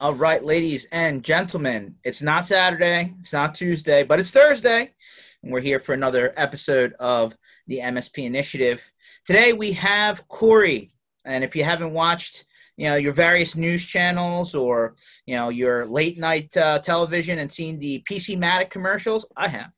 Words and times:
All 0.00 0.12
right, 0.12 0.44
ladies 0.44 0.86
and 0.90 1.22
gentlemen, 1.22 1.94
it's 2.02 2.20
not 2.20 2.46
Saturday, 2.46 3.14
it's 3.20 3.32
not 3.32 3.54
Tuesday, 3.54 4.02
but 4.02 4.18
it's 4.18 4.32
Thursday. 4.32 4.92
And 5.40 5.52
we're 5.52 5.60
here 5.60 5.78
for 5.78 5.92
another 5.92 6.34
episode 6.36 6.94
of 6.98 7.36
the 7.68 7.78
MSP 7.78 8.24
Initiative. 8.24 8.90
Today 9.24 9.52
we 9.52 9.70
have 9.74 10.26
Corey. 10.26 10.92
And 11.24 11.44
if 11.44 11.54
you 11.54 11.62
haven't 11.62 11.92
watched, 11.92 12.44
you 12.76 12.88
know, 12.88 12.96
your 12.96 13.12
various 13.12 13.54
news 13.54 13.86
channels 13.86 14.56
or, 14.56 14.96
you 15.26 15.36
know, 15.36 15.50
your 15.50 15.86
late 15.86 16.18
night 16.18 16.54
uh, 16.56 16.80
television 16.80 17.38
and 17.38 17.50
seen 17.50 17.78
the 17.78 18.02
PC 18.10 18.36
Matic 18.36 18.70
commercials, 18.70 19.30
I 19.36 19.46
have. 19.46 19.70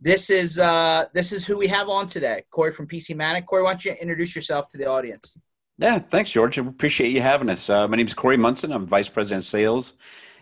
This 0.00 0.28
is 0.28 0.58
uh, 0.58 1.06
this 1.14 1.30
is 1.30 1.46
who 1.46 1.56
we 1.56 1.68
have 1.68 1.88
on 1.88 2.08
today, 2.08 2.42
Corey 2.50 2.72
from 2.72 2.88
PC 2.88 3.14
Matic. 3.14 3.46
Corey, 3.46 3.62
why 3.62 3.70
don't 3.70 3.84
you 3.84 3.92
introduce 3.92 4.34
yourself 4.34 4.66
to 4.70 4.76
the 4.76 4.86
audience? 4.86 5.38
Yeah, 5.82 5.98
thanks, 5.98 6.30
George. 6.30 6.60
I 6.60 6.62
appreciate 6.62 7.08
you 7.10 7.20
having 7.20 7.50
us. 7.50 7.68
Uh, 7.68 7.88
my 7.88 7.96
name 7.96 8.06
is 8.06 8.14
Corey 8.14 8.36
Munson. 8.36 8.72
I'm 8.72 8.86
Vice 8.86 9.08
President 9.08 9.42
of 9.42 9.48
Sales 9.48 9.94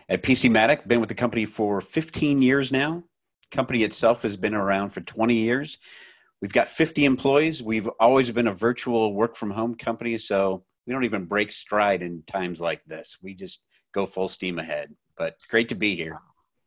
at 0.07 0.21
PC 0.21 0.51
Matic. 0.51 0.87
Been 0.87 0.99
with 0.99 1.09
the 1.09 1.15
company 1.15 1.45
for 1.45 1.81
15 1.81 2.43
years 2.43 2.71
now. 2.71 3.03
Company 3.49 3.81
itself 3.81 4.21
has 4.21 4.37
been 4.37 4.53
around 4.53 4.91
for 4.91 5.01
20 5.01 5.33
years. 5.33 5.79
We've 6.43 6.53
got 6.53 6.67
50 6.67 7.05
employees. 7.05 7.63
We've 7.63 7.89
always 7.99 8.29
been 8.29 8.49
a 8.49 8.53
virtual 8.53 9.15
work 9.15 9.35
from 9.35 9.49
home 9.49 9.73
company, 9.73 10.19
so 10.19 10.63
we 10.85 10.93
don't 10.93 11.05
even 11.05 11.25
break 11.25 11.51
stride 11.51 12.03
in 12.03 12.21
times 12.27 12.61
like 12.61 12.85
this. 12.85 13.17
We 13.23 13.33
just 13.33 13.65
go 13.95 14.05
full 14.05 14.27
steam 14.27 14.59
ahead. 14.59 14.93
But 15.17 15.37
great 15.49 15.69
to 15.69 15.75
be 15.75 15.95
here. 15.95 16.19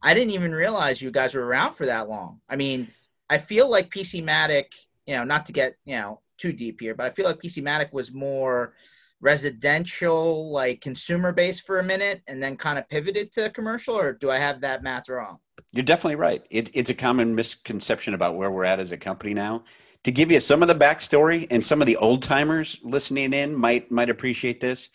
I 0.02 0.14
didn't 0.14 0.32
even 0.32 0.50
realize 0.50 1.00
you 1.00 1.12
guys 1.12 1.36
were 1.36 1.46
around 1.46 1.74
for 1.74 1.86
that 1.86 2.08
long. 2.08 2.41
I 2.48 2.56
mean, 2.56 2.88
I 3.30 3.38
feel 3.38 3.70
like 3.70 3.94
PC 3.94 4.24
Matic, 4.24 4.64
you 5.06 5.14
know, 5.14 5.22
not 5.22 5.46
to 5.46 5.52
get, 5.52 5.77
you 5.84 5.94
know, 5.94 6.22
too 6.38 6.52
deep 6.52 6.80
here, 6.80 6.94
but 6.94 7.06
I 7.06 7.10
feel 7.10 7.26
like 7.26 7.40
PC 7.40 7.62
Matic 7.62 7.92
was 7.92 8.12
more 8.12 8.74
residential, 9.20 10.50
like 10.50 10.80
consumer 10.80 11.32
based 11.32 11.66
for 11.66 11.78
a 11.78 11.82
minute, 11.82 12.22
and 12.28 12.42
then 12.42 12.56
kind 12.56 12.78
of 12.78 12.88
pivoted 12.88 13.32
to 13.32 13.50
commercial. 13.50 13.98
Or 13.98 14.12
do 14.12 14.30
I 14.30 14.38
have 14.38 14.60
that 14.60 14.82
math 14.82 15.08
wrong? 15.08 15.38
You're 15.72 15.84
definitely 15.84 16.16
right. 16.16 16.44
It, 16.50 16.70
it's 16.74 16.91
a 16.91 16.94
common 16.94 17.34
misconception 17.34 18.14
about 18.14 18.36
where 18.36 18.50
we're 18.50 18.64
at 18.64 18.80
as 18.80 18.92
a 18.92 18.98
company 18.98 19.34
now. 19.34 19.64
To 20.04 20.12
give 20.12 20.30
you 20.30 20.38
some 20.38 20.60
of 20.60 20.68
the 20.68 20.74
backstory, 20.74 21.46
and 21.50 21.64
some 21.64 21.80
of 21.80 21.86
the 21.86 21.96
old 21.96 22.22
timers 22.22 22.78
listening 22.82 23.32
in 23.32 23.54
might 23.54 23.91
might 23.91 24.10
appreciate 24.10 24.60
this. 24.60 24.91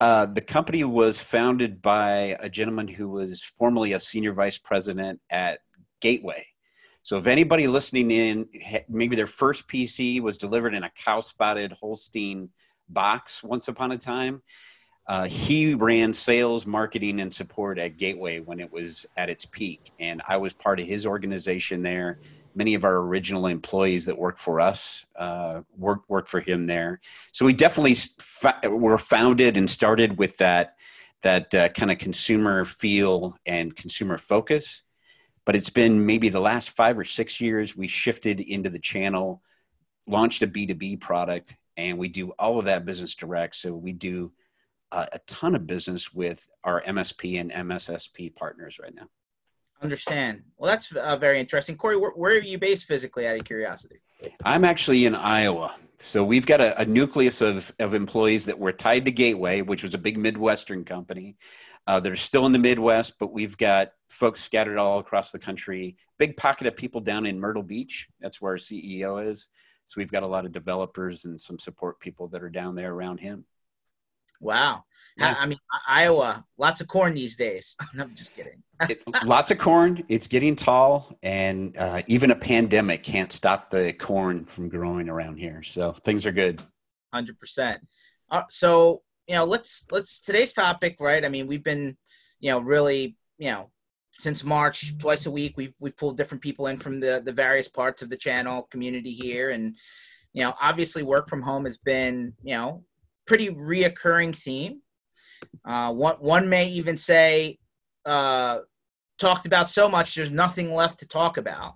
Uh, 0.00 0.26
the 0.26 0.40
company 0.40 0.84
was 0.84 1.18
founded 1.18 1.82
by 1.82 2.36
a 2.40 2.48
gentleman 2.48 2.88
who 2.88 3.08
was 3.08 3.42
formerly 3.58 3.92
a 3.92 4.00
senior 4.00 4.32
vice 4.32 4.56
president 4.56 5.20
at 5.28 5.58
Gateway 6.00 6.46
so 7.02 7.16
if 7.16 7.26
anybody 7.26 7.66
listening 7.66 8.10
in, 8.10 8.48
maybe 8.88 9.16
their 9.16 9.26
first 9.26 9.66
PC 9.68 10.20
was 10.20 10.36
delivered 10.36 10.74
in 10.74 10.84
a 10.84 10.90
cow 10.90 11.20
spotted 11.20 11.72
Holstein 11.72 12.50
box 12.88 13.42
once 13.42 13.68
upon 13.68 13.92
a 13.92 13.98
time. 13.98 14.42
Uh, 15.06 15.24
he 15.24 15.74
ran 15.74 16.12
sales, 16.12 16.66
marketing, 16.66 17.20
and 17.20 17.32
support 17.32 17.78
at 17.78 17.96
Gateway 17.96 18.40
when 18.40 18.60
it 18.60 18.70
was 18.70 19.06
at 19.16 19.30
its 19.30 19.46
peak. 19.46 19.90
And 19.98 20.20
I 20.28 20.36
was 20.36 20.52
part 20.52 20.80
of 20.80 20.86
his 20.86 21.06
organization 21.06 21.82
there. 21.82 22.18
Many 22.54 22.74
of 22.74 22.84
our 22.84 22.96
original 22.96 23.46
employees 23.46 24.04
that 24.04 24.18
worked 24.18 24.38
for 24.38 24.60
us 24.60 25.06
uh, 25.16 25.62
work, 25.78 26.02
work 26.08 26.26
for 26.26 26.40
him 26.40 26.66
there. 26.66 27.00
So 27.32 27.46
we 27.46 27.54
definitely 27.54 27.96
were 28.68 28.98
founded 28.98 29.56
and 29.56 29.70
started 29.70 30.18
with 30.18 30.36
that, 30.38 30.74
that 31.22 31.54
uh, 31.54 31.68
kind 31.70 31.90
of 31.90 31.96
consumer 31.96 32.66
feel 32.66 33.34
and 33.46 33.74
consumer 33.74 34.18
focus 34.18 34.82
but 35.48 35.56
it's 35.56 35.70
been 35.70 36.04
maybe 36.04 36.28
the 36.28 36.38
last 36.38 36.68
five 36.68 36.98
or 36.98 37.04
six 37.04 37.40
years 37.40 37.74
we 37.74 37.88
shifted 37.88 38.38
into 38.38 38.68
the 38.68 38.78
channel 38.78 39.42
launched 40.06 40.42
a 40.42 40.46
b2b 40.46 41.00
product 41.00 41.56
and 41.78 41.96
we 41.96 42.06
do 42.06 42.32
all 42.38 42.58
of 42.58 42.66
that 42.66 42.84
business 42.84 43.14
direct. 43.14 43.56
So 43.56 43.72
we 43.72 43.94
do 43.94 44.30
uh, 44.92 45.06
a 45.10 45.18
ton 45.20 45.54
of 45.54 45.66
business 45.66 46.12
with 46.12 46.46
our 46.64 46.82
msp 46.82 47.40
and 47.40 47.50
mssp 47.50 48.36
partners 48.36 48.78
right 48.78 48.94
now. 48.94 49.06
Understand. 49.80 50.42
Well 50.58 50.70
that's 50.70 50.92
uh, 50.94 51.16
very 51.16 51.40
interesting. 51.40 51.78
Corey 51.78 51.96
where, 51.96 52.10
where, 52.10 52.32
are 52.32 52.40
you 52.40 52.58
based 52.58 52.84
physically 52.84 53.26
out 53.26 53.36
of 53.36 53.44
curiosity? 53.44 54.02
I'm 54.44 54.66
actually 54.66 55.06
in 55.06 55.14
iowa. 55.14 55.74
So 55.96 56.22
we've 56.24 56.44
got 56.44 56.60
a, 56.60 56.78
a 56.78 56.84
nucleus 56.84 57.40
of, 57.40 57.72
of 57.78 57.94
employees 57.94 58.44
that 58.44 58.58
were 58.58 58.72
tied 58.72 59.06
to 59.06 59.10
gateway 59.10 59.62
which 59.62 59.82
was 59.82 59.94
a 59.94 59.98
big 59.98 60.18
midwestern 60.18 60.84
company 60.84 61.38
uh, 61.88 61.98
that 61.98 62.12
are 62.12 62.16
still 62.16 62.46
in 62.46 62.52
the 62.52 62.58
midwest 62.58 63.14
but 63.18 63.32
we've 63.32 63.58
got 63.58 63.88
folks 64.10 64.42
scattered 64.42 64.78
all 64.78 64.98
across 64.98 65.30
the 65.30 65.38
country. 65.38 65.96
Big 66.18 66.36
pocket 66.36 66.66
of 66.66 66.76
people 66.76 67.00
down 67.00 67.26
in 67.26 67.38
Myrtle 67.38 67.62
Beach. 67.62 68.08
That's 68.20 68.40
where 68.40 68.52
our 68.52 68.58
CEO 68.58 69.24
is. 69.24 69.48
So 69.86 69.94
we've 69.98 70.10
got 70.10 70.22
a 70.22 70.26
lot 70.26 70.44
of 70.44 70.52
developers 70.52 71.24
and 71.24 71.40
some 71.40 71.58
support 71.58 72.00
people 72.00 72.28
that 72.28 72.42
are 72.42 72.50
down 72.50 72.74
there 72.74 72.92
around 72.92 73.18
him. 73.18 73.44
Wow. 74.40 74.84
Yeah. 75.16 75.34
I 75.36 75.46
mean, 75.46 75.58
Iowa, 75.88 76.44
lots 76.58 76.80
of 76.80 76.86
corn 76.86 77.14
these 77.14 77.36
days. 77.36 77.74
I'm 77.98 78.14
just 78.14 78.34
kidding. 78.36 78.62
it, 78.82 79.02
lots 79.24 79.50
of 79.50 79.58
corn. 79.58 80.04
It's 80.08 80.28
getting 80.28 80.54
tall, 80.54 81.16
and 81.24 81.76
uh, 81.76 82.02
even 82.06 82.30
a 82.30 82.36
pandemic 82.36 83.02
can't 83.02 83.32
stop 83.32 83.70
the 83.70 83.92
corn 83.92 84.44
from 84.44 84.68
growing 84.68 85.08
around 85.08 85.38
here. 85.38 85.64
So 85.64 85.92
things 85.92 86.24
are 86.24 86.32
good. 86.32 86.62
Hundred 87.12 87.34
uh, 87.36 87.40
percent. 87.40 87.80
So 88.50 89.02
you 89.28 89.34
know, 89.34 89.44
let's 89.44 89.86
let's 89.90 90.20
today's 90.20 90.54
topic, 90.54 90.96
right? 90.98 91.24
I 91.24 91.28
mean, 91.28 91.46
we've 91.46 91.62
been, 91.62 91.96
you 92.40 92.50
know, 92.50 92.60
really, 92.60 93.16
you 93.36 93.50
know, 93.50 93.70
since 94.18 94.42
March, 94.42 94.96
twice 94.98 95.26
a 95.26 95.30
week, 95.30 95.56
we've 95.56 95.74
we've 95.80 95.96
pulled 95.96 96.16
different 96.16 96.42
people 96.42 96.66
in 96.66 96.78
from 96.78 96.98
the 96.98 97.22
the 97.24 97.32
various 97.32 97.68
parts 97.68 98.00
of 98.02 98.08
the 98.08 98.16
channel 98.16 98.66
community 98.70 99.12
here, 99.12 99.50
and 99.50 99.76
you 100.32 100.42
know, 100.42 100.54
obviously, 100.60 101.02
work 101.02 101.28
from 101.28 101.42
home 101.42 101.66
has 101.66 101.76
been 101.76 102.32
you 102.42 102.56
know 102.56 102.84
pretty 103.26 103.50
reoccurring 103.50 104.34
theme. 104.34 104.80
Uh, 105.64 105.92
one 105.92 106.16
one 106.16 106.48
may 106.48 106.68
even 106.68 106.96
say 106.96 107.58
uh, 108.06 108.60
talked 109.18 109.44
about 109.44 109.68
so 109.68 109.90
much, 109.90 110.14
there's 110.14 110.30
nothing 110.30 110.74
left 110.74 111.00
to 111.00 111.06
talk 111.06 111.36
about. 111.36 111.74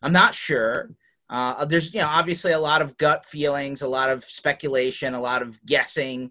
I'm 0.00 0.12
not 0.12 0.34
sure. 0.34 0.90
Uh, 1.28 1.66
there's 1.66 1.92
you 1.92 2.00
know 2.00 2.08
obviously 2.08 2.52
a 2.52 2.58
lot 2.58 2.80
of 2.80 2.96
gut 2.96 3.26
feelings, 3.26 3.82
a 3.82 3.88
lot 3.88 4.08
of 4.08 4.24
speculation, 4.24 5.12
a 5.12 5.20
lot 5.20 5.42
of 5.42 5.62
guessing, 5.66 6.30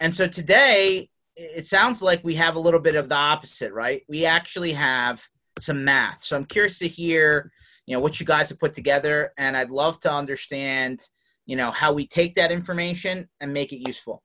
and 0.00 0.14
so 0.14 0.26
today 0.26 1.08
it 1.36 1.66
sounds 1.66 2.00
like 2.02 2.24
we 2.24 2.34
have 2.34 2.56
a 2.56 2.60
little 2.60 2.80
bit 2.80 2.94
of 2.94 3.08
the 3.08 3.14
opposite, 3.14 3.72
right? 3.72 4.02
We 4.08 4.24
actually 4.24 4.72
have 4.72 5.22
some 5.60 5.84
math. 5.84 6.22
So 6.22 6.36
I'm 6.36 6.46
curious 6.46 6.78
to 6.78 6.88
hear, 6.88 7.52
you 7.86 7.94
know, 7.94 8.00
what 8.00 8.18
you 8.18 8.26
guys 8.26 8.48
have 8.48 8.58
put 8.58 8.74
together, 8.74 9.32
and 9.36 9.56
I'd 9.56 9.70
love 9.70 10.00
to 10.00 10.12
understand, 10.12 11.00
you 11.44 11.56
know, 11.56 11.70
how 11.70 11.92
we 11.92 12.06
take 12.06 12.34
that 12.34 12.50
information 12.50 13.28
and 13.40 13.52
make 13.52 13.72
it 13.72 13.86
useful. 13.86 14.22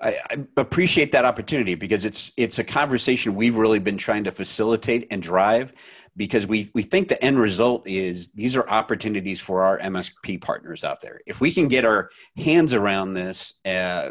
I, 0.00 0.16
I 0.30 0.44
appreciate 0.58 1.12
that 1.12 1.24
opportunity 1.24 1.74
because 1.74 2.04
it's 2.04 2.30
it's 2.36 2.58
a 2.58 2.64
conversation 2.64 3.34
we've 3.34 3.56
really 3.56 3.78
been 3.78 3.96
trying 3.96 4.24
to 4.24 4.32
facilitate 4.32 5.06
and 5.10 5.22
drive 5.22 5.72
because 6.16 6.46
we 6.46 6.70
we 6.74 6.82
think 6.82 7.08
the 7.08 7.22
end 7.24 7.38
result 7.38 7.88
is 7.88 8.28
these 8.32 8.56
are 8.56 8.68
opportunities 8.68 9.40
for 9.40 9.64
our 9.64 9.78
MSP 9.78 10.42
partners 10.42 10.84
out 10.84 11.00
there. 11.00 11.18
If 11.26 11.40
we 11.40 11.50
can 11.50 11.68
get 11.68 11.86
our 11.86 12.10
hands 12.36 12.74
around 12.74 13.14
this, 13.14 13.54
uh, 13.64 14.10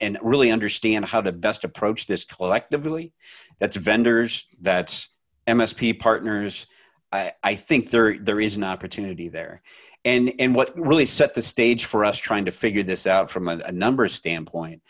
and 0.00 0.18
really 0.22 0.50
understand 0.50 1.04
how 1.04 1.20
to 1.20 1.32
best 1.32 1.64
approach 1.64 2.06
this 2.06 2.24
collectively. 2.24 3.12
That's 3.58 3.76
vendors 3.76 4.46
that's 4.60 5.08
msp 5.46 5.98
partners. 5.98 6.66
I, 7.12 7.32
I, 7.42 7.54
think 7.56 7.90
there 7.90 8.16
there 8.18 8.40
is 8.40 8.56
an 8.56 8.64
opportunity 8.64 9.28
there. 9.28 9.62
And 10.04 10.32
and 10.38 10.54
what 10.54 10.78
really 10.78 11.06
set 11.06 11.34
the 11.34 11.42
stage 11.42 11.84
for 11.84 12.04
us 12.04 12.18
trying 12.18 12.44
to 12.44 12.50
figure 12.52 12.84
this 12.84 13.06
out 13.06 13.30
from 13.30 13.48
a, 13.48 13.58
a 13.64 13.72
numbers 13.72 14.14
standpoint 14.14 14.82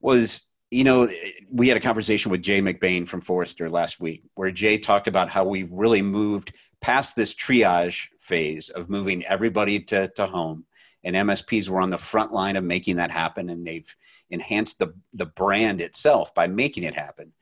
was 0.00 0.44
you 0.70 0.84
know 0.84 1.08
we 1.50 1.68
had 1.68 1.76
a 1.76 1.80
conversation 1.80 2.30
with 2.30 2.42
jay 2.42 2.60
mcbain 2.60 3.06
from 3.06 3.20
forrester 3.20 3.70
last 3.70 4.00
week 4.00 4.24
where 4.34 4.50
jay 4.50 4.76
talked 4.76 5.06
about 5.06 5.28
how 5.28 5.44
we 5.44 5.62
really 5.70 6.02
moved 6.02 6.52
past 6.80 7.14
this 7.14 7.34
triage 7.34 8.08
phase 8.18 8.70
of 8.70 8.90
moving 8.90 9.24
everybody 9.26 9.78
to, 9.78 10.08
to 10.08 10.26
home 10.26 10.64
and 11.04 11.14
msps 11.14 11.68
were 11.68 11.80
on 11.80 11.90
the 11.90 11.98
front 11.98 12.32
line 12.32 12.56
of 12.56 12.64
making 12.64 12.96
that 12.96 13.10
happen 13.10 13.50
and 13.50 13.64
they've 13.64 13.94
enhance 14.30 14.74
the 14.74 14.94
the 15.12 15.26
brand 15.26 15.80
itself 15.80 16.34
by 16.34 16.46
making 16.46 16.84
it 16.84 16.94
happen. 16.94 17.32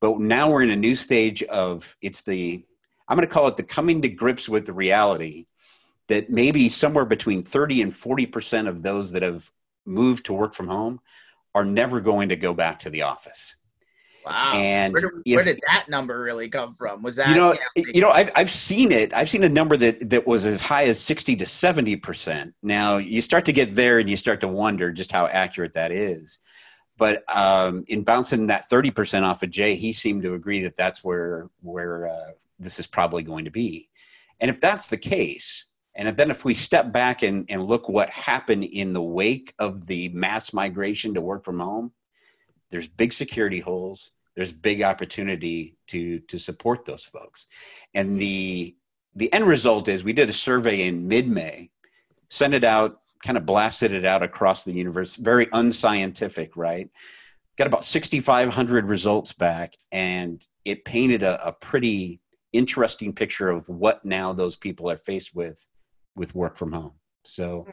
But 0.00 0.18
now 0.18 0.50
we're 0.50 0.62
in 0.62 0.70
a 0.70 0.76
new 0.76 0.94
stage 0.94 1.42
of 1.44 1.96
it's 2.00 2.22
the 2.22 2.64
I'm 3.08 3.16
going 3.16 3.28
to 3.28 3.32
call 3.32 3.48
it 3.48 3.56
the 3.56 3.62
coming 3.62 4.02
to 4.02 4.08
grips 4.08 4.48
with 4.48 4.66
the 4.66 4.72
reality 4.72 5.46
that 6.08 6.30
maybe 6.30 6.68
somewhere 6.68 7.04
between 7.04 7.42
30 7.42 7.82
and 7.82 7.94
40 7.94 8.26
percent 8.26 8.68
of 8.68 8.82
those 8.82 9.12
that 9.12 9.22
have 9.22 9.50
moved 9.86 10.26
to 10.26 10.32
work 10.32 10.54
from 10.54 10.68
home 10.68 11.00
are 11.54 11.64
never 11.64 12.00
going 12.00 12.28
to 12.30 12.36
go 12.36 12.52
back 12.52 12.78
to 12.80 12.90
the 12.90 13.02
office. 13.02 13.56
Wow. 14.24 14.52
And 14.54 14.94
where 14.94 15.12
if, 15.24 15.36
where 15.36 15.44
did, 15.44 15.60
that 15.66 15.86
number 15.88 16.18
really 16.20 16.48
come 16.48 16.74
from? 16.74 17.02
Was 17.02 17.16
that 17.16 17.28
you 17.28 17.34
know 17.34 17.54
you 17.76 18.00
know 18.00 18.10
I've 18.10 18.30
I've 18.34 18.50
seen 18.50 18.90
it. 18.90 19.12
I've 19.12 19.28
seen 19.28 19.44
a 19.44 19.48
number 19.48 19.76
that 19.76 20.10
that 20.10 20.26
was 20.26 20.46
as 20.46 20.60
high 20.60 20.84
as 20.84 20.98
sixty 20.98 21.36
to 21.36 21.46
seventy 21.46 21.96
percent. 21.96 22.54
Now 22.62 22.96
you 22.96 23.20
start 23.20 23.44
to 23.46 23.52
get 23.52 23.74
there 23.74 23.98
and 23.98 24.08
you 24.08 24.16
start 24.16 24.40
to 24.40 24.48
wonder 24.48 24.92
just 24.92 25.12
how 25.12 25.26
accurate 25.26 25.74
that 25.74 25.92
is. 25.92 26.38
But 26.96 27.24
um, 27.34 27.84
in 27.88 28.02
bouncing 28.02 28.46
that 28.46 28.64
thirty 28.66 28.90
percent 28.90 29.24
off 29.24 29.42
of 29.42 29.50
Jay, 29.50 29.74
he 29.74 29.92
seemed 29.92 30.22
to 30.22 30.34
agree 30.34 30.62
that 30.62 30.76
that's 30.76 31.04
where 31.04 31.50
where 31.60 32.08
uh, 32.08 32.32
this 32.58 32.78
is 32.78 32.86
probably 32.86 33.22
going 33.22 33.44
to 33.44 33.50
be. 33.50 33.90
And 34.40 34.50
if 34.50 34.60
that's 34.60 34.86
the 34.86 34.96
case, 34.96 35.66
and 35.94 36.16
then 36.16 36.30
if 36.30 36.44
we 36.44 36.54
step 36.54 36.92
back 36.92 37.22
and, 37.22 37.44
and 37.48 37.64
look 37.64 37.88
what 37.88 38.10
happened 38.10 38.64
in 38.64 38.92
the 38.92 39.02
wake 39.02 39.54
of 39.58 39.86
the 39.86 40.08
mass 40.10 40.52
migration 40.52 41.14
to 41.14 41.20
work 41.20 41.44
from 41.44 41.60
home, 41.60 41.92
there's 42.70 42.88
big 42.88 43.12
security 43.12 43.60
holes 43.60 44.10
there's 44.36 44.52
big 44.52 44.82
opportunity 44.82 45.76
to 45.88 46.20
to 46.20 46.38
support 46.38 46.84
those 46.84 47.04
folks. 47.04 47.46
And 47.94 48.18
the 48.18 48.76
the 49.14 49.32
end 49.32 49.46
result 49.46 49.88
is 49.88 50.02
we 50.02 50.12
did 50.12 50.28
a 50.28 50.32
survey 50.32 50.88
in 50.88 51.06
mid-May, 51.06 51.70
sent 52.28 52.52
it 52.52 52.64
out, 52.64 53.00
kind 53.22 53.38
of 53.38 53.46
blasted 53.46 53.92
it 53.92 54.04
out 54.04 54.22
across 54.22 54.64
the 54.64 54.72
universe, 54.72 55.16
very 55.16 55.48
unscientific, 55.52 56.56
right? 56.56 56.90
Got 57.56 57.68
about 57.68 57.84
6,500 57.84 58.86
results 58.86 59.32
back, 59.32 59.74
and 59.92 60.44
it 60.64 60.84
painted 60.84 61.22
a, 61.22 61.46
a 61.46 61.52
pretty 61.52 62.20
interesting 62.52 63.12
picture 63.12 63.50
of 63.50 63.68
what 63.68 64.04
now 64.04 64.32
those 64.32 64.56
people 64.56 64.90
are 64.90 64.96
faced 64.96 65.34
with 65.34 65.66
with 66.16 66.34
work 66.34 66.56
from 66.56 66.72
home. 66.72 66.92
So 67.24 67.66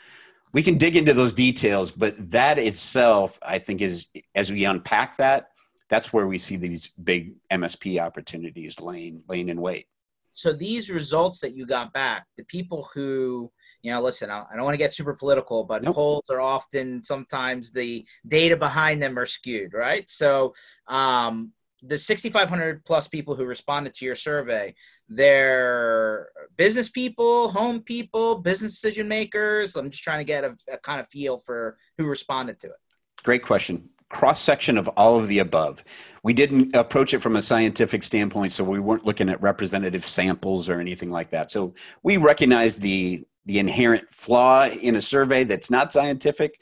we 0.53 0.63
can 0.63 0.77
dig 0.77 0.95
into 0.95 1.13
those 1.13 1.33
details, 1.33 1.91
but 1.91 2.13
that 2.31 2.57
itself, 2.57 3.39
I 3.41 3.59
think, 3.59 3.81
is 3.81 4.07
as 4.35 4.51
we 4.51 4.65
unpack 4.65 5.17
that, 5.17 5.50
that's 5.91 6.13
where 6.13 6.25
we 6.25 6.37
see 6.37 6.55
these 6.55 6.89
big 7.03 7.35
MSP 7.51 8.01
opportunities 8.01 8.79
laying 8.79 9.21
laying 9.29 9.49
in 9.49 9.61
wait. 9.61 9.87
So 10.33 10.53
these 10.53 10.89
results 10.89 11.41
that 11.41 11.53
you 11.53 11.65
got 11.65 11.91
back, 11.91 12.25
the 12.37 12.45
people 12.45 12.87
who, 12.93 13.51
you 13.81 13.91
know, 13.91 14.01
listen, 14.01 14.31
I 14.31 14.45
don't 14.55 14.63
want 14.63 14.73
to 14.73 14.77
get 14.77 14.95
super 14.95 15.13
political, 15.13 15.65
but 15.65 15.83
nope. 15.83 15.93
polls 15.93 16.23
are 16.29 16.39
often 16.39 17.03
sometimes 17.03 17.73
the 17.73 18.07
data 18.25 18.55
behind 18.55 19.03
them 19.03 19.19
are 19.19 19.25
skewed, 19.25 19.73
right? 19.73 20.09
So 20.09 20.53
um, 20.87 21.51
the 21.83 21.97
6,500 21.97 22.85
plus 22.85 23.09
people 23.09 23.35
who 23.35 23.43
responded 23.43 23.93
to 23.95 24.05
your 24.05 24.15
survey, 24.15 24.73
they're 25.09 26.29
business 26.55 26.87
people, 26.87 27.49
home 27.49 27.81
people, 27.81 28.35
business 28.35 28.71
decision 28.71 29.09
makers. 29.09 29.75
I'm 29.75 29.89
just 29.89 30.03
trying 30.03 30.19
to 30.19 30.23
get 30.23 30.45
a, 30.45 30.55
a 30.71 30.77
kind 30.77 31.01
of 31.01 31.09
feel 31.09 31.39
for 31.39 31.77
who 31.97 32.05
responded 32.05 32.61
to 32.61 32.67
it. 32.67 32.79
Great 33.23 33.43
question 33.43 33.89
cross 34.11 34.41
section 34.41 34.77
of 34.77 34.87
all 34.89 35.17
of 35.17 35.27
the 35.27 35.39
above. 35.39 35.83
We 36.21 36.33
didn't 36.33 36.75
approach 36.75 37.13
it 37.13 37.21
from 37.21 37.37
a 37.37 37.41
scientific 37.41 38.03
standpoint, 38.03 38.51
so 38.51 38.63
we 38.63 38.79
weren't 38.79 39.05
looking 39.05 39.29
at 39.29 39.41
representative 39.41 40.05
samples 40.05 40.69
or 40.69 40.79
anything 40.79 41.09
like 41.09 41.31
that. 41.31 41.49
So 41.49 41.73
we 42.03 42.17
recognize 42.17 42.77
the 42.77 43.25
the 43.45 43.57
inherent 43.57 44.11
flaw 44.11 44.67
in 44.67 44.97
a 44.97 45.01
survey 45.01 45.43
that's 45.45 45.71
not 45.71 45.91
scientific. 45.91 46.61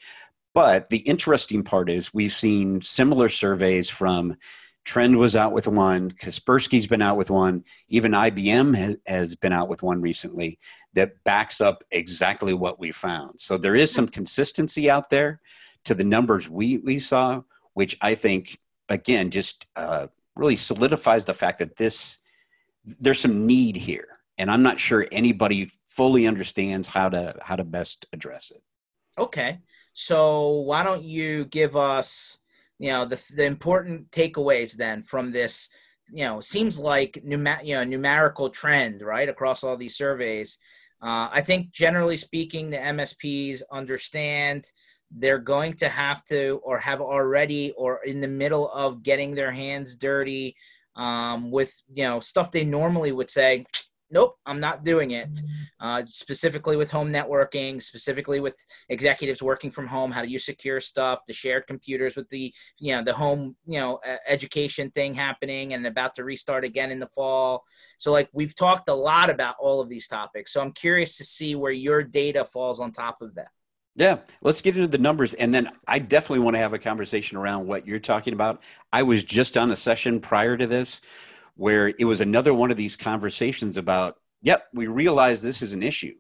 But 0.54 0.88
the 0.88 1.00
interesting 1.00 1.64
part 1.64 1.90
is 1.90 2.14
we've 2.14 2.32
seen 2.32 2.82
similar 2.82 3.28
surveys 3.28 3.90
from 3.90 4.38
Trend 4.86 5.18
was 5.18 5.36
out 5.36 5.52
with 5.52 5.68
one, 5.68 6.12
Kaspersky's 6.12 6.88
been 6.88 7.02
out 7.02 7.18
with 7.18 7.30
one, 7.30 7.64
even 7.90 8.14
IBM 8.14 8.98
has 9.06 9.36
been 9.36 9.54
out 9.54 9.68
with 9.68 9.84
one 9.84 10.02
recently 10.02 10.58
that 10.94 11.22
backs 11.26 11.60
up 11.62 11.84
exactly 11.92 12.54
what 12.54 12.80
we 12.80 12.92
found. 12.92 13.40
So 13.40 13.58
there 13.58 13.76
is 13.76 13.92
some 13.92 14.08
consistency 14.08 14.90
out 14.90 15.10
there 15.10 15.42
to 15.86 15.94
the 15.94 16.04
numbers 16.04 16.50
we, 16.50 16.78
we 16.78 17.00
saw, 17.00 17.42
which 17.74 17.98
I 18.02 18.16
think, 18.16 18.60
again, 18.90 19.32
just 19.32 19.68
uh, 19.76 20.08
really 20.36 20.56
solidifies 20.56 21.26
the 21.26 21.34
fact 21.34 21.60
that 21.60 21.76
this, 21.76 22.18
there's 23.00 23.20
some 23.20 23.46
need 23.46 23.76
here. 23.76 24.08
And 24.38 24.50
I'm 24.50 24.64
not 24.64 24.80
sure 24.80 25.08
anybody 25.12 25.70
fully 25.88 26.28
understands 26.28 26.88
how 26.88 27.10
to, 27.10 27.36
how 27.42 27.56
to 27.56 27.64
best 27.64 28.06
address 28.14 28.52
it. 28.52 28.62
Okay. 29.18 29.60
So 29.94 30.62
why 30.62 30.84
don't 30.84 31.04
you 31.04 31.46
give 31.46 31.76
us, 31.76 32.40
you 32.78 32.92
know, 32.92 33.06
the, 33.06 33.22
the 33.36 33.44
important 33.44 34.10
takeaways 34.12 34.78
then 34.78 35.02
from 35.02 35.32
this, 35.32 35.70
you 36.12 36.24
know, 36.24 36.40
seems 36.40 36.80
like 36.80 37.22
numer- 37.26 37.64
you 37.64 37.76
know, 37.76 37.84
numerical 37.84 38.50
trend, 38.50 39.02
right, 39.02 39.28
across 39.28 39.64
all 39.64 39.76
these 39.76 39.98
surveys. 39.98 40.58
Uh, 41.02 41.30
I 41.32 41.42
think 41.42 41.72
generally 41.72 42.18
speaking, 42.18 42.70
the 42.70 42.78
MSPs 42.78 43.62
understand 43.72 44.66
they're 45.12 45.40
going 45.40 45.74
to 45.74 45.90
have 45.90 46.24
to 46.26 46.60
or 46.64 46.78
have 46.80 47.02
already 47.02 47.72
or 47.78 48.00
in 48.06 48.22
the 48.22 48.28
middle 48.28 48.70
of 48.72 49.04
getting 49.04 49.34
their 49.34 49.52
hands 49.52 49.96
dirty 49.96 50.56
um, 50.96 51.52
with 51.52 51.82
you 51.92 52.04
know 52.04 52.20
stuff 52.20 52.52
they 52.52 52.64
normally 52.64 53.12
would 53.12 53.30
say 53.30 53.66
nope 54.12 54.38
i'm 54.46 54.60
not 54.60 54.84
doing 54.84 55.12
it. 55.12 55.30
Uh, 55.80 56.04
specifically 56.08 56.76
with 56.76 56.92
home 56.92 57.12
networking 57.12 57.82
specifically 57.82 58.40
with 58.40 58.66
executives 58.90 59.42
working 59.42 59.72
from 59.72 59.88
home 59.88 60.12
how 60.12 60.22
do 60.22 60.28
you 60.28 60.40
secure 60.40 60.80
stuff 60.82 61.20
the 61.26 61.34
shared 61.34 61.66
computers 61.68 62.16
with 62.16 62.28
the 62.30 62.54
you 62.80 62.94
know 62.94 63.04
the 63.04 63.14
home 63.14 63.56
you 63.66 63.80
know 63.80 64.00
education 64.28 64.92
thing 64.92 65.14
happening 65.14 65.74
and 65.74 65.86
about 65.88 66.14
to 66.14 66.24
restart 66.24 66.64
again 66.64 66.92
in 66.92 67.00
the 67.00 67.08
fall. 67.08 67.64
So 67.98 68.12
like 68.12 68.30
we've 68.34 68.56
talked 68.56 68.90
a 68.90 68.94
lot 68.94 69.30
about 69.30 69.56
all 69.60 69.80
of 69.80 69.90
these 69.90 70.08
topics. 70.08 70.52
So 70.52 70.62
i'm 70.62 70.74
curious 70.74 71.18
to 71.18 71.24
see 71.24 71.56
where 71.56 71.72
your 71.72 72.04
data 72.04 72.44
falls 72.44 72.80
on 72.80 72.92
top 72.92 73.22
of 73.22 73.36
that 73.36 73.50
yeah, 74.00 74.20
let's 74.42 74.62
get 74.62 74.78
into 74.78 74.88
the 74.88 74.98
numbers. 74.98 75.34
And 75.34 75.54
then 75.54 75.70
I 75.86 76.00
definitely 76.00 76.44
want 76.46 76.56
to 76.56 76.60
have 76.60 76.74
a 76.74 76.80
conversation 76.80 77.38
around 77.38 77.68
what 77.68 77.86
you're 77.86 78.00
talking 78.00 78.34
about. 78.34 78.64
I 78.94 79.04
was 79.04 79.26
just 79.26 79.58
on 79.58 79.72
a 79.72 79.76
session 79.76 80.22
prior 80.22 80.56
to 80.56 80.66
this 80.66 81.02
where 81.56 81.90
it 81.90 82.06
was 82.06 82.22
another 82.22 82.54
one 82.54 82.72
of 82.72 82.78
these 82.78 82.96
conversations 82.96 83.76
about, 83.76 84.16
yep, 84.42 84.68
we 84.74 84.88
realize 84.88 85.42
this 85.42 85.62
is 85.62 85.74
an 85.74 85.84
issue, 85.84 86.16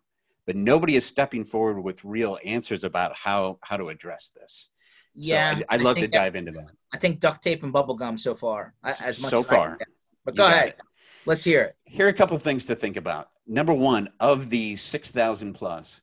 but 0.46 0.58
nobody 0.58 0.98
is 0.98 1.06
stepping 1.06 1.46
forward 1.46 1.80
with 1.80 2.04
real 2.04 2.38
answers 2.44 2.84
about 2.84 3.16
how, 3.16 3.58
how 3.62 3.78
to 3.78 3.88
address 3.88 4.32
this. 4.36 4.70
Yeah. 5.16 5.56
So 5.56 5.62
I'd, 5.70 5.80
I'd 5.80 5.82
love 5.82 5.98
to 5.98 6.08
dive 6.10 6.36
into 6.36 6.52
that. 6.52 6.74
I 6.94 6.98
think 6.98 7.22
duct 7.22 7.42
tape 7.42 7.64
and 7.64 7.72
bubble 7.72 7.96
gum 7.96 8.18
so 8.18 8.36
far. 8.36 8.74
As 8.84 9.22
much 9.22 9.30
so 9.32 9.42
far. 9.42 9.78
But 10.26 10.36
go 10.36 10.46
ahead. 10.48 10.68
It. 10.70 10.82
Let's 11.26 11.46
hear 11.46 11.62
it. 11.62 11.76
Here 11.86 12.08
are 12.08 12.10
a 12.10 12.14
couple 12.14 12.36
of 12.36 12.44
things 12.44 12.66
to 12.66 12.76
think 12.76 12.98
about. 12.98 13.30
Number 13.48 13.74
one, 13.74 14.10
of 14.20 14.50
the 14.50 14.76
6,000 14.76 15.54
plus, 15.54 16.02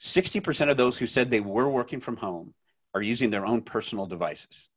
60% 0.00 0.70
of 0.70 0.76
those 0.76 0.98
who 0.98 1.06
said 1.06 1.30
they 1.30 1.40
were 1.40 1.68
working 1.68 2.00
from 2.00 2.16
home 2.16 2.54
are 2.94 3.02
using 3.02 3.30
their 3.30 3.46
own 3.46 3.62
personal 3.62 4.06
devices. 4.06 4.68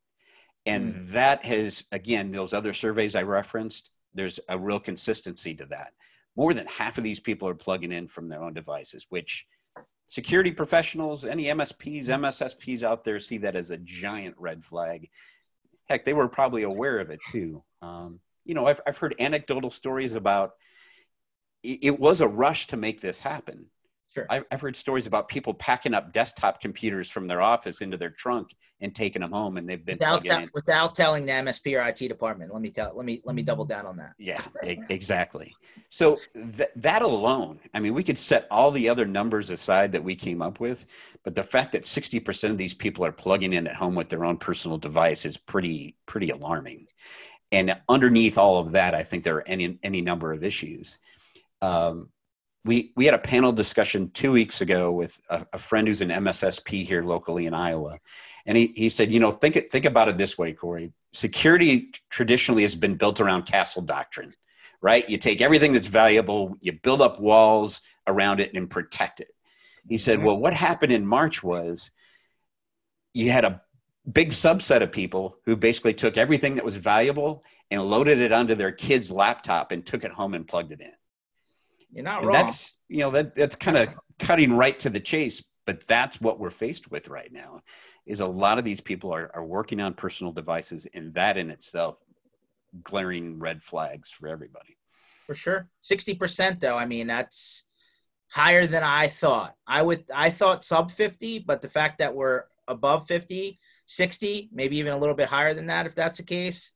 And 0.65 0.93
mm. 0.93 1.11
that 1.11 1.45
has, 1.45 1.85
again, 1.91 2.31
those 2.31 2.53
other 2.53 2.73
surveys 2.73 3.15
I 3.15 3.23
referenced, 3.23 3.91
there's 4.13 4.39
a 4.49 4.57
real 4.57 4.79
consistency 4.79 5.55
to 5.55 5.65
that. 5.67 5.93
More 6.35 6.53
than 6.53 6.67
half 6.67 6.97
of 6.97 7.03
these 7.03 7.19
people 7.19 7.47
are 7.47 7.55
plugging 7.55 7.91
in 7.91 8.07
from 8.07 8.27
their 8.27 8.43
own 8.43 8.53
devices, 8.53 9.05
which 9.09 9.45
security 10.07 10.51
professionals, 10.51 11.25
any 11.25 11.45
MSPs, 11.45 12.05
MSSPs 12.05 12.83
out 12.83 13.03
there 13.03 13.19
see 13.19 13.37
that 13.39 13.55
as 13.55 13.69
a 13.69 13.77
giant 13.77 14.35
red 14.37 14.63
flag. 14.63 15.09
Heck, 15.87 16.05
they 16.05 16.13
were 16.13 16.27
probably 16.27 16.63
aware 16.63 16.99
of 16.99 17.09
it 17.09 17.19
too. 17.31 17.63
Um, 17.81 18.19
you 18.45 18.53
know, 18.53 18.67
I've, 18.67 18.81
I've 18.85 18.97
heard 18.97 19.15
anecdotal 19.19 19.69
stories 19.69 20.13
about 20.13 20.53
it, 21.63 21.79
it 21.83 21.99
was 21.99 22.21
a 22.21 22.27
rush 22.27 22.67
to 22.67 22.77
make 22.77 23.01
this 23.01 23.19
happen 23.19 23.67
Sure. 24.11 24.25
I've 24.27 24.59
heard 24.59 24.75
stories 24.75 25.05
about 25.05 25.27
people 25.27 25.53
packing 25.53 25.93
up 25.93 26.11
desktop 26.11 26.59
computers 26.59 27.11
from 27.11 27.27
their 27.27 27.43
office 27.43 27.81
into 27.81 27.95
their 27.95 28.09
trunk 28.09 28.55
and 28.81 28.95
taking 28.95 29.21
them 29.21 29.31
home, 29.31 29.57
and 29.57 29.69
they've 29.69 29.85
been 29.85 29.99
without, 29.99 30.49
without 30.53 30.95
telling 30.95 31.27
the 31.27 31.31
MSP 31.31 31.77
or 31.77 31.87
IT 31.87 32.07
department. 32.07 32.51
Let 32.51 32.61
me 32.61 32.71
tell. 32.71 32.91
Let 32.95 33.05
me 33.05 33.21
let 33.23 33.35
me 33.35 33.43
double 33.43 33.65
down 33.65 33.85
on 33.85 33.97
that. 33.97 34.13
Yeah, 34.17 34.41
exactly. 34.63 35.53
So 35.89 36.17
th- 36.33 36.69
that 36.77 37.03
alone, 37.03 37.59
I 37.75 37.79
mean, 37.79 37.93
we 37.93 38.03
could 38.03 38.17
set 38.17 38.47
all 38.49 38.71
the 38.71 38.89
other 38.89 39.05
numbers 39.05 39.51
aside 39.51 39.91
that 39.91 40.03
we 40.03 40.15
came 40.15 40.41
up 40.41 40.59
with, 40.59 40.85
but 41.23 41.35
the 41.35 41.43
fact 41.43 41.71
that 41.73 41.85
sixty 41.85 42.19
percent 42.19 42.49
of 42.49 42.57
these 42.57 42.73
people 42.73 43.05
are 43.05 43.11
plugging 43.11 43.53
in 43.53 43.67
at 43.67 43.75
home 43.75 43.93
with 43.93 44.09
their 44.09 44.25
own 44.25 44.37
personal 44.37 44.79
device 44.79 45.23
is 45.23 45.37
pretty 45.37 45.95
pretty 46.07 46.31
alarming. 46.31 46.87
And 47.51 47.79
underneath 47.87 48.39
all 48.39 48.57
of 48.57 48.71
that, 48.71 48.95
I 48.95 49.03
think 49.03 49.23
there 49.23 49.35
are 49.35 49.47
any 49.47 49.77
any 49.83 50.01
number 50.01 50.33
of 50.33 50.43
issues. 50.43 50.97
Um, 51.61 52.09
we 52.69 52.93
we 52.95 53.05
had 53.05 53.15
a 53.15 53.19
panel 53.19 53.51
discussion 53.51 54.11
two 54.11 54.31
weeks 54.31 54.61
ago 54.61 54.91
with 54.91 55.19
a, 55.31 55.43
a, 55.53 55.57
friend 55.57 55.87
who's 55.87 56.01
an 56.01 56.09
MSSP 56.09 56.85
here 56.85 57.01
locally 57.01 57.47
in 57.47 57.53
Iowa, 57.55 57.97
and 58.45 58.55
he, 58.55 58.71
he 58.75 58.89
said, 58.89 59.11
you 59.11 59.19
know, 59.19 59.31
think 59.31 59.55
it, 59.55 59.71
think 59.71 59.85
about 59.85 60.07
it 60.07 60.19
this 60.19 60.37
way, 60.37 60.53
Corey. 60.53 60.93
Security 61.11 61.91
traditionally 62.11 62.61
has 62.61 62.75
been 62.75 62.93
built 62.93 63.19
around 63.19 63.47
castle 63.47 63.81
doctrine, 63.81 64.35
right? 64.81 65.09
You 65.09 65.17
take 65.17 65.41
everything 65.41 65.73
that's 65.73 65.87
valuable, 65.87 66.55
you 66.61 66.73
build 66.73 67.01
up 67.01 67.19
walls 67.19 67.81
around 68.05 68.39
it, 68.39 68.53
and 68.53 68.69
protect 68.69 69.19
it. 69.19 69.31
He 69.87 69.97
said, 69.97 70.17
mm-hmm. 70.17 70.27
well, 70.27 70.37
what 70.37 70.53
happened 70.53 70.91
in 70.91 71.07
March 71.07 71.41
was 71.41 71.89
you 73.15 73.31
had 73.31 73.45
a 73.45 73.61
big 74.13 74.29
subset 74.29 74.83
of 74.83 74.91
people 74.91 75.39
who 75.47 75.55
basically 75.55 75.95
took 75.95 76.17
everything 76.17 76.53
that 76.53 76.65
was 76.65 76.77
valuable 76.77 77.43
and 77.71 77.81
loaded 77.81 78.19
it 78.19 78.31
onto 78.31 78.53
their 78.53 78.71
kid's 78.71 79.09
laptop 79.09 79.71
and 79.71 79.87
took 79.87 80.03
it 80.03 80.11
home 80.11 80.35
and 80.35 80.47
plugged 80.47 80.71
it 80.71 80.81
in. 80.81 80.91
You're 81.91 82.03
not 82.03 82.19
and 82.19 82.27
wrong. 82.27 82.37
That's 82.37 82.73
you 82.87 82.99
know 82.99 83.11
that 83.11 83.35
that's 83.35 83.55
kind 83.55 83.77
of 83.77 83.89
cutting 84.19 84.53
right 84.53 84.77
to 84.79 84.89
the 84.89 84.99
chase, 84.99 85.43
but 85.65 85.85
that's 85.87 86.21
what 86.21 86.39
we're 86.39 86.49
faced 86.49 86.91
with 86.91 87.07
right 87.09 87.31
now. 87.31 87.61
Is 88.05 88.21
a 88.21 88.27
lot 88.27 88.57
of 88.57 88.65
these 88.65 88.81
people 88.81 89.13
are, 89.13 89.31
are 89.33 89.45
working 89.45 89.79
on 89.81 89.93
personal 89.93 90.31
devices, 90.31 90.87
and 90.93 91.13
that 91.13 91.37
in 91.37 91.49
itself 91.49 91.99
glaring 92.83 93.39
red 93.39 93.63
flags 93.63 94.11
for 94.11 94.27
everybody. 94.27 94.77
For 95.25 95.33
sure, 95.33 95.69
sixty 95.81 96.13
percent 96.13 96.59
though. 96.59 96.77
I 96.77 96.85
mean, 96.85 97.07
that's 97.07 97.63
higher 98.31 98.67
than 98.67 98.83
I 98.83 99.07
thought. 99.07 99.55
I 99.67 99.81
would 99.81 100.05
I 100.13 100.29
thought 100.29 100.63
sub 100.63 100.91
50, 100.91 101.39
but 101.39 101.61
the 101.61 101.67
fact 101.67 101.97
that 101.99 102.15
we're 102.15 102.43
above 102.67 103.07
50, 103.07 103.59
60, 103.85 104.49
maybe 104.53 104.77
even 104.77 104.93
a 104.93 104.97
little 104.97 105.15
bit 105.15 105.27
higher 105.27 105.53
than 105.53 105.67
that 105.67 105.85
if 105.85 105.95
that's 105.95 106.17
the 106.17 106.23
case, 106.23 106.71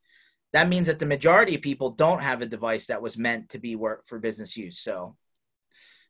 that 0.53 0.69
means 0.69 0.87
that 0.87 0.99
the 0.99 1.05
majority 1.05 1.55
of 1.55 1.61
people 1.61 1.89
don't 1.89 2.21
have 2.21 2.41
a 2.41 2.45
device 2.45 2.85
that 2.85 3.01
was 3.01 3.17
meant 3.17 3.49
to 3.49 3.59
be 3.59 3.75
work 3.75 4.05
for 4.05 4.19
business 4.19 4.55
use. 4.55 4.79
So 4.79 5.15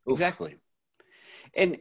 oof. 0.09 0.13
exactly. 0.13 0.57
And 1.55 1.79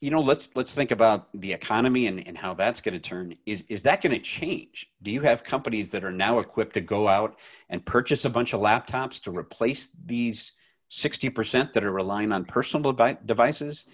you 0.00 0.10
know, 0.10 0.20
let's 0.20 0.48
let's 0.54 0.74
think 0.74 0.90
about 0.90 1.28
the 1.32 1.52
economy 1.52 2.06
and, 2.06 2.26
and 2.28 2.36
how 2.36 2.52
that's 2.52 2.80
going 2.80 2.92
to 2.92 3.00
turn. 3.00 3.34
Is 3.46 3.62
is 3.68 3.82
that 3.82 4.02
going 4.02 4.14
to 4.14 4.20
change? 4.20 4.86
Do 5.02 5.10
you 5.10 5.22
have 5.22 5.44
companies 5.44 5.90
that 5.92 6.04
are 6.04 6.12
now 6.12 6.38
equipped 6.38 6.74
to 6.74 6.80
go 6.80 7.08
out 7.08 7.38
and 7.70 7.84
purchase 7.84 8.24
a 8.24 8.30
bunch 8.30 8.52
of 8.52 8.60
laptops 8.60 9.22
to 9.22 9.30
replace 9.30 9.88
these 10.04 10.52
60% 10.90 11.72
that 11.72 11.84
are 11.84 11.90
relying 11.90 12.32
on 12.32 12.44
personal 12.44 12.92
devi- 12.92 13.18
devices? 13.24 13.86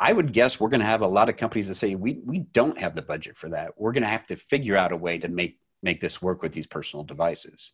I 0.00 0.14
would 0.14 0.32
guess 0.32 0.58
we're 0.58 0.70
going 0.70 0.80
to 0.80 0.86
have 0.86 1.02
a 1.02 1.06
lot 1.06 1.28
of 1.28 1.36
companies 1.36 1.68
that 1.68 1.74
say 1.74 1.94
we 1.94 2.22
we 2.24 2.38
don't 2.38 2.78
have 2.80 2.94
the 2.94 3.02
budget 3.02 3.36
for 3.36 3.50
that. 3.50 3.72
We're 3.76 3.92
going 3.92 4.02
to 4.02 4.08
have 4.08 4.26
to 4.28 4.36
figure 4.36 4.78
out 4.78 4.92
a 4.92 4.96
way 4.96 5.18
to 5.18 5.28
make 5.28 5.58
make 5.82 6.00
this 6.00 6.20
work 6.20 6.42
with 6.42 6.52
these 6.52 6.66
personal 6.66 7.04
devices. 7.04 7.72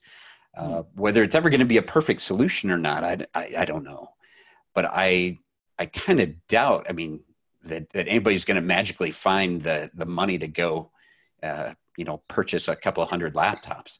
Uh, 0.57 0.83
hmm. 0.83 1.01
whether 1.01 1.23
it's 1.23 1.35
ever 1.35 1.51
going 1.51 1.61
to 1.61 1.67
be 1.67 1.77
a 1.77 1.83
perfect 1.83 2.23
solution 2.23 2.71
or 2.71 2.79
not, 2.79 3.05
I, 3.05 3.19
I, 3.35 3.55
I 3.59 3.65
don't 3.65 3.85
know. 3.85 4.09
But 4.75 4.87
I 4.91 5.39
I 5.79 5.87
kind 5.87 6.21
of 6.21 6.47
doubt. 6.49 6.87
I 6.89 6.93
mean, 6.93 7.23
that, 7.65 7.91
that 7.91 8.09
anybody's 8.09 8.45
going 8.45 8.57
to 8.57 8.63
magically 8.63 9.11
find 9.11 9.61
the 9.61 9.91
the 9.95 10.07
money 10.07 10.39
to 10.39 10.49
go, 10.49 10.91
uh, 11.43 11.75
you 11.97 12.05
know, 12.05 12.23
purchase 12.29 12.69
a 12.69 12.77
couple 12.77 13.03
of 13.03 13.11
hundred 13.11 13.35
laptops. 13.35 13.99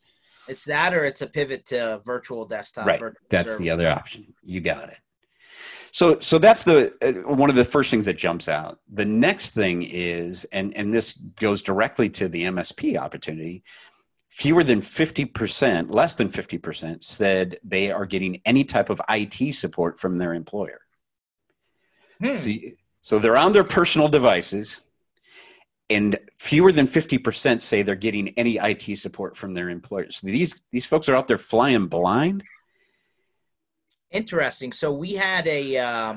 It's 0.49 0.65
that, 0.65 0.95
or 0.95 1.05
it's 1.05 1.23
a 1.23 1.27
pivot 1.27 1.67
to 1.67 2.01
virtual 2.05 2.45
desktop. 2.45 2.87
Right. 2.87 3.01
Virtual 3.01 3.27
that's 3.29 3.53
server. 3.53 3.63
the 3.65 3.71
other 3.71 3.91
option. 3.91 4.35
You 4.43 4.61
got 4.61 4.91
it. 4.91 4.99
So, 5.93 6.21
so 6.21 6.39
that's 6.39 6.63
the 6.63 6.93
uh, 7.03 7.33
one 7.35 7.49
of 7.49 7.57
the 7.57 7.65
first 7.65 7.91
things 7.91 8.05
that 8.05 8.19
jumps 8.19 8.49
out. 8.49 8.81
The 8.93 9.05
next 9.05 9.55
thing 9.55 9.83
is, 9.83 10.45
and 10.53 10.77
and 10.77 10.93
this 10.93 11.15
goes 11.15 11.63
directly 11.63 12.09
to 12.11 12.29
the 12.29 12.45
MSP 12.45 12.99
opportunity. 12.99 13.65
Fewer 14.37 14.63
than 14.63 14.81
fifty 14.81 15.25
percent, 15.25 15.91
less 15.91 16.15
than 16.15 16.29
fifty 16.29 16.59
percent, 16.59 17.03
said 17.03 17.59
they 17.65 17.91
are 17.91 18.07
getting 18.07 18.41
any 18.45 18.65
type 18.65 18.91
of 18.91 19.01
IT 19.09 19.55
support 19.55 19.99
from 19.99 20.19
their 20.19 20.35
employer. 20.35 20.81
Hmm. 22.21 22.37
So, 22.37 22.51
so 23.03 23.19
they're 23.19 23.37
on 23.37 23.53
their 23.53 23.65
personal 23.65 24.09
devices, 24.09 24.87
and 25.89 26.19
fewer 26.37 26.71
than 26.71 26.87
fifty 26.87 27.17
percent 27.17 27.63
say 27.63 27.81
they're 27.81 27.95
getting 27.95 28.29
any 28.37 28.59
IT 28.59 28.99
support 28.99 29.37
from 29.37 29.55
their 29.55 29.71
employers. 29.71 30.19
So 30.19 30.27
these 30.27 30.63
these 30.71 30.85
folks 30.85 31.09
are 31.09 31.17
out 31.17 31.29
there 31.29 31.39
flying 31.39 31.87
blind 31.87 32.45
interesting. 34.11 34.73
So 34.73 34.93
we 34.93 35.15
had 35.15 35.47
a 35.47 35.77
uh, 35.77 36.15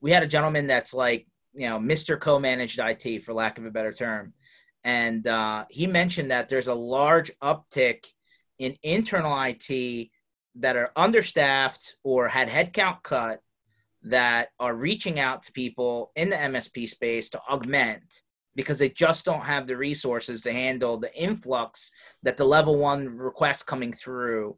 we 0.00 0.10
had 0.10 0.22
a 0.22 0.26
gentleman 0.26 0.66
that's 0.66 0.94
like 0.94 1.26
you 1.52 1.68
know 1.68 1.78
Mr. 1.78 2.18
Co-managed 2.18 2.78
IT 2.78 3.22
for 3.24 3.32
lack 3.32 3.58
of 3.58 3.66
a 3.66 3.70
better 3.70 3.92
term, 3.92 4.32
and 4.84 5.26
uh, 5.26 5.64
he 5.70 5.86
mentioned 5.86 6.30
that 6.30 6.48
there's 6.48 6.68
a 6.68 6.74
large 6.74 7.32
uptick 7.40 8.04
in 8.58 8.76
internal 8.82 9.36
IT 9.42 10.10
that 10.56 10.76
are 10.76 10.92
understaffed 10.94 11.96
or 12.04 12.28
had 12.28 12.48
headcount 12.48 13.02
cut 13.02 13.40
that 14.02 14.48
are 14.60 14.74
reaching 14.74 15.18
out 15.18 15.42
to 15.44 15.52
people 15.52 16.12
in 16.14 16.28
the 16.28 16.36
MSP 16.36 16.88
space 16.88 17.30
to 17.30 17.40
augment 17.50 18.22
because 18.54 18.78
they 18.78 18.90
just 18.90 19.24
don't 19.24 19.46
have 19.46 19.66
the 19.66 19.76
resources 19.76 20.42
to 20.42 20.52
handle 20.52 20.98
the 20.98 21.12
influx 21.20 21.90
that 22.22 22.36
the 22.36 22.44
level 22.44 22.76
one 22.78 23.16
requests 23.16 23.62
coming 23.62 23.92
through 23.92 24.56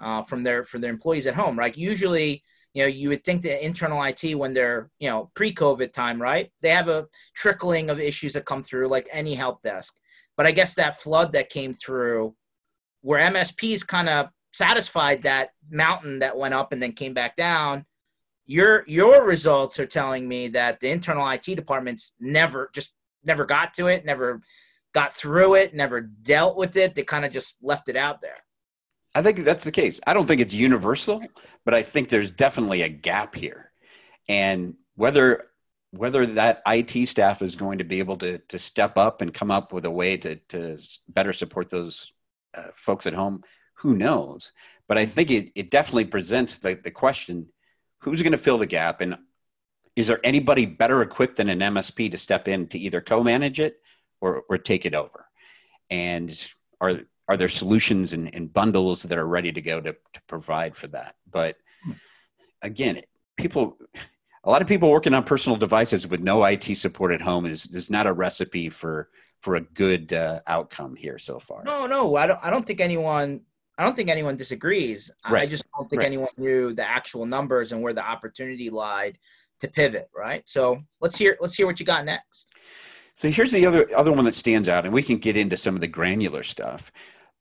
uh, 0.00 0.22
from 0.22 0.42
their 0.42 0.64
from 0.64 0.80
their 0.80 0.90
employees 0.90 1.26
at 1.26 1.34
home, 1.34 1.58
right? 1.58 1.76
Usually, 1.76 2.42
you 2.74 2.82
know, 2.82 2.88
you 2.88 3.08
would 3.08 3.24
think 3.24 3.42
that 3.42 3.64
internal 3.64 4.02
IT 4.02 4.34
when 4.34 4.52
they're 4.52 4.90
you 4.98 5.08
know 5.08 5.30
pre-COVID 5.34 5.92
time, 5.92 6.20
right? 6.20 6.50
They 6.60 6.70
have 6.70 6.88
a 6.88 7.06
trickling 7.34 7.88
of 7.88 8.00
issues 8.00 8.34
that 8.34 8.44
come 8.44 8.62
through, 8.62 8.88
like 8.88 9.08
any 9.12 9.34
help 9.34 9.62
desk. 9.62 9.94
But 10.36 10.46
I 10.46 10.50
guess 10.50 10.74
that 10.74 11.00
flood 11.00 11.32
that 11.32 11.48
came 11.48 11.72
through, 11.72 12.34
where 13.00 13.30
MSPs 13.30 13.86
kind 13.86 14.08
of 14.08 14.26
satisfied 14.52 15.22
that 15.22 15.50
mountain 15.70 16.18
that 16.18 16.36
went 16.36 16.54
up 16.54 16.72
and 16.72 16.82
then 16.82 16.92
came 16.92 17.14
back 17.14 17.36
down. 17.36 17.86
Your 18.46 18.84
your 18.88 19.24
results 19.24 19.78
are 19.78 19.86
telling 19.86 20.28
me 20.28 20.48
that 20.48 20.80
the 20.80 20.90
internal 20.90 21.28
IT 21.30 21.44
departments 21.44 22.12
never 22.20 22.70
just 22.74 22.92
never 23.24 23.44
got 23.46 23.72
to 23.74 23.86
it, 23.86 24.04
never 24.04 24.42
got 24.92 25.14
through 25.14 25.54
it, 25.54 25.74
never 25.74 26.00
dealt 26.00 26.56
with 26.56 26.76
it. 26.76 26.94
They 26.94 27.04
kind 27.04 27.24
of 27.24 27.32
just 27.32 27.56
left 27.62 27.88
it 27.88 27.96
out 27.96 28.20
there. 28.20 28.43
I 29.14 29.22
think 29.22 29.38
that's 29.38 29.64
the 29.64 29.72
case. 29.72 30.00
I 30.06 30.14
don't 30.14 30.26
think 30.26 30.40
it's 30.40 30.54
universal, 30.54 31.22
but 31.64 31.74
I 31.74 31.82
think 31.82 32.08
there's 32.08 32.32
definitely 32.32 32.82
a 32.82 32.88
gap 32.88 33.34
here. 33.34 33.70
And 34.28 34.74
whether 34.96 35.44
whether 35.92 36.26
that 36.26 36.60
IT 36.66 37.06
staff 37.06 37.40
is 37.40 37.54
going 37.54 37.78
to 37.78 37.84
be 37.84 38.00
able 38.00 38.16
to 38.18 38.38
to 38.38 38.58
step 38.58 38.98
up 38.98 39.22
and 39.22 39.32
come 39.32 39.50
up 39.50 39.72
with 39.72 39.84
a 39.84 39.90
way 39.90 40.16
to 40.16 40.36
to 40.48 40.78
better 41.08 41.32
support 41.32 41.70
those 41.70 42.12
uh, 42.54 42.68
folks 42.74 43.06
at 43.06 43.14
home, 43.14 43.42
who 43.74 43.96
knows? 43.96 44.52
But 44.88 44.98
I 44.98 45.06
think 45.06 45.30
it, 45.30 45.52
it 45.54 45.70
definitely 45.70 46.06
presents 46.06 46.58
the, 46.58 46.78
the 46.82 46.90
question: 46.90 47.48
Who's 47.98 48.22
going 48.22 48.32
to 48.32 48.38
fill 48.38 48.58
the 48.58 48.66
gap, 48.66 49.00
and 49.00 49.16
is 49.94 50.08
there 50.08 50.20
anybody 50.24 50.66
better 50.66 51.02
equipped 51.02 51.36
than 51.36 51.48
an 51.48 51.60
MSP 51.60 52.10
to 52.10 52.18
step 52.18 52.48
in 52.48 52.66
to 52.68 52.78
either 52.78 53.00
co-manage 53.00 53.60
it 53.60 53.76
or 54.20 54.42
or 54.48 54.58
take 54.58 54.86
it 54.86 54.94
over? 54.94 55.26
And 55.90 56.30
are 56.80 57.02
are 57.28 57.36
there 57.36 57.48
solutions 57.48 58.12
and, 58.12 58.34
and 58.34 58.52
bundles 58.52 59.02
that 59.04 59.18
are 59.18 59.26
ready 59.26 59.52
to 59.52 59.62
go 59.62 59.80
to, 59.80 59.92
to 59.92 60.22
provide 60.26 60.76
for 60.76 60.88
that? 60.88 61.16
But 61.30 61.56
again, 62.62 63.00
people, 63.36 63.78
a 64.44 64.50
lot 64.50 64.62
of 64.62 64.68
people 64.68 64.90
working 64.90 65.14
on 65.14 65.24
personal 65.24 65.56
devices 65.56 66.06
with 66.06 66.20
no 66.20 66.44
IT 66.44 66.64
support 66.76 67.12
at 67.12 67.20
home 67.20 67.46
is, 67.46 67.66
is 67.66 67.90
not 67.90 68.06
a 68.06 68.12
recipe 68.12 68.68
for, 68.68 69.08
for 69.40 69.56
a 69.56 69.60
good 69.60 70.12
uh, 70.12 70.40
outcome 70.46 70.96
here 70.96 71.18
so 71.18 71.38
far. 71.38 71.64
No, 71.64 71.86
no, 71.86 72.16
I 72.16 72.26
don't, 72.26 72.40
I 72.42 72.50
don't 72.50 72.66
think 72.66 72.80
anyone, 72.80 73.40
I 73.78 73.84
don't 73.84 73.96
think 73.96 74.10
anyone 74.10 74.36
disagrees. 74.36 75.10
Right. 75.28 75.42
I 75.42 75.46
just 75.46 75.64
don't 75.76 75.88
think 75.88 76.00
right. 76.00 76.06
anyone 76.06 76.28
knew 76.36 76.74
the 76.74 76.88
actual 76.88 77.26
numbers 77.26 77.72
and 77.72 77.82
where 77.82 77.94
the 77.94 78.04
opportunity 78.04 78.68
lied 78.70 79.18
to 79.60 79.68
pivot. 79.68 80.10
Right. 80.14 80.46
So 80.46 80.82
let's 81.00 81.16
hear, 81.16 81.38
let's 81.40 81.54
hear 81.54 81.66
what 81.66 81.80
you 81.80 81.86
got 81.86 82.04
next. 82.04 82.52
So 83.14 83.30
here's 83.30 83.52
the 83.52 83.64
other 83.64 83.86
other 83.96 84.12
one 84.12 84.24
that 84.24 84.34
stands 84.34 84.68
out, 84.68 84.84
and 84.84 84.92
we 84.92 85.02
can 85.02 85.18
get 85.18 85.36
into 85.36 85.56
some 85.56 85.76
of 85.76 85.80
the 85.80 85.86
granular 85.86 86.42
stuff 86.42 86.90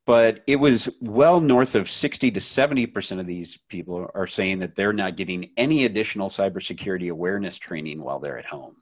but 0.06 0.42
it 0.48 0.58
was 0.58 0.90
well 1.00 1.40
north 1.40 1.76
of 1.76 1.90
60 1.90 2.32
to 2.32 2.40
70% 2.40 3.20
of 3.20 3.26
these 3.26 3.58
people 3.70 4.10
are 4.14 4.28
saying 4.28 4.60
that 4.60 4.76
they're 4.76 4.94
not 4.94 5.16
getting 5.16 5.52
any 5.56 5.86
additional 5.86 6.30
cybersecurity 6.30 7.10
awareness 7.10 7.58
training 7.58 8.04
while 8.04 8.20
they're 8.20 8.38
at 8.38 8.46
home. 8.46 8.76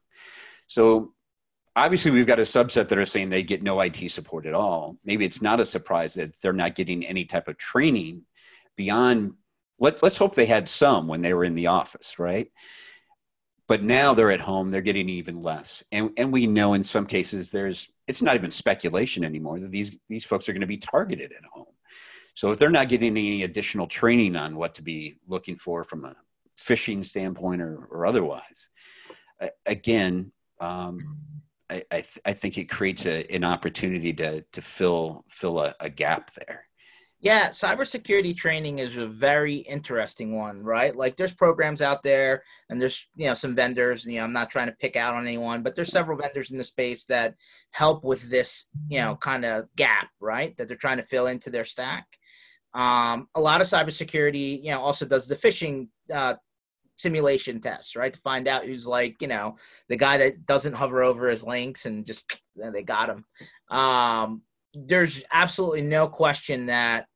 So 0.68 1.14
obviously 1.76 2.12
we've 2.12 2.28
got 2.28 2.40
a 2.40 2.44
subset 2.44 2.88
that 2.88 2.98
are 2.98 3.06
saying 3.06 3.30
they 3.30 3.44
get 3.44 3.62
no 3.62 3.80
IT 3.82 4.10
support 4.10 4.46
at 4.46 4.54
all. 4.54 4.98
Maybe 5.06 5.26
it's 5.26 5.42
not 5.42 5.60
a 5.60 5.66
surprise 5.66 6.16
that 6.16 6.34
they're 6.42 6.54
not 6.54 6.76
getting 6.76 7.06
any 7.06 7.26
type 7.26 7.48
of 7.48 7.58
training 7.58 8.26
beyond 8.76 9.34
let, 9.80 10.02
let's 10.04 10.18
hope 10.18 10.36
they 10.36 10.46
had 10.46 10.70
some 10.70 11.08
when 11.08 11.22
they 11.22 11.34
were 11.34 11.44
in 11.44 11.56
the 11.56 11.68
office, 11.68 12.20
right? 12.20 12.48
But 13.72 13.84
now 13.84 14.14
they're 14.14 14.34
at 14.34 14.42
home, 14.42 14.70
they're 14.70 14.82
getting 14.82 15.08
even 15.08 15.40
less. 15.40 15.82
And 15.94 16.12
and 16.18 16.34
we 16.34 16.46
know 16.46 16.74
in 16.74 16.84
some 16.84 17.06
cases 17.06 17.52
there's 17.52 17.88
it's 18.06 18.22
not 18.22 18.36
even 18.36 18.52
speculation 18.52 19.24
anymore 19.24 19.62
that 19.62 19.72
these 19.72 19.98
these 20.10 20.26
folks 20.26 20.50
are 20.50 20.52
going 20.52 20.60
to 20.60 20.68
be 20.68 20.76
targeted 20.76 21.32
at 21.32 21.46
home. 21.46 21.74
So 22.34 22.52
if 22.52 22.60
they're 22.60 22.70
not 22.70 22.90
getting 22.90 23.12
any 23.12 23.44
additional 23.44 23.88
training 23.88 24.36
on 24.36 24.58
what 24.58 24.76
to 24.76 24.82
be 24.82 25.16
looking 25.26 25.56
for 25.56 25.86
from 25.86 26.04
a 26.04 26.18
phishing 26.60 27.06
standpoint 27.06 27.62
or, 27.62 27.88
or 27.90 28.06
otherwise, 28.06 28.68
again, 29.66 30.34
um, 30.60 31.00
I, 31.70 31.82
I, 31.90 32.02
th- 32.02 32.20
I, 32.26 32.34
think 32.34 32.58
it 32.58 32.66
creates 32.66 33.06
a, 33.06 33.26
an 33.34 33.46
opportunity 33.46 34.12
to 34.16 34.42
to 34.42 34.62
fill 34.62 35.24
fill 35.30 35.62
a, 35.62 35.74
a 35.80 35.90
gap 35.90 36.32
there. 36.34 36.66
Yeah, 37.24 37.50
cybersecurity 37.50 38.36
training 38.36 38.80
is 38.80 38.98
a 38.98 39.06
very 39.06 39.58
interesting 39.58 40.36
one, 40.36 40.64
right? 40.64 40.96
Like 40.96 41.18
there's 41.18 41.34
programs 41.34 41.84
out 41.84 42.02
there 42.02 42.44
and 42.68 42.82
there's, 42.82 43.08
you 43.16 43.28
know, 43.28 43.36
some 43.36 43.54
vendors, 43.54 44.08
you 44.08 44.18
know, 44.18 44.24
I'm 44.24 44.34
not 44.34 44.50
trying 44.50 44.68
to 44.68 44.76
pick 44.80 44.96
out 44.96 45.14
on 45.14 45.28
anyone, 45.28 45.62
but 45.62 45.76
there's 45.76 45.92
several 45.92 46.18
vendors 46.18 46.50
in 46.50 46.58
the 46.58 46.64
space 46.64 47.06
that 47.06 47.36
help 47.70 48.04
with 48.04 48.28
this, 48.32 48.66
you 48.90 49.00
know, 49.00 49.16
kind 49.16 49.46
of 49.46 49.68
gap, 49.76 50.10
right? 50.20 50.58
That 50.58 50.68
they're 50.68 50.78
trying 50.78 50.98
to 50.98 51.04
fill 51.04 51.28
into 51.28 51.52
their 51.52 51.64
stack. 51.64 52.08
Um, 52.74 53.28
a 53.36 53.42
lot 53.42 53.62
of 53.62 53.68
cybersecurity, 53.68 54.64
you 54.64 54.72
know, 54.72 54.82
also 54.82 55.06
does 55.06 55.28
the 55.28 55.36
phishing 55.36 55.90
uh, 56.12 56.36
simulation 56.98 57.62
tests, 57.62 57.96
right? 57.96 58.14
To 58.14 58.20
find 58.22 58.48
out 58.48 58.66
who's 58.66 58.88
like, 58.88 59.22
you 59.22 59.28
know, 59.28 59.58
the 59.90 59.98
guy 59.98 60.18
that 60.18 60.48
doesn't 60.48 60.74
hover 60.74 61.04
over 61.04 61.30
his 61.30 61.44
links 61.44 61.86
and 61.86 62.04
just 62.04 62.42
they 62.56 62.82
got 62.82 63.10
him. 63.10 63.26
Um, 63.70 64.42
there's 64.74 65.24
absolutely 65.32 65.82
no 65.82 66.08
question 66.08 66.68
that 66.68 67.08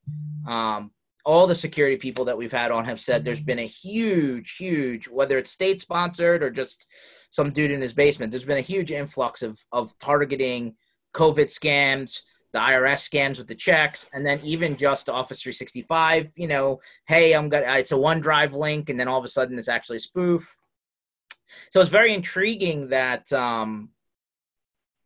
um, 0.48 0.92
all 1.26 1.48
the 1.48 1.56
security 1.56 1.98
people 1.98 2.26
that 2.26 2.38
we've 2.38 2.52
had 2.52 2.72
on 2.72 2.86
have 2.86 3.00
said 3.00 3.26
there's 3.26 3.42
been 3.42 3.60
a 3.60 3.68
huge, 3.68 4.58
huge, 4.58 5.08
whether 5.08 5.38
it's 5.40 5.52
state 5.52 5.82
sponsored 5.82 6.44
or 6.44 6.52
just 6.52 6.86
some 7.32 7.50
dude 7.50 7.72
in 7.72 7.82
his 7.82 7.94
basement, 7.94 8.32
there's 8.32 8.46
been 8.46 8.60
a 8.60 8.62
huge 8.62 8.92
influx 8.92 9.42
of 9.42 9.60
of 9.72 9.98
targeting 9.98 10.76
COVID 11.16 11.48
scams, 11.48 12.22
the 12.54 12.60
IRS 12.60 13.10
scams 13.10 13.38
with 13.40 13.48
the 13.48 13.56
checks, 13.56 14.08
and 14.14 14.26
then 14.26 14.40
even 14.44 14.78
just 14.78 15.10
Office 15.10 15.42
365. 15.42 16.32
You 16.36 16.48
know, 16.48 16.80
hey, 17.08 17.34
I'm 17.34 17.50
gonna 17.50 17.66
it's 17.74 17.92
a 17.92 17.96
OneDrive 17.96 18.54
link, 18.54 18.90
and 18.90 19.00
then 19.00 19.08
all 19.08 19.18
of 19.18 19.26
a 19.26 19.30
sudden 19.30 19.58
it's 19.58 19.68
actually 19.68 19.98
a 19.98 20.02
spoof. 20.02 20.56
So 21.72 21.82
it's 21.82 21.90
very 21.90 22.14
intriguing 22.14 22.90
that 22.90 23.32
um, 23.34 23.90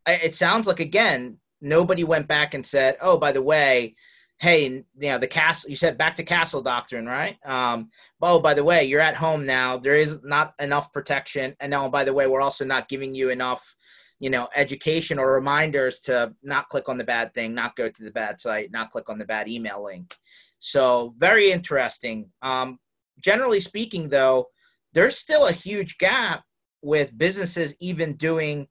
it 0.06 0.36
sounds 0.36 0.68
like 0.68 0.82
again 0.82 1.38
nobody 1.62 2.03
went 2.03 2.27
back 2.27 2.53
and 2.53 2.65
said, 2.65 2.98
"Oh, 3.01 3.18
by 3.18 3.32
the 3.32 3.41
way, 3.41 3.96
hey, 4.39 4.63
you 4.63 4.86
know, 4.96 5.17
the 5.17 5.27
castle, 5.27 5.69
you 5.69 5.75
said 5.75 5.98
back 5.98 6.15
to 6.15 6.24
castle 6.24 6.62
doctrine, 6.62 7.05
right? 7.05 7.38
Um, 7.46 7.89
oh, 8.22 8.39
by 8.39 8.53
the 8.53 8.63
way, 8.63 8.86
you're 8.86 9.01
at 9.01 9.15
home 9.15 9.46
now. 9.46 9.77
There 9.77 9.96
is 9.96 10.19
not 10.24 10.53
enough 10.60 10.93
protection. 10.93 11.55
And 11.60 11.69
now, 11.69 11.89
by 11.89 12.05
the 12.05 12.13
way, 12.13 12.25
we're 12.25 12.41
also 12.41 12.63
not 12.63 12.88
giving 12.88 13.13
you 13.13 13.29
enough, 13.29 13.75
you 14.19 14.29
know, 14.29 14.48
education 14.55 15.19
or 15.19 15.34
reminders 15.34 16.00
to 16.01 16.34
not 16.41 16.69
click 16.69 16.88
on 16.88 16.98
the 16.98 17.03
bad 17.03 17.34
thing, 17.34 17.53
not 17.53 17.75
go 17.75 17.89
to 17.89 18.03
the 18.03 18.12
bad 18.12 18.39
site, 18.39 18.72
not 18.72 18.91
click 18.91 19.10
on 19.10 19.17
the 19.17 19.25
bad 19.25 19.50
email 19.50 19.84
link. 19.84 20.15
So, 20.60 21.13
very 21.17 21.51
interesting. 21.51 22.29
Um, 22.41 22.79
generally 23.19 23.60
speaking, 23.60 24.08
though, 24.08 24.48
there's 24.93 25.17
still 25.17 25.48
a 25.48 25.51
huge 25.51 25.98
gap 25.98 26.43
with 26.81 27.17
businesses 27.17 27.75
even 27.81 28.15
doing 28.15 28.69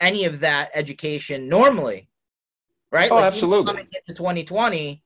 any 0.00 0.24
of 0.24 0.40
that 0.40 0.70
education 0.74 1.48
normally 1.48 2.08
right? 2.94 3.10
Oh, 3.10 3.16
like 3.16 3.24
absolutely. 3.24 3.66
Coming 3.66 3.88
into 3.92 4.16
2020, 4.16 5.02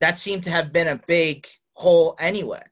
that 0.00 0.18
seemed 0.18 0.44
to 0.44 0.50
have 0.50 0.72
been 0.72 0.88
a 0.88 0.96
big 1.06 1.46
hole 1.74 2.16
anyway. 2.18 2.62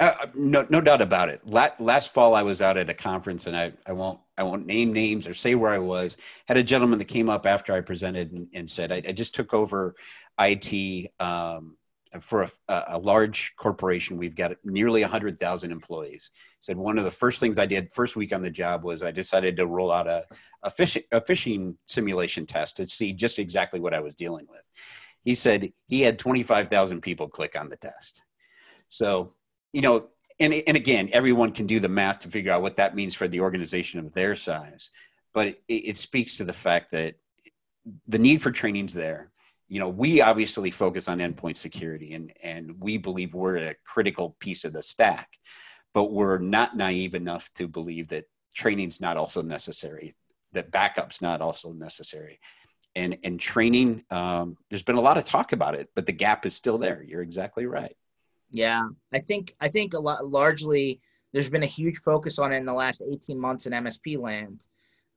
Uh, 0.00 0.14
uh 0.20 0.26
no, 0.34 0.66
no 0.68 0.80
doubt 0.80 1.00
about 1.00 1.28
it. 1.28 1.40
Last 1.48 2.12
fall, 2.12 2.34
I 2.34 2.42
was 2.42 2.60
out 2.60 2.76
at 2.76 2.90
a 2.90 2.94
conference, 2.94 3.46
and 3.46 3.56
I, 3.56 3.72
I 3.86 3.92
won't, 3.92 4.20
I 4.36 4.42
won't 4.42 4.66
name 4.66 4.92
names 4.92 5.28
or 5.28 5.32
say 5.32 5.54
where 5.54 5.72
I 5.72 5.78
was. 5.78 6.16
Had 6.48 6.56
a 6.56 6.62
gentleman 6.62 6.98
that 6.98 7.06
came 7.06 7.30
up 7.30 7.46
after 7.46 7.72
I 7.72 7.80
presented 7.80 8.32
and, 8.32 8.48
and 8.52 8.68
said, 8.68 8.90
I, 8.90 8.96
I, 8.96 9.12
just 9.12 9.34
took 9.34 9.54
over 9.54 9.94
IT 10.40 11.10
um, 11.20 11.76
for 12.20 12.42
a, 12.42 12.48
a, 12.88 12.98
large 12.98 13.54
corporation. 13.56 14.18
We've 14.18 14.36
got 14.36 14.52
nearly 14.64 15.00
100,000 15.00 15.72
employees. 15.72 16.30
Said 16.60 16.76
one 16.76 16.98
of 16.98 17.04
the 17.04 17.10
first 17.10 17.40
things 17.40 17.58
I 17.58 17.66
did 17.66 17.92
first 17.92 18.16
week 18.16 18.34
on 18.34 18.42
the 18.42 18.50
job 18.50 18.84
was 18.84 19.02
I 19.02 19.10
decided 19.10 19.56
to 19.56 19.66
roll 19.66 19.90
out 19.90 20.06
a, 20.06 20.24
a, 20.62 20.70
phishing, 20.70 21.04
a 21.10 21.20
phishing 21.20 21.76
simulation 21.86 22.44
test 22.44 22.76
to 22.76 22.88
see 22.88 23.12
just 23.12 23.38
exactly 23.38 23.80
what 23.80 23.94
I 23.94 24.00
was 24.00 24.14
dealing 24.14 24.46
with. 24.50 24.62
He 25.24 25.34
said 25.34 25.72
he 25.86 26.02
had 26.02 26.18
25,000 26.18 27.00
people 27.00 27.28
click 27.28 27.56
on 27.58 27.68
the 27.68 27.76
test. 27.76 28.22
So, 28.90 29.32
you 29.72 29.80
know, 29.80 30.08
and, 30.38 30.52
and 30.66 30.76
again, 30.76 31.08
everyone 31.12 31.52
can 31.52 31.66
do 31.66 31.80
the 31.80 31.88
math 31.88 32.20
to 32.20 32.28
figure 32.28 32.52
out 32.52 32.62
what 32.62 32.76
that 32.76 32.94
means 32.94 33.14
for 33.14 33.28
the 33.28 33.40
organization 33.40 34.00
of 34.00 34.12
their 34.12 34.34
size. 34.34 34.90
But 35.32 35.46
it, 35.46 35.62
it 35.68 35.96
speaks 35.96 36.36
to 36.36 36.44
the 36.44 36.52
fact 36.52 36.90
that 36.90 37.14
the 38.06 38.18
need 38.18 38.42
for 38.42 38.50
training 38.50 38.86
is 38.86 38.94
there 38.94 39.31
you 39.72 39.78
know 39.78 39.88
we 39.88 40.20
obviously 40.20 40.70
focus 40.70 41.08
on 41.08 41.18
endpoint 41.18 41.56
security 41.56 42.12
and 42.12 42.30
and 42.42 42.78
we 42.78 42.98
believe 42.98 43.32
we're 43.32 43.56
a 43.56 43.74
critical 43.86 44.36
piece 44.38 44.66
of 44.66 44.74
the 44.74 44.82
stack 44.82 45.30
but 45.94 46.12
we're 46.12 46.38
not 46.38 46.76
naive 46.76 47.14
enough 47.14 47.48
to 47.54 47.66
believe 47.66 48.08
that 48.08 48.26
training's 48.54 49.00
not 49.00 49.16
also 49.16 49.40
necessary 49.40 50.14
that 50.52 50.70
backup's 50.70 51.22
not 51.22 51.40
also 51.40 51.72
necessary. 51.72 52.38
And 52.94 53.16
and 53.24 53.40
training 53.40 54.04
um, 54.10 54.58
there's 54.68 54.82
been 54.82 54.96
a 54.96 55.00
lot 55.00 55.16
of 55.16 55.24
talk 55.24 55.52
about 55.52 55.74
it 55.74 55.88
but 55.94 56.04
the 56.04 56.12
gap 56.12 56.44
is 56.44 56.54
still 56.54 56.76
there. 56.76 57.02
You're 57.02 57.22
exactly 57.22 57.64
right. 57.64 57.96
Yeah 58.50 58.88
i 59.14 59.20
think 59.20 59.54
i 59.58 59.68
think 59.68 59.94
a 59.94 59.98
lot 59.98 60.28
largely 60.28 61.00
there's 61.32 61.48
been 61.48 61.62
a 61.62 61.74
huge 61.78 61.96
focus 61.96 62.38
on 62.38 62.52
it 62.52 62.58
in 62.58 62.66
the 62.66 62.74
last 62.74 63.02
18 63.10 63.40
months 63.40 63.64
in 63.64 63.72
msp 63.72 64.18
land. 64.18 64.66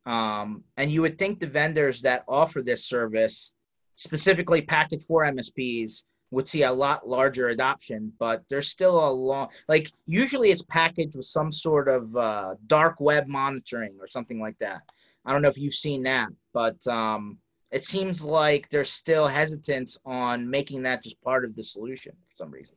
Um, 0.05 0.63
and 0.77 0.89
you 0.89 1.01
would 1.01 1.17
think 1.17 1.39
the 1.39 1.47
vendors 1.47 2.03
that 2.03 2.23
offer 2.27 2.61
this 2.61 2.85
service 2.85 3.51
specifically 3.95 4.61
package 4.61 5.05
for 5.05 5.23
MSPs 5.23 6.03
would 6.31 6.49
see 6.49 6.63
a 6.63 6.71
lot 6.71 7.07
larger 7.07 7.49
adoption, 7.49 8.11
but 8.19 8.43
there's 8.49 8.69
still 8.69 9.07
a 9.07 9.09
long 9.09 9.47
like 9.67 9.91
usually 10.05 10.49
it's 10.49 10.63
packaged 10.63 11.15
with 11.15 11.25
some 11.25 11.51
sort 11.51 11.87
of 11.87 12.15
uh, 12.15 12.55
dark 12.67 12.99
web 12.99 13.27
monitoring 13.27 13.95
or 13.99 14.07
something 14.07 14.39
like 14.39 14.57
that. 14.59 14.81
I 15.25 15.31
don't 15.31 15.41
know 15.41 15.47
if 15.47 15.57
you've 15.57 15.73
seen 15.73 16.03
that, 16.03 16.29
but 16.53 16.85
um, 16.87 17.37
it 17.71 17.85
seems 17.85 18.23
like 18.23 18.69
there's 18.69 18.91
still 18.91 19.27
hesitance 19.27 19.97
on 20.05 20.49
making 20.49 20.83
that 20.83 21.03
just 21.03 21.21
part 21.21 21.45
of 21.45 21.55
the 21.55 21.63
solution 21.63 22.13
for 22.27 22.43
some 22.43 22.51
reason. 22.51 22.75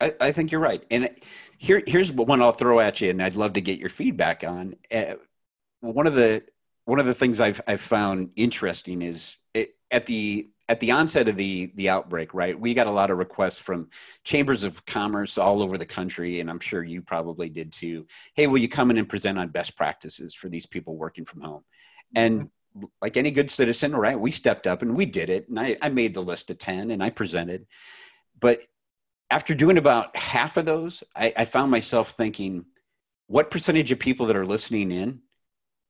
I, 0.00 0.14
I 0.20 0.32
think 0.32 0.50
you're 0.50 0.60
right, 0.60 0.82
and 0.90 1.10
here 1.58 1.82
here's 1.86 2.12
one 2.12 2.40
I'll 2.40 2.52
throw 2.52 2.80
at 2.80 3.00
you, 3.00 3.10
and 3.10 3.22
I'd 3.22 3.34
love 3.34 3.54
to 3.54 3.60
get 3.60 3.78
your 3.78 3.90
feedback 3.90 4.44
on. 4.44 4.76
Uh, 4.90 5.14
one 5.80 6.06
of 6.06 6.14
the 6.14 6.42
one 6.84 6.98
of 6.98 7.06
the 7.06 7.14
things 7.14 7.40
I've 7.40 7.60
I've 7.66 7.80
found 7.80 8.30
interesting 8.36 9.02
is 9.02 9.36
at 9.90 10.06
the 10.06 10.50
at 10.68 10.78
the 10.78 10.92
onset 10.92 11.28
of 11.28 11.34
the 11.34 11.72
the 11.74 11.88
outbreak, 11.88 12.32
right? 12.32 12.58
We 12.58 12.74
got 12.74 12.86
a 12.86 12.92
lot 12.92 13.10
of 13.10 13.18
requests 13.18 13.58
from 13.58 13.88
chambers 14.22 14.62
of 14.62 14.84
commerce 14.86 15.36
all 15.36 15.62
over 15.62 15.76
the 15.76 15.86
country, 15.86 16.40
and 16.40 16.48
I'm 16.48 16.60
sure 16.60 16.84
you 16.84 17.02
probably 17.02 17.48
did 17.48 17.72
too. 17.72 18.06
Hey, 18.34 18.46
will 18.46 18.58
you 18.58 18.68
come 18.68 18.90
in 18.90 18.98
and 18.98 19.08
present 19.08 19.38
on 19.38 19.48
best 19.48 19.76
practices 19.76 20.34
for 20.34 20.48
these 20.48 20.66
people 20.66 20.96
working 20.96 21.24
from 21.24 21.40
home? 21.40 21.64
And 22.14 22.42
mm-hmm. 22.42 22.84
like 23.02 23.16
any 23.16 23.32
good 23.32 23.50
citizen, 23.50 23.96
right? 23.96 24.18
We 24.18 24.30
stepped 24.30 24.66
up 24.68 24.82
and 24.82 24.94
we 24.94 25.06
did 25.06 25.28
it, 25.28 25.48
and 25.48 25.58
I, 25.58 25.76
I 25.82 25.88
made 25.88 26.14
the 26.14 26.22
list 26.22 26.50
of 26.50 26.58
ten 26.58 26.92
and 26.92 27.02
I 27.02 27.10
presented. 27.10 27.66
But 28.38 28.60
after 29.30 29.54
doing 29.54 29.76
about 29.76 30.16
half 30.16 30.56
of 30.56 30.66
those, 30.66 31.02
I, 31.16 31.32
I 31.36 31.44
found 31.44 31.70
myself 31.70 32.12
thinking, 32.12 32.64
what 33.26 33.50
percentage 33.50 33.90
of 33.90 33.98
people 33.98 34.26
that 34.26 34.36
are 34.36 34.46
listening 34.46 34.92
in 34.92 35.20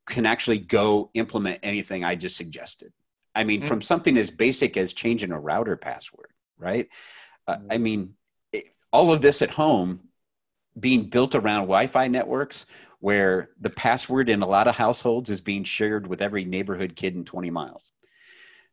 can 0.07 0.27
actually 0.27 0.59
go 0.59 1.11
implement 1.15 1.59
anything 1.63 2.03
I 2.03 2.15
just 2.15 2.37
suggested? 2.37 2.93
I 3.35 3.45
mean, 3.45 3.61
mm-hmm. 3.61 3.69
from 3.69 3.83
something 3.83 4.17
as 4.17 4.31
basic 4.31 4.77
as 4.77 4.93
changing 4.93 5.33
a 5.33 5.41
router 5.41 5.77
password, 5.77 6.33
right? 6.59 6.89
Uh, 7.47 7.57
I 7.71 7.75
mm-hmm. 7.75 7.83
mean, 7.83 8.15
it, 8.53 8.65
all 8.93 9.13
of 9.13 9.21
this 9.21 9.43
at 9.43 9.51
home 9.51 10.01
being 10.79 11.05
built 11.05 11.35
around 11.35 11.63
Wi 11.63 11.87
Fi 11.87 12.09
networks 12.09 12.67
where 13.01 13.51
the 13.61 13.71
password 13.71 14.29
in 14.29 14.43
a 14.43 14.47
lot 14.47 14.69
of 14.69 14.77
households 14.77 15.31
is 15.31 15.41
being 15.41 15.65
shared 15.65 16.07
with 16.07 16.21
every 16.21 16.45
neighborhood 16.45 16.95
kid 16.95 17.17
in 17.17 17.25
20 17.25 17.51
miles. 17.51 17.93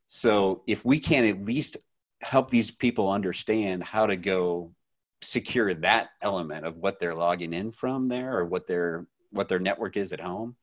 So 0.08 0.64
if 0.68 0.84
we 0.84 1.00
can 1.00 1.26
at 1.26 1.44
least 1.44 1.78
help 2.22 2.50
these 2.50 2.70
people 2.70 3.10
understand 3.10 3.84
how 3.84 4.06
to 4.06 4.18
go 4.18 4.74
secure 5.22 5.74
that 5.74 6.10
element 6.22 6.66
of 6.66 6.78
what 6.78 7.00
they're 7.00 7.16
logging 7.16 7.54
in 7.54 7.72
from 7.72 8.08
there 8.08 8.38
or 8.38 8.46
what 8.46 8.68
their 8.68 9.08
what 9.32 9.48
their 9.48 9.60
network 9.60 9.98
is 9.98 10.14
at 10.14 10.20
home 10.20 10.56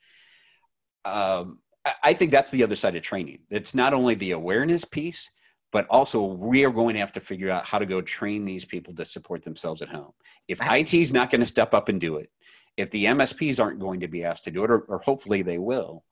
um, 1.04 1.58
I 2.02 2.14
think 2.14 2.30
that's 2.30 2.50
the 2.50 2.62
other 2.62 2.76
side 2.76 2.96
of 2.96 3.02
training. 3.02 3.40
It's 3.50 3.74
not 3.74 3.92
only 3.92 4.14
the 4.14 4.30
awareness 4.30 4.84
piece, 4.84 5.30
but 5.70 5.86
also 5.88 6.22
we 6.22 6.64
are 6.64 6.70
going 6.70 6.94
to 6.94 7.00
have 7.00 7.12
to 7.12 7.20
figure 7.20 7.50
out 7.50 7.66
how 7.66 7.78
to 7.78 7.86
go 7.86 8.00
train 8.00 8.44
these 8.44 8.64
people 8.64 8.94
to 8.94 9.04
support 9.04 9.42
themselves 9.42 9.82
at 9.82 9.88
home. 9.88 10.12
If 10.48 10.60
IT 10.62 10.94
is 10.94 11.12
not 11.12 11.30
going 11.30 11.40
to 11.40 11.46
step 11.46 11.74
up 11.74 11.88
and 11.88 12.00
do 12.00 12.16
it, 12.16 12.30
if 12.76 12.90
the 12.90 13.04
MSPs 13.06 13.62
aren't 13.62 13.80
going 13.80 14.00
to 14.00 14.08
be 14.08 14.24
asked 14.24 14.44
to 14.44 14.50
do 14.50 14.64
it, 14.64 14.70
or, 14.70 14.80
or 14.80 14.98
hopefully 14.98 15.42
they 15.42 15.58
will, 15.58 16.04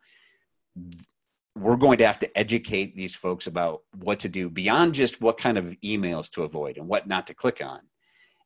we're 1.54 1.76
going 1.76 1.98
to 1.98 2.06
have 2.06 2.18
to 2.20 2.38
educate 2.38 2.96
these 2.96 3.14
folks 3.14 3.46
about 3.46 3.82
what 3.96 4.20
to 4.20 4.28
do 4.28 4.48
beyond 4.48 4.94
just 4.94 5.20
what 5.20 5.38
kind 5.38 5.58
of 5.58 5.76
emails 5.84 6.30
to 6.30 6.44
avoid 6.44 6.76
and 6.76 6.88
what 6.88 7.06
not 7.06 7.26
to 7.26 7.34
click 7.34 7.60
on. 7.64 7.80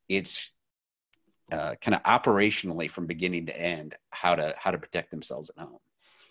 It's 0.08 0.50
uh, 1.52 1.76
kind 1.80 1.94
of 1.94 2.02
operationally 2.02 2.90
from 2.90 3.06
beginning 3.06 3.46
to 3.46 3.58
end 3.58 3.94
how 4.10 4.34
to 4.34 4.54
how 4.58 4.72
to 4.72 4.78
protect 4.78 5.10
themselves 5.10 5.50
at 5.56 5.62
home. 5.62 5.78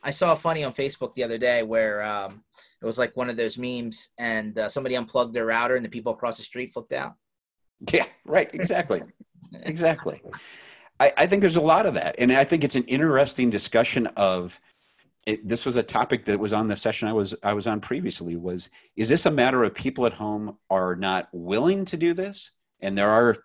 I 0.05 0.11
saw 0.11 0.33
a 0.33 0.35
funny 0.35 0.63
on 0.63 0.71
Facebook 0.71 1.15
the 1.15 1.23
other 1.23 1.39
day 1.39 1.63
where 1.63 2.03
um, 2.03 2.43
it 2.79 2.85
was 2.85 2.99
like 2.99 3.17
one 3.17 3.27
of 3.27 3.37
those 3.37 3.57
memes, 3.57 4.09
and 4.19 4.57
uh, 4.57 4.69
somebody 4.69 4.95
unplugged 4.95 5.33
their 5.33 5.47
router, 5.47 5.75
and 5.75 5.83
the 5.83 5.89
people 5.89 6.13
across 6.13 6.37
the 6.37 6.43
street 6.43 6.71
flipped 6.71 6.93
out. 6.93 7.15
Yeah, 7.91 8.05
right. 8.23 8.47
Exactly. 8.53 9.01
exactly. 9.63 10.21
I, 10.99 11.11
I, 11.17 11.25
think 11.25 11.41
there's 11.41 11.57
a 11.57 11.61
lot 11.61 11.87
of 11.87 11.95
that, 11.95 12.15
and 12.19 12.31
I 12.31 12.43
think 12.43 12.63
it's 12.63 12.75
an 12.75 12.83
interesting 12.83 13.49
discussion 13.49 14.07
of. 14.15 14.59
It, 15.25 15.47
this 15.47 15.65
was 15.65 15.75
a 15.75 15.81
topic 15.81 16.25
that 16.25 16.39
was 16.39 16.53
on 16.53 16.67
the 16.67 16.77
session 16.77 17.07
I 17.07 17.13
was 17.13 17.33
I 17.41 17.53
was 17.53 17.65
on 17.65 17.81
previously. 17.81 18.35
Was 18.35 18.69
is 18.95 19.09
this 19.09 19.25
a 19.25 19.31
matter 19.31 19.63
of 19.63 19.73
people 19.73 20.05
at 20.05 20.13
home 20.13 20.55
are 20.69 20.95
not 20.95 21.29
willing 21.33 21.83
to 21.85 21.97
do 21.97 22.13
this, 22.13 22.51
and 22.79 22.95
there 22.95 23.09
are, 23.09 23.35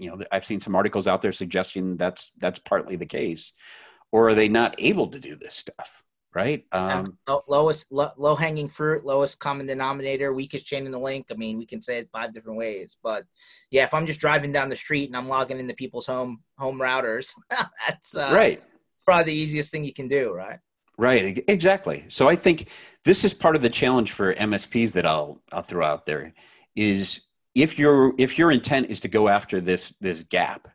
you 0.00 0.10
know, 0.10 0.24
I've 0.32 0.44
seen 0.44 0.58
some 0.58 0.74
articles 0.74 1.06
out 1.06 1.22
there 1.22 1.30
suggesting 1.30 1.96
that's 1.96 2.32
that's 2.38 2.58
partly 2.58 2.96
the 2.96 3.06
case 3.06 3.52
or 4.12 4.28
are 4.28 4.34
they 4.34 4.48
not 4.48 4.74
able 4.78 5.08
to 5.08 5.18
do 5.18 5.36
this 5.36 5.54
stuff? 5.54 6.02
Right. 6.34 6.66
Um, 6.70 7.16
lowest 7.48 7.90
low, 7.90 8.10
low 8.18 8.34
hanging 8.34 8.68
fruit, 8.68 9.06
lowest 9.06 9.40
common 9.40 9.64
denominator, 9.64 10.34
weakest 10.34 10.66
chain 10.66 10.84
in 10.84 10.92
the 10.92 10.98
link. 10.98 11.28
I 11.30 11.34
mean, 11.34 11.56
we 11.56 11.64
can 11.64 11.80
say 11.80 11.98
it 11.98 12.10
five 12.12 12.34
different 12.34 12.58
ways, 12.58 12.98
but 13.02 13.24
yeah, 13.70 13.84
if 13.84 13.94
I'm 13.94 14.04
just 14.04 14.20
driving 14.20 14.52
down 14.52 14.68
the 14.68 14.76
street 14.76 15.08
and 15.08 15.16
I'm 15.16 15.28
logging 15.28 15.58
into 15.58 15.72
people's 15.72 16.06
home 16.06 16.42
home 16.58 16.78
routers, 16.78 17.32
that's 17.50 18.14
uh, 18.14 18.32
right. 18.34 18.62
It's 18.92 19.02
probably 19.02 19.32
the 19.32 19.38
easiest 19.38 19.72
thing 19.72 19.82
you 19.82 19.94
can 19.94 20.08
do, 20.08 20.30
right? 20.30 20.58
Right, 20.98 21.42
exactly. 21.48 22.04
So 22.08 22.28
I 22.28 22.36
think 22.36 22.68
this 23.04 23.24
is 23.24 23.34
part 23.34 23.56
of 23.56 23.62
the 23.62 23.70
challenge 23.70 24.12
for 24.12 24.34
MSPs 24.34 24.92
that 24.92 25.06
I'll 25.06 25.40
I'll 25.52 25.62
throw 25.62 25.86
out 25.86 26.04
there 26.04 26.34
is 26.74 27.22
if 27.54 27.78
your 27.78 28.14
if 28.18 28.38
your 28.38 28.50
intent 28.50 28.90
is 28.90 29.00
to 29.00 29.08
go 29.08 29.28
after 29.28 29.60
this 29.60 29.94
this 30.00 30.22
gap 30.22 30.68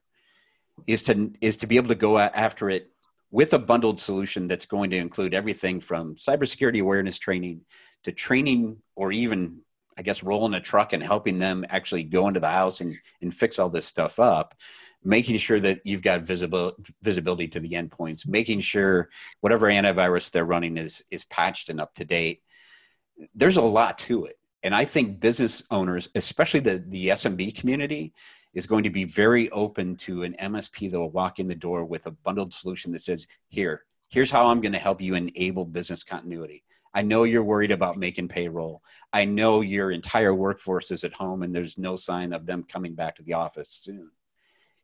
is 0.87 1.03
to 1.03 1.31
is 1.41 1.57
to 1.57 1.67
be 1.67 1.77
able 1.77 1.89
to 1.89 1.95
go 1.95 2.17
after 2.17 2.69
it 2.69 2.91
with 3.31 3.53
a 3.53 3.59
bundled 3.59 3.99
solution 3.99 4.47
that's 4.47 4.65
going 4.65 4.89
to 4.89 4.97
include 4.97 5.33
everything 5.33 5.79
from 5.79 6.15
cybersecurity 6.15 6.81
awareness 6.81 7.17
training 7.17 7.61
to 8.03 8.11
training 8.11 8.77
or 8.95 9.11
even 9.11 9.59
i 9.97 10.01
guess 10.01 10.23
rolling 10.23 10.53
a 10.53 10.59
truck 10.59 10.93
and 10.93 11.01
helping 11.01 11.39
them 11.39 11.65
actually 11.69 12.03
go 12.03 12.27
into 12.27 12.39
the 12.39 12.49
house 12.49 12.81
and, 12.81 12.95
and 13.21 13.33
fix 13.33 13.57
all 13.59 13.69
this 13.69 13.85
stuff 13.85 14.19
up 14.19 14.55
making 15.03 15.37
sure 15.37 15.59
that 15.59 15.79
you've 15.83 16.01
got 16.01 16.21
visible, 16.21 16.73
visibility 17.01 17.47
to 17.47 17.59
the 17.59 17.71
endpoints 17.71 18.27
making 18.27 18.59
sure 18.59 19.09
whatever 19.41 19.67
antivirus 19.67 20.31
they're 20.31 20.45
running 20.45 20.77
is 20.77 21.03
is 21.11 21.25
patched 21.25 21.69
and 21.69 21.81
up 21.81 21.93
to 21.95 22.05
date. 22.05 22.41
There's 23.35 23.57
a 23.57 23.61
lot 23.61 23.97
to 23.99 24.25
it. 24.25 24.37
And 24.63 24.75
I 24.75 24.85
think 24.85 25.19
business 25.19 25.63
owners, 25.71 26.09
especially 26.15 26.59
the 26.59 26.83
the 26.87 27.09
SMB 27.09 27.55
community, 27.55 28.13
is 28.53 28.65
going 28.65 28.83
to 28.83 28.89
be 28.89 29.03
very 29.03 29.49
open 29.51 29.95
to 29.95 30.23
an 30.23 30.35
MSP 30.39 30.91
that 30.91 30.99
will 30.99 31.11
walk 31.11 31.39
in 31.39 31.47
the 31.47 31.55
door 31.55 31.85
with 31.85 32.05
a 32.05 32.11
bundled 32.11 32.53
solution 32.53 32.91
that 32.91 33.01
says, 33.01 33.27
"Here, 33.47 33.83
here's 34.09 34.31
how 34.31 34.47
I'm 34.47 34.61
going 34.61 34.73
to 34.73 34.79
help 34.79 35.01
you 35.01 35.15
enable 35.15 35.65
business 35.65 36.03
continuity." 36.03 36.63
I 36.93 37.01
know 37.01 37.23
you're 37.23 37.43
worried 37.43 37.71
about 37.71 37.97
making 37.97 38.27
payroll. 38.27 38.83
I 39.13 39.25
know 39.25 39.61
your 39.61 39.91
entire 39.91 40.33
workforce 40.33 40.91
is 40.91 41.03
at 41.03 41.13
home 41.13 41.43
and 41.43 41.53
there's 41.55 41.77
no 41.77 41.95
sign 41.95 42.33
of 42.33 42.45
them 42.45 42.63
coming 42.63 42.95
back 42.95 43.15
to 43.15 43.23
the 43.23 43.33
office 43.33 43.69
soon. 43.69 44.11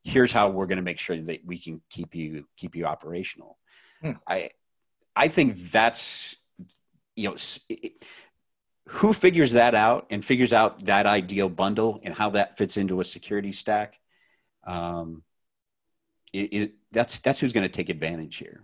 Here's 0.03 0.31
how 0.31 0.49
we're 0.49 0.67
going 0.67 0.77
to 0.77 0.83
make 0.83 0.99
sure 0.99 1.17
that 1.17 1.45
we 1.45 1.59
can 1.59 1.81
keep 1.89 2.15
you 2.15 2.45
keep 2.55 2.75
you 2.75 2.85
operational. 2.85 3.57
Hmm. 4.01 4.11
I 4.25 4.51
I 5.15 5.27
think 5.27 5.57
that's 5.71 6.35
you 7.15 7.29
know 7.29 7.35
who 8.87 9.13
figures 9.13 9.51
that 9.51 9.75
out 9.75 10.07
and 10.09 10.23
figures 10.23 10.53
out 10.53 10.85
that 10.85 11.05
ideal 11.05 11.49
bundle 11.49 11.99
and 12.03 12.13
how 12.13 12.29
that 12.31 12.57
fits 12.57 12.77
into 12.77 13.01
a 13.01 13.05
security 13.05 13.51
stack 13.51 13.99
um, 14.65 15.23
it, 16.33 16.53
it, 16.53 16.73
that's 16.91 17.19
that's 17.19 17.39
who's 17.39 17.53
going 17.53 17.63
to 17.63 17.69
take 17.69 17.89
advantage 17.89 18.37
here. 18.37 18.61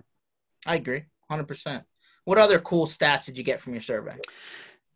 I 0.66 0.76
agree 0.76 1.04
100% 1.32 1.84
what 2.26 2.38
other 2.38 2.60
cool 2.60 2.86
stats 2.86 3.26
did 3.26 3.38
you 3.38 3.44
get 3.44 3.60
from 3.60 3.74
your 3.74 3.82
survey? 3.82 4.16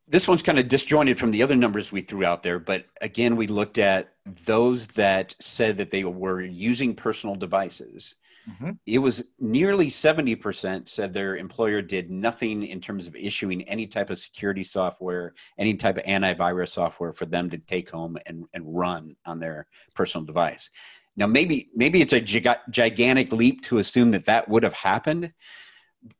This 0.08 0.30
one's 0.30 0.44
kind 0.44 0.58
of 0.58 0.70
disjointed 0.70 1.20
from 1.20 1.32
the 1.32 1.44
other 1.44 1.58
numbers 1.58 1.92
we 1.92 2.02
threw 2.02 2.24
out 2.24 2.44
there 2.44 2.60
but 2.60 2.86
again 3.02 3.36
we 3.36 3.48
looked 3.48 3.78
at 3.78 4.13
those 4.26 4.88
that 4.88 5.36
said 5.40 5.78
that 5.78 5.92
they 5.92 6.04
were 6.04 6.42
using 6.42 6.96
personal 6.96 7.36
devices 7.36 8.16
Mm-hmm. 8.50 8.72
It 8.86 9.00
was 9.00 9.24
nearly 9.40 9.88
70% 9.88 10.88
said 10.88 11.14
their 11.14 11.36
employer 11.36 11.82
did 11.82 12.10
nothing 12.10 12.64
in 12.64 12.80
terms 12.80 13.08
of 13.08 13.16
issuing 13.16 13.64
any 13.64 13.88
type 13.88 14.10
of 14.10 14.18
security 14.18 14.64
software, 14.64 15.34
any 15.58 15.74
type 15.74 15.98
of 15.98 16.06
antivirus 16.06 16.70
software 16.70 17.12
for 17.12 17.26
them 17.26 17.50
to 17.50 17.58
take 17.58 17.90
home 17.90 18.18
and, 18.26 18.46
and 18.54 18.64
run 18.66 19.16
on 19.26 19.40
their 19.40 19.68
personal 19.96 20.26
device. 20.26 20.70
Now, 21.18 21.26
maybe 21.26 21.68
maybe 21.74 22.00
it's 22.00 22.14
a 22.14 22.22
gigantic 22.22 23.32
leap 23.32 23.64
to 23.64 23.80
assume 23.80 24.12
that 24.12 24.26
that 24.26 24.48
would 24.48 24.64
have 24.64 24.74
happened. 24.74 25.34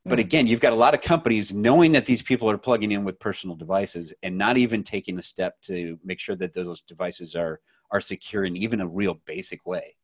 But 0.04 0.18
mm. 0.18 0.24
again, 0.24 0.48
you've 0.48 0.60
got 0.60 0.74
a 0.74 0.78
lot 0.78 0.96
of 0.96 1.02
companies 1.02 1.54
knowing 1.54 1.92
that 1.92 2.08
these 2.08 2.24
people 2.24 2.50
are 2.50 2.58
plugging 2.58 2.92
in 2.92 3.06
with 3.06 3.20
personal 3.20 3.56
devices 3.56 4.12
and 4.24 4.36
not 4.36 4.58
even 4.58 4.84
taking 4.84 5.20
a 5.20 5.22
step 5.22 5.62
to 5.62 6.00
make 6.04 6.20
sure 6.20 6.36
that 6.38 6.54
those 6.54 6.82
devices 6.82 7.36
are 7.36 7.62
are 7.92 8.02
secure 8.02 8.44
in 8.44 8.58
even 8.58 8.82
a 8.82 8.88
real 8.88 9.22
basic 9.26 9.66
way. 9.66 9.96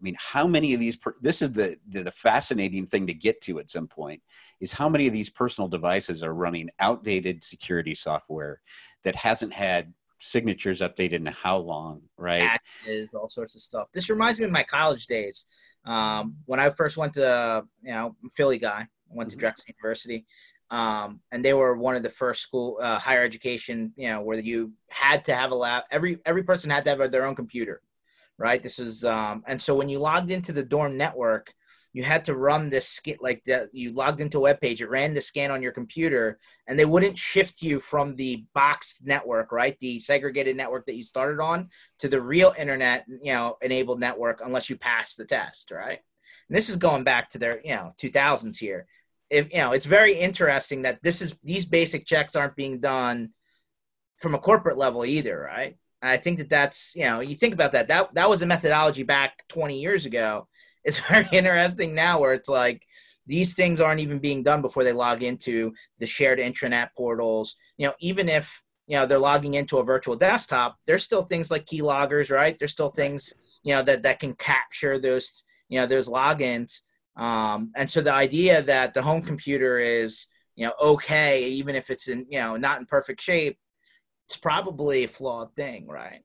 I 0.00 0.02
mean, 0.02 0.16
how 0.18 0.46
many 0.46 0.72
of 0.72 0.80
these? 0.80 0.96
Per- 0.96 1.16
this 1.20 1.42
is 1.42 1.52
the, 1.52 1.76
the, 1.88 2.04
the 2.04 2.10
fascinating 2.10 2.86
thing 2.86 3.06
to 3.06 3.14
get 3.14 3.40
to 3.42 3.58
at 3.58 3.70
some 3.70 3.86
point 3.86 4.22
is 4.60 4.72
how 4.72 4.88
many 4.88 5.06
of 5.06 5.12
these 5.12 5.28
personal 5.28 5.68
devices 5.68 6.22
are 6.22 6.34
running 6.34 6.70
outdated 6.78 7.44
security 7.44 7.94
software 7.94 8.60
that 9.04 9.14
hasn't 9.14 9.52
had 9.52 9.92
signatures 10.18 10.80
updated 10.80 11.14
in 11.14 11.26
how 11.26 11.58
long, 11.58 12.02
right? 12.16 12.58
Is 12.86 13.14
all 13.14 13.28
sorts 13.28 13.54
of 13.54 13.60
stuff. 13.60 13.88
This 13.92 14.08
reminds 14.08 14.38
me 14.38 14.46
of 14.46 14.52
my 14.52 14.62
college 14.62 15.06
days. 15.06 15.46
Um, 15.84 16.36
when 16.46 16.60
I 16.60 16.70
first 16.70 16.96
went 16.96 17.14
to, 17.14 17.64
you 17.82 17.92
know, 17.92 18.16
Philly 18.32 18.58
guy. 18.58 18.86
I 19.10 19.14
went 19.14 19.30
to 19.30 19.36
mm-hmm. 19.36 19.40
Drexel 19.40 19.64
University, 19.68 20.24
um, 20.70 21.20
and 21.32 21.44
they 21.44 21.52
were 21.52 21.74
one 21.76 21.96
of 21.96 22.02
the 22.02 22.10
first 22.10 22.42
school 22.42 22.78
uh, 22.80 22.98
higher 22.98 23.24
education, 23.24 23.92
you 23.96 24.08
know, 24.08 24.20
where 24.20 24.38
you 24.38 24.72
had 24.88 25.24
to 25.24 25.34
have 25.34 25.50
a 25.50 25.54
lab. 25.54 25.84
Every 25.90 26.18
every 26.24 26.44
person 26.44 26.70
had 26.70 26.84
to 26.84 26.90
have 26.90 27.10
their 27.10 27.26
own 27.26 27.34
computer 27.34 27.82
right? 28.40 28.62
This 28.62 28.78
was, 28.78 29.04
um, 29.04 29.44
and 29.46 29.60
so 29.60 29.74
when 29.74 29.90
you 29.90 29.98
logged 29.98 30.30
into 30.30 30.50
the 30.50 30.64
dorm 30.64 30.96
network, 30.96 31.54
you 31.92 32.04
had 32.04 32.24
to 32.24 32.36
run 32.36 32.68
this 32.68 33.00
like 33.20 33.42
that. 33.44 33.68
You 33.72 33.92
logged 33.92 34.20
into 34.20 34.38
a 34.38 34.42
web 34.42 34.60
page, 34.60 34.80
it 34.80 34.88
ran 34.88 35.12
the 35.12 35.20
scan 35.20 35.50
on 35.50 35.60
your 35.60 35.72
computer, 35.72 36.38
and 36.66 36.78
they 36.78 36.84
wouldn't 36.84 37.18
shift 37.18 37.62
you 37.62 37.80
from 37.80 38.16
the 38.16 38.44
boxed 38.54 39.04
network, 39.04 39.52
right? 39.52 39.78
The 39.80 39.98
segregated 39.98 40.56
network 40.56 40.86
that 40.86 40.94
you 40.94 41.02
started 41.02 41.40
on 41.42 41.68
to 41.98 42.08
the 42.08 42.20
real 42.20 42.54
internet, 42.56 43.04
you 43.08 43.34
know, 43.34 43.56
enabled 43.60 44.00
network 44.00 44.40
unless 44.42 44.70
you 44.70 44.76
passed 44.76 45.16
the 45.16 45.24
test, 45.24 45.70
right? 45.70 45.98
And 46.48 46.56
this 46.56 46.70
is 46.70 46.76
going 46.76 47.04
back 47.04 47.30
to 47.30 47.38
their, 47.38 47.60
you 47.62 47.74
know, 47.74 47.90
2000s 48.00 48.56
here. 48.56 48.86
If 49.28 49.52
you 49.52 49.58
know, 49.58 49.72
it's 49.72 49.86
very 49.86 50.18
interesting 50.18 50.82
that 50.82 51.02
this 51.02 51.20
is 51.20 51.36
these 51.44 51.66
basic 51.66 52.06
checks 52.06 52.36
aren't 52.36 52.56
being 52.56 52.80
done 52.80 53.30
from 54.16 54.34
a 54.34 54.38
corporate 54.38 54.78
level 54.78 55.04
either, 55.04 55.38
right? 55.38 55.76
I 56.02 56.16
think 56.16 56.38
that 56.38 56.48
that's 56.48 56.94
you 56.96 57.04
know 57.04 57.20
you 57.20 57.34
think 57.34 57.54
about 57.54 57.72
that 57.72 57.88
that 57.88 58.14
that 58.14 58.28
was 58.28 58.42
a 58.42 58.46
methodology 58.46 59.02
back 59.02 59.46
20 59.48 59.78
years 59.80 60.06
ago. 60.06 60.48
It's 60.82 60.98
very 60.98 61.28
interesting 61.30 61.94
now 61.94 62.20
where 62.20 62.32
it's 62.32 62.48
like 62.48 62.86
these 63.26 63.52
things 63.52 63.82
aren't 63.82 64.00
even 64.00 64.18
being 64.18 64.42
done 64.42 64.62
before 64.62 64.82
they 64.82 64.94
log 64.94 65.22
into 65.22 65.74
the 65.98 66.06
shared 66.06 66.38
intranet 66.38 66.88
portals. 66.96 67.54
You 67.76 67.88
know, 67.88 67.94
even 68.00 68.30
if 68.30 68.62
you 68.86 68.96
know 68.96 69.04
they're 69.04 69.18
logging 69.18 69.54
into 69.54 69.76
a 69.76 69.84
virtual 69.84 70.16
desktop, 70.16 70.78
there's 70.86 71.04
still 71.04 71.20
things 71.20 71.50
like 71.50 71.66
keyloggers, 71.66 72.34
right? 72.34 72.58
There's 72.58 72.70
still 72.72 72.88
things 72.88 73.34
you 73.62 73.74
know 73.74 73.82
that 73.82 74.04
that 74.04 74.20
can 74.20 74.34
capture 74.34 74.98
those 74.98 75.44
you 75.68 75.78
know 75.78 75.86
those 75.86 76.08
logins. 76.08 76.80
Um, 77.14 77.72
and 77.76 77.90
so 77.90 78.00
the 78.00 78.14
idea 78.14 78.62
that 78.62 78.94
the 78.94 79.02
home 79.02 79.20
computer 79.20 79.78
is 79.78 80.28
you 80.56 80.66
know 80.66 80.72
okay 80.80 81.48
even 81.50 81.76
if 81.76 81.90
it's 81.90 82.08
in 82.08 82.26
you 82.30 82.40
know 82.40 82.56
not 82.56 82.80
in 82.80 82.86
perfect 82.86 83.20
shape 83.20 83.58
it's 84.30 84.36
probably 84.36 85.02
a 85.02 85.08
flawed 85.08 85.56
thing, 85.56 85.88
right? 85.88 86.22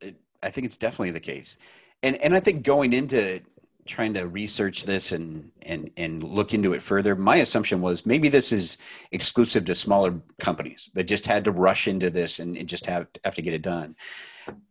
It, 0.00 0.16
I 0.42 0.50
think 0.50 0.64
it's 0.64 0.76
definitely 0.76 1.12
the 1.12 1.20
case, 1.20 1.56
and 2.02 2.16
and 2.16 2.34
I 2.34 2.40
think 2.40 2.64
going 2.64 2.92
into 2.92 3.40
trying 3.86 4.12
to 4.14 4.26
research 4.26 4.82
this 4.82 5.12
and 5.12 5.52
and 5.62 5.88
and 5.96 6.24
look 6.24 6.52
into 6.52 6.72
it 6.72 6.82
further, 6.82 7.14
my 7.14 7.36
assumption 7.36 7.80
was 7.80 8.04
maybe 8.04 8.28
this 8.28 8.50
is 8.50 8.76
exclusive 9.12 9.64
to 9.66 9.74
smaller 9.76 10.20
companies 10.40 10.90
that 10.94 11.04
just 11.04 11.26
had 11.26 11.44
to 11.44 11.52
rush 11.52 11.86
into 11.86 12.10
this 12.10 12.40
and, 12.40 12.56
and 12.56 12.68
just 12.68 12.86
have 12.86 13.06
have 13.24 13.36
to 13.36 13.42
get 13.42 13.54
it 13.54 13.62
done. 13.62 13.94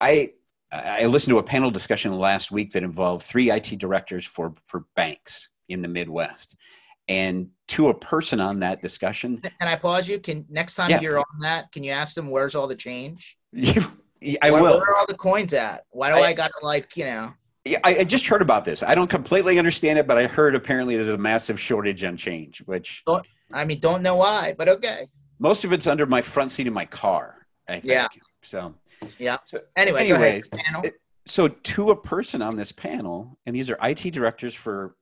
I 0.02 0.34
I 0.69 1.06
listened 1.06 1.32
to 1.32 1.38
a 1.38 1.43
panel 1.43 1.72
discussion 1.72 2.12
last 2.12 2.52
week 2.52 2.74
that 2.74 2.84
involved 2.84 3.24
three 3.24 3.50
IT 3.50 3.80
directors 3.80 4.26
for 4.26 4.54
for 4.65 4.84
banks 4.93 5.48
in 5.69 5.82
the 5.82 5.88
Midwest, 5.88 6.58
and 7.07 7.49
to 7.69 7.89
a 7.89 7.93
person 7.93 8.39
on 8.39 8.59
that 8.59 8.81
discussion. 8.81 9.39
Can 9.41 9.67
I 9.67 9.75
pause 9.75 10.07
you? 10.07 10.19
Can 10.19 10.45
next 10.49 10.75
time 10.75 10.89
yeah. 10.89 11.01
you're 11.01 11.17
on 11.17 11.39
that, 11.41 11.71
can 11.71 11.83
you 11.83 11.91
ask 11.91 12.15
them 12.15 12.29
where's 12.29 12.55
all 12.55 12.67
the 12.67 12.75
change? 12.75 13.37
I 13.55 14.51
where, 14.51 14.61
will. 14.61 14.77
Where 14.77 14.89
are 14.89 14.95
all 14.95 15.05
the 15.07 15.15
coins 15.15 15.53
at? 15.53 15.85
Why 15.89 16.11
do 16.11 16.17
I, 16.17 16.27
I 16.27 16.33
got 16.33 16.47
to 16.47 16.65
like 16.65 16.95
you 16.95 17.05
know? 17.05 17.33
Yeah, 17.65 17.79
I, 17.83 17.99
I, 17.99 18.03
just 18.03 18.27
heard 18.27 18.41
about 18.41 18.65
this. 18.65 18.83
I 18.83 18.93
don't 18.93 19.09
completely 19.09 19.57
understand 19.57 19.97
it, 19.97 20.05
but 20.05 20.17
I 20.17 20.27
heard 20.27 20.53
apparently 20.53 20.97
there's 20.97 21.13
a 21.13 21.17
massive 21.17 21.57
shortage 21.57 22.03
on 22.03 22.17
change. 22.17 22.61
Which 22.65 23.03
don't, 23.05 23.25
I 23.53 23.63
mean, 23.63 23.79
don't 23.79 24.01
know 24.01 24.15
why, 24.15 24.53
but 24.57 24.67
okay. 24.67 25.07
Most 25.39 25.63
of 25.63 25.71
it's 25.71 25.87
under 25.87 26.05
my 26.05 26.21
front 26.21 26.51
seat 26.51 26.67
of 26.67 26.73
my 26.73 26.85
car. 26.85 27.47
I 27.67 27.79
think. 27.79 27.85
Yeah. 27.85 28.07
So. 28.41 28.75
Yeah. 29.17 29.37
So, 29.45 29.61
anyway, 29.77 30.09
anyway, 30.09 30.41
it, 30.83 30.95
so 31.25 31.47
to 31.47 31.91
a 31.91 31.95
person 31.95 32.41
on 32.41 32.55
this 32.55 32.71
panel, 32.71 33.37
and 33.45 33.55
these 33.55 33.69
are 33.69 33.77
IT 33.81 34.11
directors 34.11 34.53
for 34.53 34.95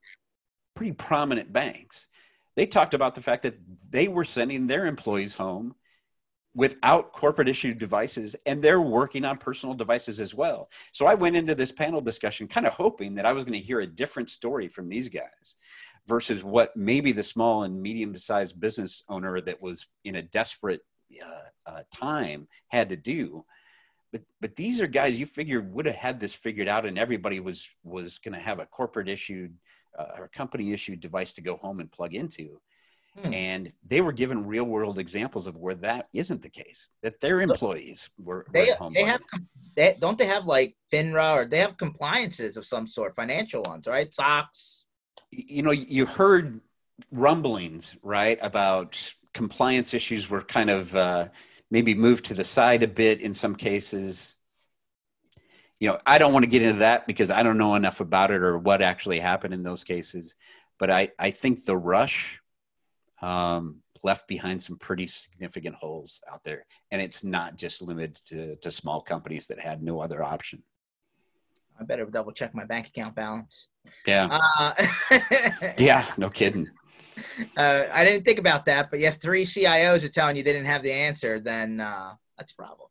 pretty 0.75 0.93
prominent 0.93 1.51
banks 1.51 2.07
they 2.55 2.65
talked 2.65 2.93
about 2.93 3.15
the 3.15 3.21
fact 3.21 3.43
that 3.43 3.57
they 3.89 4.07
were 4.07 4.25
sending 4.25 4.67
their 4.67 4.86
employees 4.86 5.34
home 5.34 5.75
without 6.53 7.13
corporate 7.13 7.47
issued 7.47 7.77
devices 7.77 8.36
and 8.45 8.62
they're 8.62 8.81
working 8.81 9.23
on 9.23 9.38
personal 9.38 9.73
devices 9.73 10.19
as 10.19 10.36
well. 10.36 10.69
So 10.91 11.05
I 11.05 11.13
went 11.13 11.38
into 11.38 11.55
this 11.55 11.71
panel 11.71 12.01
discussion 12.01 12.47
kind 12.47 12.67
of 12.67 12.73
hoping 12.73 13.15
that 13.15 13.25
I 13.25 13.31
was 13.31 13.45
going 13.45 13.57
to 13.57 13.65
hear 13.65 13.79
a 13.79 13.88
different 13.88 14.29
story 14.29 14.67
from 14.67 14.89
these 14.89 15.07
guys 15.07 15.55
versus 16.07 16.43
what 16.43 16.75
maybe 16.75 17.13
the 17.13 17.23
small 17.23 17.63
and 17.63 17.81
medium 17.81 18.17
sized 18.17 18.60
business 18.60 19.03
owner 19.07 19.39
that 19.39 19.62
was 19.62 19.88
in 20.03 20.15
a 20.15 20.21
desperate 20.21 20.81
uh, 21.23 21.71
uh, 21.71 21.84
time 21.95 22.49
had 22.67 22.89
to 22.89 22.97
do. 22.97 23.45
But, 24.12 24.23
but 24.41 24.57
these 24.57 24.81
are 24.81 24.88
guys 24.88 25.17
you 25.17 25.25
figured 25.25 25.73
would 25.73 25.86
have 25.86 25.95
had 25.95 26.19
this 26.19 26.36
figured 26.36 26.67
out 26.67 26.86
and 26.86 26.99
everybody 26.99 27.39
was 27.39 27.69
was 27.81 28.17
going 28.17 28.34
to 28.34 28.39
have 28.39 28.60
a 28.60 28.65
corporate 28.65 29.07
issued 29.07 29.55
uh, 29.97 30.17
or 30.17 30.27
company 30.27 30.73
issued 30.73 30.99
device 30.99 31.34
to 31.34 31.41
go 31.41 31.58
home 31.58 31.80
and 31.80 31.91
plug 31.91 32.13
into. 32.13 32.60
Hmm. 33.19 33.34
And 33.34 33.71
they 33.86 33.99
were 33.99 34.13
given 34.13 34.45
real 34.45 34.63
world 34.63 34.97
examples 34.97 35.45
of 35.45 35.58
where 35.58 35.75
that 35.75 36.08
isn't 36.13 36.41
the 36.41 36.49
case. 36.49 36.89
That 37.04 37.19
their 37.19 37.41
employees 37.41 38.10
were, 38.17 38.45
they, 38.54 38.67
were 38.67 38.75
home. 38.75 38.93
They 38.93 39.04
have, 39.04 39.21
they, 39.75 39.97
don't 39.99 40.17
they 40.17 40.27
have 40.27 40.45
like 40.45 40.75
FINRA 40.93 41.36
or 41.36 41.45
they 41.45 41.60
have 41.60 41.77
compliances 41.77 42.56
of 42.56 42.65
some 42.65 42.88
sort, 42.88 43.15
financial 43.15 43.63
ones, 43.63 43.88
right? 43.88 44.13
SOX. 44.13 44.86
You 45.30 45.63
know, 45.63 45.71
you 45.71 46.06
heard 46.06 46.62
rumblings, 47.12 47.97
right, 48.01 48.38
about 48.41 49.13
compliance 49.34 49.93
issues 49.93 50.30
were 50.30 50.41
kind 50.41 50.69
of 50.69 50.95
uh, 50.95 51.27
maybe 51.69 51.93
moved 51.93 52.25
to 52.25 52.34
the 52.34 52.43
side 52.43 52.84
a 52.84 52.88
bit 52.88 53.21
in 53.21 53.34
some 53.34 53.56
cases 53.56 54.36
you 55.82 55.88
know, 55.88 55.98
I 56.06 56.20
don't 56.20 56.32
want 56.32 56.44
to 56.44 56.50
get 56.50 56.62
into 56.62 56.80
that 56.80 57.08
because 57.08 57.32
I 57.32 57.41
don't 57.41 57.58
know 57.58 57.74
enough 57.74 58.02
about 58.02 58.30
it 58.30 58.44
or 58.44 58.60
what 58.60 58.84
actually 58.84 59.20
happened 59.20 59.52
in 59.56 59.63
those 59.63 59.84
cases. 59.84 60.36
But 60.78 60.91
I, 60.91 61.10
I 61.17 61.32
think 61.32 61.65
the 61.65 61.76
rush 61.76 62.39
um, 63.20 63.78
left 64.04 64.28
behind 64.28 64.62
some 64.62 64.78
pretty 64.78 65.08
significant 65.08 65.76
holes 65.76 66.22
out 66.32 66.44
there. 66.44 66.67
And 66.91 67.02
it's 67.02 67.24
not 67.24 67.58
just 67.58 67.82
limited 67.82 68.20
to, 68.28 68.56
to 68.58 68.70
small 68.70 69.02
companies 69.02 69.48
that 69.48 69.60
had 69.60 69.82
no 69.82 70.00
other 70.00 70.24
option. 70.24 70.62
I 71.80 71.84
better 71.84 72.06
double 72.06 72.32
check 72.32 72.54
my 72.54 72.65
bank 72.65 72.89
account 72.89 73.15
balance. 73.15 73.70
Yeah. 74.06 74.39
Uh, 74.60 74.74
yeah, 75.80 76.06
no 76.15 76.30
kidding. 76.30 76.70
Uh, 77.58 77.86
I 77.91 78.06
didn't 78.06 78.24
think 78.24 78.38
about 78.38 78.65
that, 78.65 78.91
but 78.91 79.00
if 79.00 79.15
three 79.15 79.46
CIOs 79.46 80.06
are 80.06 80.10
telling 80.10 80.36
you 80.36 80.44
they 80.44 80.54
didn't 80.54 80.67
have 80.67 80.84
the 80.84 80.91
answer, 80.91 81.39
then 81.39 81.80
uh, 81.80 82.13
that's 82.38 82.52
a 82.52 82.56
problem. 82.56 82.90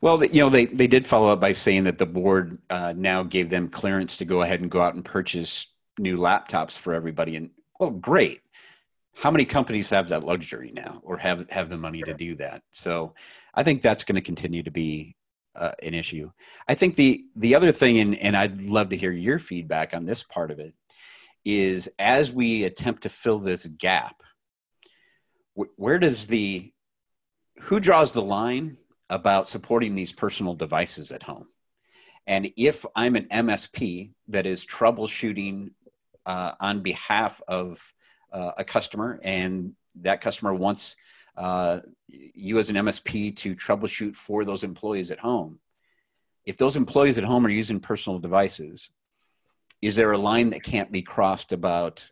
Well, 0.00 0.24
you 0.24 0.40
know, 0.40 0.50
they, 0.50 0.66
they 0.66 0.86
did 0.86 1.06
follow 1.06 1.30
up 1.30 1.40
by 1.40 1.52
saying 1.52 1.84
that 1.84 1.98
the 1.98 2.06
board 2.06 2.58
uh, 2.70 2.94
now 2.96 3.22
gave 3.22 3.50
them 3.50 3.68
clearance 3.68 4.16
to 4.18 4.24
go 4.24 4.42
ahead 4.42 4.60
and 4.60 4.70
go 4.70 4.80
out 4.80 4.94
and 4.94 5.04
purchase 5.04 5.66
new 5.98 6.18
laptops 6.18 6.78
for 6.78 6.94
everybody. 6.94 7.36
And 7.36 7.50
well, 7.78 7.90
great. 7.90 8.40
How 9.16 9.30
many 9.30 9.44
companies 9.44 9.90
have 9.90 10.08
that 10.10 10.24
luxury 10.24 10.72
now, 10.72 11.00
or 11.02 11.18
have 11.18 11.48
have 11.50 11.68
the 11.68 11.76
money 11.76 12.02
to 12.02 12.14
do 12.14 12.36
that? 12.36 12.62
So, 12.70 13.14
I 13.52 13.62
think 13.62 13.82
that's 13.82 14.04
going 14.04 14.14
to 14.14 14.20
continue 14.20 14.62
to 14.62 14.70
be 14.70 15.16
uh, 15.54 15.72
an 15.82 15.94
issue. 15.94 16.30
I 16.68 16.74
think 16.74 16.94
the 16.94 17.24
the 17.36 17.54
other 17.54 17.72
thing, 17.72 17.98
and, 17.98 18.16
and 18.16 18.36
I'd 18.36 18.62
love 18.62 18.90
to 18.90 18.96
hear 18.96 19.12
your 19.12 19.38
feedback 19.38 19.94
on 19.94 20.06
this 20.06 20.22
part 20.22 20.50
of 20.50 20.58
it, 20.58 20.74
is 21.44 21.90
as 21.98 22.32
we 22.32 22.64
attempt 22.64 23.02
to 23.02 23.08
fill 23.08 23.38
this 23.38 23.66
gap, 23.66 24.22
wh- 25.58 25.76
where 25.76 25.98
does 25.98 26.26
the 26.26 26.72
who 27.62 27.80
draws 27.80 28.12
the 28.12 28.22
line 28.22 28.78
about 29.10 29.48
supporting 29.48 29.94
these 29.94 30.12
personal 30.12 30.54
devices 30.54 31.12
at 31.12 31.22
home? 31.22 31.48
And 32.26 32.50
if 32.56 32.86
I'm 32.96 33.16
an 33.16 33.26
MSP 33.30 34.12
that 34.28 34.46
is 34.46 34.64
troubleshooting 34.64 35.70
uh, 36.24 36.52
on 36.60 36.80
behalf 36.80 37.40
of 37.48 37.92
uh, 38.32 38.52
a 38.58 38.64
customer, 38.64 39.20
and 39.22 39.74
that 39.96 40.20
customer 40.20 40.54
wants 40.54 40.96
uh, 41.36 41.80
you 42.08 42.58
as 42.58 42.70
an 42.70 42.76
MSP 42.76 43.36
to 43.36 43.54
troubleshoot 43.54 44.14
for 44.14 44.44
those 44.44 44.64
employees 44.64 45.10
at 45.10 45.18
home. 45.18 45.58
If 46.44 46.56
those 46.56 46.76
employees 46.76 47.18
at 47.18 47.24
home 47.24 47.46
are 47.46 47.50
using 47.50 47.80
personal 47.80 48.18
devices, 48.18 48.90
is 49.82 49.96
there 49.96 50.12
a 50.12 50.18
line 50.18 50.50
that 50.50 50.62
can't 50.62 50.92
be 50.92 51.02
crossed 51.02 51.52
about 51.52 52.10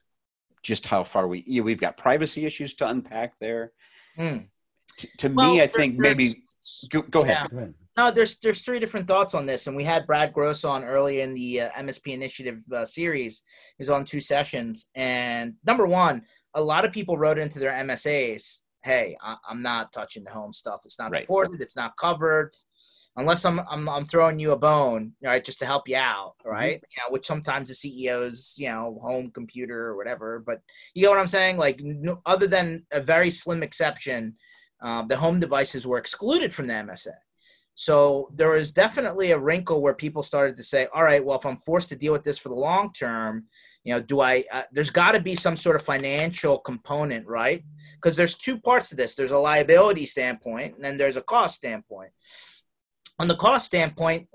just 0.63 0.87
how 0.87 1.05
far 1.05 1.29
we 1.29 1.45
you 1.47 1.61
know, 1.61 1.65
we've 1.65 1.81
got 1.81 1.97
privacy 1.97 2.45
issues 2.47 2.75
to 2.75 2.89
unpack 2.89 3.39
there? 3.39 3.73
Mm. 4.19 4.47
T- 4.99 5.09
to 5.19 5.29
well, 5.29 5.55
me, 5.55 5.63
I 5.63 5.67
think 5.67 5.99
maybe 5.99 6.43
go, 6.91 7.03
go, 7.03 7.23
ahead. 7.23 7.37
Yeah. 7.37 7.47
go, 7.51 7.57
ahead. 7.59 7.75
No, 7.97 8.11
there's 8.11 8.39
there's 8.39 8.61
three 8.63 8.79
different 8.79 9.09
thoughts 9.09 9.35
on 9.35 9.47
this, 9.47 9.67
and 9.67 9.77
we 9.77 9.85
had 9.85 10.07
Brad 10.07 10.33
Gross 10.33 10.65
on 10.65 10.85
earlier 10.85 11.23
in 11.23 11.35
the 11.35 11.63
uh, 11.63 11.71
MSP 11.79 12.13
Initiative 12.13 12.61
uh, 12.73 12.85
series. 12.85 13.43
He 13.77 13.83
was 13.83 13.91
on 13.91 14.05
two 14.05 14.21
sessions, 14.21 14.89
and 14.95 15.55
number 15.67 15.87
one, 15.87 16.23
a 16.55 16.63
lot 16.63 16.85
of 16.85 16.93
people 16.93 17.17
wrote 17.17 17.39
into 17.39 17.59
their 17.59 17.73
MSAs 17.73 18.61
hey, 18.83 19.17
I, 19.23 19.37
am 19.51 19.63
not 19.63 19.93
touching 19.93 20.25
the 20.25 20.31
home 20.31 20.53
stuff. 20.53 20.81
It's 20.85 20.99
not 20.99 21.13
right. 21.13 21.23
supported. 21.23 21.61
It's 21.61 21.77
not 21.77 21.97
covered. 21.97 22.55
Unless 23.17 23.45
I'm, 23.45 23.61
I'm, 23.69 23.89
I'm 23.89 24.05
throwing 24.05 24.39
you 24.39 24.53
a 24.53 24.57
bone, 24.57 25.13
right, 25.23 25.45
just 25.45 25.59
to 25.59 25.67
help 25.67 25.89
you 25.89 25.97
out, 25.97 26.35
mm-hmm. 26.41 26.51
right? 26.51 26.77
Mm-hmm. 26.77 26.85
You 26.97 27.03
know, 27.03 27.13
which 27.13 27.27
sometimes 27.27 27.69
the 27.69 27.75
CEO's, 27.75 28.55
you 28.57 28.69
know, 28.69 29.01
home 29.03 29.31
computer 29.33 29.87
or 29.87 29.97
whatever. 29.97 30.43
But 30.45 30.61
you 30.95 31.03
know 31.03 31.11
what 31.11 31.19
I'm 31.19 31.27
saying? 31.27 31.57
Like, 31.57 31.81
no, 31.83 32.21
other 32.27 32.47
than 32.47 32.85
a 32.93 33.01
very 33.01 33.31
slim 33.31 33.63
exception, 33.63 34.37
uh, 34.81 35.03
the 35.03 35.17
home 35.17 35.41
devices 35.41 35.87
were 35.87 35.99
excluded 35.99 36.53
from 36.53 36.67
the 36.67 36.75
MSA. 36.75 37.15
So 37.81 38.29
there 38.35 38.51
was 38.51 38.73
definitely 38.73 39.31
a 39.31 39.39
wrinkle 39.39 39.81
where 39.81 39.95
people 39.95 40.25
started 40.25 40.57
to 40.57 40.65
say, 40.65 40.89
all 40.93 41.05
right, 41.05 41.25
well, 41.25 41.39
if 41.39 41.47
I'm 41.47 41.57
forced 41.57 41.91
to 41.91 41.97
deal 41.97 42.13
with 42.13 42.25
this 42.25 42.37
for 42.37 42.49
the 42.49 42.57
long 42.57 42.93
term, 42.93 43.45
you 43.85 43.95
know, 43.95 44.01
do 44.01 44.21
I, 44.21 44.43
uh, 44.53 44.63
there's 44.73 44.91
got 44.91 45.13
to 45.13 45.21
be 45.21 45.37
some 45.37 45.55
sort 45.55 45.77
of 45.77 45.83
financial 45.83 46.59
component, 46.59 47.25
right? 47.29 47.63
Because 47.95 48.17
there's 48.17 48.35
two 48.35 48.59
parts 48.59 48.89
to 48.89 48.97
this 48.97 49.15
there's 49.15 49.31
a 49.31 49.39
liability 49.39 50.07
standpoint, 50.07 50.75
and 50.75 50.85
then 50.85 50.97
there's 50.97 51.17
a 51.17 51.23
cost 51.23 51.55
standpoint. 51.55 52.11
On 53.21 53.29
the 53.29 53.37
cost 53.37 53.67
standpoint, 53.67 54.27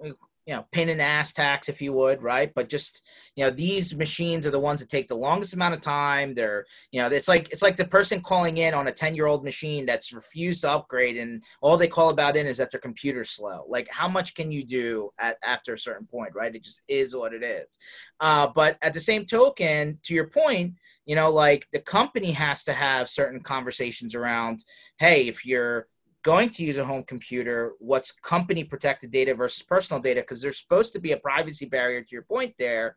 you 0.46 0.54
know, 0.54 0.66
pain 0.72 0.90
in 0.90 0.98
the 0.98 1.04
ass 1.04 1.32
tax, 1.32 1.70
if 1.70 1.82
you 1.82 1.94
would, 1.94 2.22
right? 2.22 2.52
But 2.54 2.68
just, 2.68 3.08
you 3.36 3.46
know, 3.46 3.52
these 3.52 3.96
machines 3.96 4.46
are 4.46 4.52
the 4.52 4.60
ones 4.60 4.82
that 4.82 4.90
take 4.90 5.08
the 5.08 5.16
longest 5.16 5.54
amount 5.54 5.74
of 5.74 5.82
time. 5.82 6.34
They're, 6.34 6.66
you 6.92 7.02
know, 7.02 7.08
it's 7.08 7.30
like 7.30 7.50
it's 7.52 7.62
like 7.62 7.78
the 7.78 7.86
person 7.86 8.22
calling 8.22 8.58
in 8.58 8.74
on 8.74 8.88
a 8.88 8.92
10 8.92 9.16
year 9.16 9.26
old 9.26 9.44
machine 9.44 9.86
that's 9.86 10.12
refused 10.12 10.62
to 10.62 10.72
upgrade 10.72 11.18
and 11.18 11.44
all 11.62 11.78
they 11.78 11.88
call 11.88 12.10
about 12.10 12.36
in 12.36 12.46
is 12.46 12.58
that 12.58 12.72
their 12.72 12.82
computer's 12.82 13.30
slow. 13.30 13.66
Like 13.70 13.88
how 13.90 14.10
much 14.10 14.36
can 14.36 14.52
you 14.52 14.66
do 14.66 15.12
at 15.18 15.38
after 15.44 15.74
a 15.74 15.78
certain 15.78 16.08
point, 16.08 16.36
right? 16.36 16.54
It 16.54 16.64
just 16.64 16.82
is 16.90 17.16
what 17.16 17.34
it 17.34 17.44
is. 17.44 17.78
Uh, 18.20 18.48
but 18.48 18.78
at 18.82 18.94
the 18.94 19.00
same 19.00 19.26
token, 19.26 20.00
to 20.04 20.14
your 20.14 20.28
point, 20.28 20.76
you 21.06 21.16
know, 21.16 21.32
like 21.32 21.68
the 21.72 21.80
company 21.80 22.32
has 22.32 22.66
to 22.66 22.74
have 22.74 23.10
certain 23.10 23.40
conversations 23.40 24.14
around, 24.14 24.64
hey, 24.98 25.28
if 25.28 25.46
you're 25.46 25.88
going 26.24 26.50
to 26.50 26.64
use 26.64 26.78
a 26.78 26.86
home 26.86 27.04
computer, 27.04 27.74
what's 27.80 28.12
company 28.12 28.64
protected 28.64 29.12
data 29.12 29.36
versus 29.36 29.62
personal 29.62 30.02
data, 30.02 30.22
because 30.22 30.42
there's 30.42 30.60
supposed 30.60 30.94
to 30.94 31.00
be 31.00 31.12
a 31.12 31.18
privacy 31.18 31.66
barrier 31.66 32.02
to 32.02 32.12
your 32.12 32.24
point 32.24 32.56
there. 32.58 32.96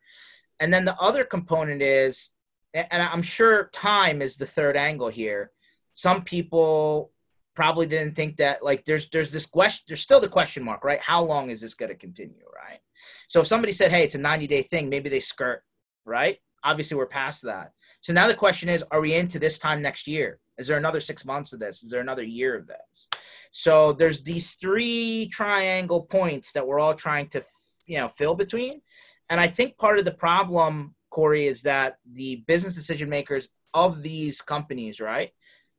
And 0.59 0.73
then 0.73 0.85
the 0.85 0.95
other 0.95 1.23
component 1.23 1.81
is, 1.81 2.31
and 2.73 3.01
I'm 3.03 3.21
sure 3.21 3.69
time 3.73 4.21
is 4.21 4.37
the 4.37 4.45
third 4.45 4.77
angle 4.77 5.09
here. 5.09 5.51
Some 5.93 6.23
people 6.23 7.11
probably 7.53 7.87
didn't 7.87 8.15
think 8.15 8.37
that 8.37 8.63
like 8.63 8.85
there's 8.85 9.09
there's 9.09 9.31
this 9.31 9.47
question 9.47 9.83
there's 9.87 10.01
still 10.01 10.19
the 10.19 10.29
question 10.29 10.63
mark 10.63 10.83
right? 10.83 11.01
How 11.01 11.23
long 11.23 11.49
is 11.49 11.59
this 11.59 11.73
going 11.73 11.89
to 11.89 11.95
continue 11.95 12.45
right? 12.55 12.79
So 13.27 13.41
if 13.41 13.47
somebody 13.47 13.73
said 13.73 13.89
hey 13.89 14.03
it's 14.03 14.13
a 14.13 14.19
90 14.19 14.45
day 14.45 14.61
thing 14.61 14.89
maybe 14.89 15.09
they 15.09 15.19
skirt 15.19 15.63
right? 16.05 16.37
Obviously 16.63 16.97
we're 16.97 17.07
past 17.07 17.41
that. 17.43 17.71
So 18.01 18.13
now 18.13 18.27
the 18.27 18.35
question 18.35 18.69
is 18.69 18.83
are 18.91 19.01
we 19.01 19.15
into 19.15 19.39
this 19.39 19.57
time 19.57 19.81
next 19.81 20.07
year 20.07 20.39
is 20.57 20.67
there 20.67 20.77
another 20.77 20.99
six 20.99 21.23
months 21.23 21.53
of 21.53 21.59
this? 21.59 21.83
Is 21.83 21.91
there 21.91 22.01
another 22.01 22.23
year 22.23 22.55
of 22.55 22.67
this? 22.67 23.09
So 23.51 23.93
there's 23.93 24.23
these 24.23 24.55
three 24.55 25.29
triangle 25.31 26.01
points 26.01 26.51
that 26.53 26.65
we're 26.65 26.79
all 26.79 26.93
trying 26.93 27.27
to, 27.29 27.43
you 27.85 27.97
know, 27.97 28.07
fill 28.07 28.35
between. 28.35 28.81
And 29.29 29.39
I 29.39 29.47
think 29.47 29.77
part 29.77 29.99
of 29.99 30.05
the 30.05 30.11
problem, 30.11 30.95
Corey, 31.09 31.47
is 31.47 31.61
that 31.63 31.97
the 32.11 32.43
business 32.47 32.75
decision 32.75 33.09
makers 33.09 33.49
of 33.73 34.01
these 34.01 34.41
companies, 34.41 34.99
right? 34.99 35.31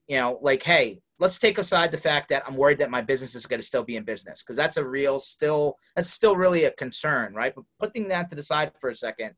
You 0.07 0.19
know, 0.19 0.39
like, 0.41 0.63
hey, 0.63 1.01
let's 1.19 1.39
take 1.39 1.59
aside 1.59 1.91
the 1.91 1.99
fact 1.99 2.29
that 2.29 2.45
I'm 2.47 2.57
worried 2.57 2.79
that 2.79 2.91
my 2.91 3.03
business 3.03 3.35
is 3.35 3.47
going 3.47 3.61
to 3.61 3.67
still 3.67 3.83
be 3.83 3.97
in 3.97 4.05
business 4.05 4.43
because 4.43 4.57
that's 4.57 4.77
a 4.77 4.87
real, 4.87 5.19
still, 5.19 5.77
that's 5.97 6.11
still 6.11 6.37
really 6.37 6.65
a 6.65 6.71
concern, 6.71 7.35
right? 7.35 7.55
But 7.55 7.65
putting 7.81 8.09
that 8.09 8.29
to 8.29 8.37
the 8.37 8.43
side 8.43 8.73
for 8.81 8.91
a 8.91 8.95
second, 8.95 9.35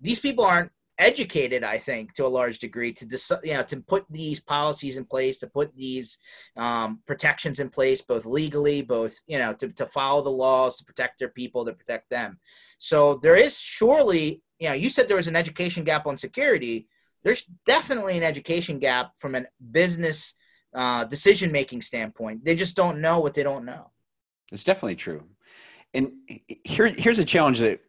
these 0.00 0.20
people 0.20 0.44
aren't 0.44 0.72
educated, 1.00 1.64
I 1.64 1.78
think, 1.78 2.14
to 2.14 2.26
a 2.26 2.28
large 2.28 2.58
degree 2.58 2.92
to 2.92 3.40
you 3.42 3.54
know 3.54 3.62
to 3.64 3.76
put 3.78 4.04
these 4.10 4.40
policies 4.40 4.96
in 4.96 5.04
place, 5.04 5.38
to 5.38 5.46
put 5.46 5.74
these 5.74 6.18
um, 6.56 7.00
protections 7.06 7.58
in 7.58 7.70
place, 7.70 8.02
both 8.02 8.26
legally, 8.26 8.82
both 8.82 9.14
you 9.26 9.38
know 9.38 9.52
to, 9.54 9.68
to 9.72 9.86
follow 9.86 10.22
the 10.22 10.30
laws, 10.30 10.76
to 10.76 10.84
protect 10.84 11.18
their 11.18 11.30
people, 11.30 11.64
to 11.64 11.72
protect 11.72 12.10
them. 12.10 12.38
So 12.78 13.16
there 13.16 13.36
is 13.36 13.58
surely, 13.58 14.42
you 14.58 14.68
know, 14.68 14.74
you 14.74 14.90
said 14.90 15.08
there 15.08 15.16
was 15.16 15.28
an 15.28 15.36
education 15.36 15.84
gap 15.84 16.06
on 16.06 16.16
security. 16.16 16.86
There's 17.24 17.44
definitely 17.66 18.16
an 18.16 18.22
education 18.22 18.78
gap 18.78 19.12
from 19.18 19.34
a 19.34 19.44
business 19.72 20.34
uh, 20.74 21.04
decision 21.04 21.50
making 21.50 21.82
standpoint. 21.82 22.44
They 22.44 22.54
just 22.54 22.76
don't 22.76 23.00
know 23.00 23.20
what 23.20 23.34
they 23.34 23.42
don't 23.42 23.64
know. 23.64 23.90
It's 24.52 24.64
definitely 24.64 24.96
true. 24.96 25.24
And 25.92 26.12
here, 26.64 26.86
here's 26.86 27.18
a 27.18 27.24
challenge 27.24 27.58
that 27.58 27.80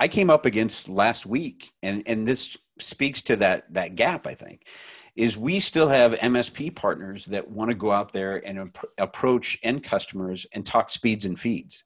I 0.00 0.08
came 0.08 0.30
up 0.30 0.46
against 0.46 0.88
last 0.88 1.26
week, 1.26 1.70
and 1.82 2.02
and 2.06 2.26
this 2.26 2.56
speaks 2.78 3.20
to 3.22 3.36
that 3.36 3.72
that 3.74 3.94
gap. 3.94 4.26
I 4.26 4.34
think 4.34 4.66
is 5.14 5.36
we 5.36 5.60
still 5.60 5.88
have 5.88 6.12
MSP 6.12 6.74
partners 6.74 7.26
that 7.26 7.48
want 7.48 7.70
to 7.70 7.74
go 7.74 7.90
out 7.90 8.12
there 8.12 8.44
and 8.46 8.60
ap- 8.60 8.86
approach 8.96 9.58
end 9.62 9.82
customers 9.82 10.46
and 10.52 10.64
talk 10.64 10.88
speeds 10.88 11.26
and 11.26 11.38
feeds. 11.38 11.84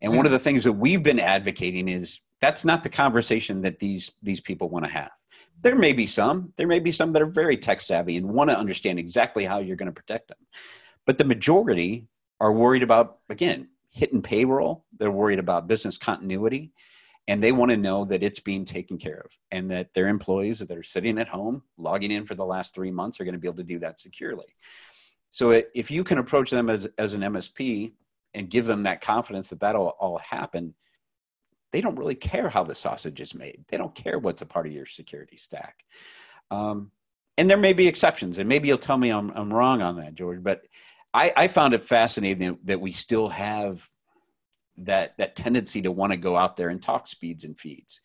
And 0.00 0.16
one 0.16 0.26
of 0.26 0.32
hmm. 0.32 0.34
the 0.34 0.40
things 0.40 0.64
that 0.64 0.72
we've 0.72 1.02
been 1.02 1.20
advocating 1.20 1.88
is 1.88 2.20
that's 2.40 2.64
not 2.64 2.82
the 2.82 2.88
conversation 2.88 3.62
that 3.62 3.78
these 3.78 4.12
these 4.22 4.40
people 4.40 4.68
want 4.68 4.84
to 4.84 4.90
have. 4.90 5.10
There 5.60 5.76
may 5.76 5.92
be 5.92 6.06
some, 6.06 6.52
there 6.56 6.66
may 6.66 6.80
be 6.80 6.90
some 6.90 7.12
that 7.12 7.22
are 7.22 7.26
very 7.26 7.56
tech 7.56 7.80
savvy 7.80 8.16
and 8.16 8.28
want 8.28 8.50
to 8.50 8.58
understand 8.58 8.98
exactly 8.98 9.44
how 9.44 9.58
you're 9.58 9.76
going 9.76 9.92
to 9.92 9.92
protect 9.92 10.28
them. 10.28 10.38
But 11.06 11.18
the 11.18 11.24
majority 11.24 12.08
are 12.40 12.52
worried 12.52 12.82
about 12.82 13.18
again, 13.28 13.68
hitting 13.90 14.22
payroll, 14.22 14.84
they're 14.98 15.10
worried 15.12 15.38
about 15.38 15.68
business 15.68 15.98
continuity 15.98 16.72
and 17.28 17.42
they 17.42 17.52
want 17.52 17.70
to 17.70 17.76
know 17.76 18.06
that 18.06 18.22
it's 18.22 18.40
being 18.40 18.64
taken 18.64 18.98
care 18.98 19.20
of 19.24 19.30
and 19.52 19.70
that 19.70 19.92
their 19.92 20.08
employees 20.08 20.58
that 20.58 20.76
are 20.76 20.82
sitting 20.82 21.18
at 21.18 21.28
home 21.28 21.62
logging 21.76 22.10
in 22.10 22.24
for 22.24 22.34
the 22.34 22.44
last 22.44 22.74
three 22.74 22.90
months 22.90 23.20
are 23.20 23.24
going 23.24 23.34
to 23.34 23.38
be 23.38 23.46
able 23.46 23.58
to 23.58 23.62
do 23.62 23.78
that 23.78 24.00
securely. 24.00 24.46
So 25.30 25.50
if 25.50 25.90
you 25.90 26.02
can 26.04 26.18
approach 26.18 26.50
them 26.50 26.70
as, 26.70 26.88
as 26.96 27.14
an 27.14 27.20
msp 27.20 27.92
and 28.34 28.50
give 28.50 28.66
them 28.66 28.84
that 28.84 29.02
confidence 29.02 29.50
that 29.50 29.60
that'll 29.60 29.88
all 30.00 30.18
happen 30.18 30.74
they 31.70 31.82
don't 31.82 31.98
really 31.98 32.14
care 32.14 32.48
how 32.48 32.64
the 32.64 32.74
sausage 32.74 33.20
is 33.20 33.34
made. 33.34 33.62
They 33.68 33.76
don't 33.76 33.94
care 33.94 34.18
what's 34.18 34.40
a 34.40 34.46
part 34.46 34.66
of 34.66 34.72
your 34.72 34.86
security 34.86 35.36
stack. 35.36 35.84
Um, 36.50 36.92
and 37.36 37.48
there 37.48 37.58
may 37.58 37.74
be 37.74 37.86
exceptions 37.86 38.38
and 38.38 38.48
maybe 38.48 38.68
you'll 38.68 38.78
tell 38.78 38.98
me 38.98 39.10
i'm, 39.10 39.30
I'm 39.30 39.52
wrong 39.52 39.80
on 39.80 39.96
that 39.96 40.14
george 40.14 40.42
but 40.42 40.62
I, 41.14 41.32
I 41.36 41.48
found 41.48 41.72
it 41.72 41.82
fascinating 41.82 42.58
that 42.64 42.80
we 42.80 42.92
still 42.92 43.28
have 43.28 43.88
that 44.84 45.16
that 45.18 45.36
tendency 45.36 45.82
to 45.82 45.90
want 45.90 46.12
to 46.12 46.16
go 46.16 46.36
out 46.36 46.56
there 46.56 46.68
and 46.68 46.80
talk 46.80 47.06
speeds 47.06 47.44
and 47.44 47.58
feeds 47.58 48.00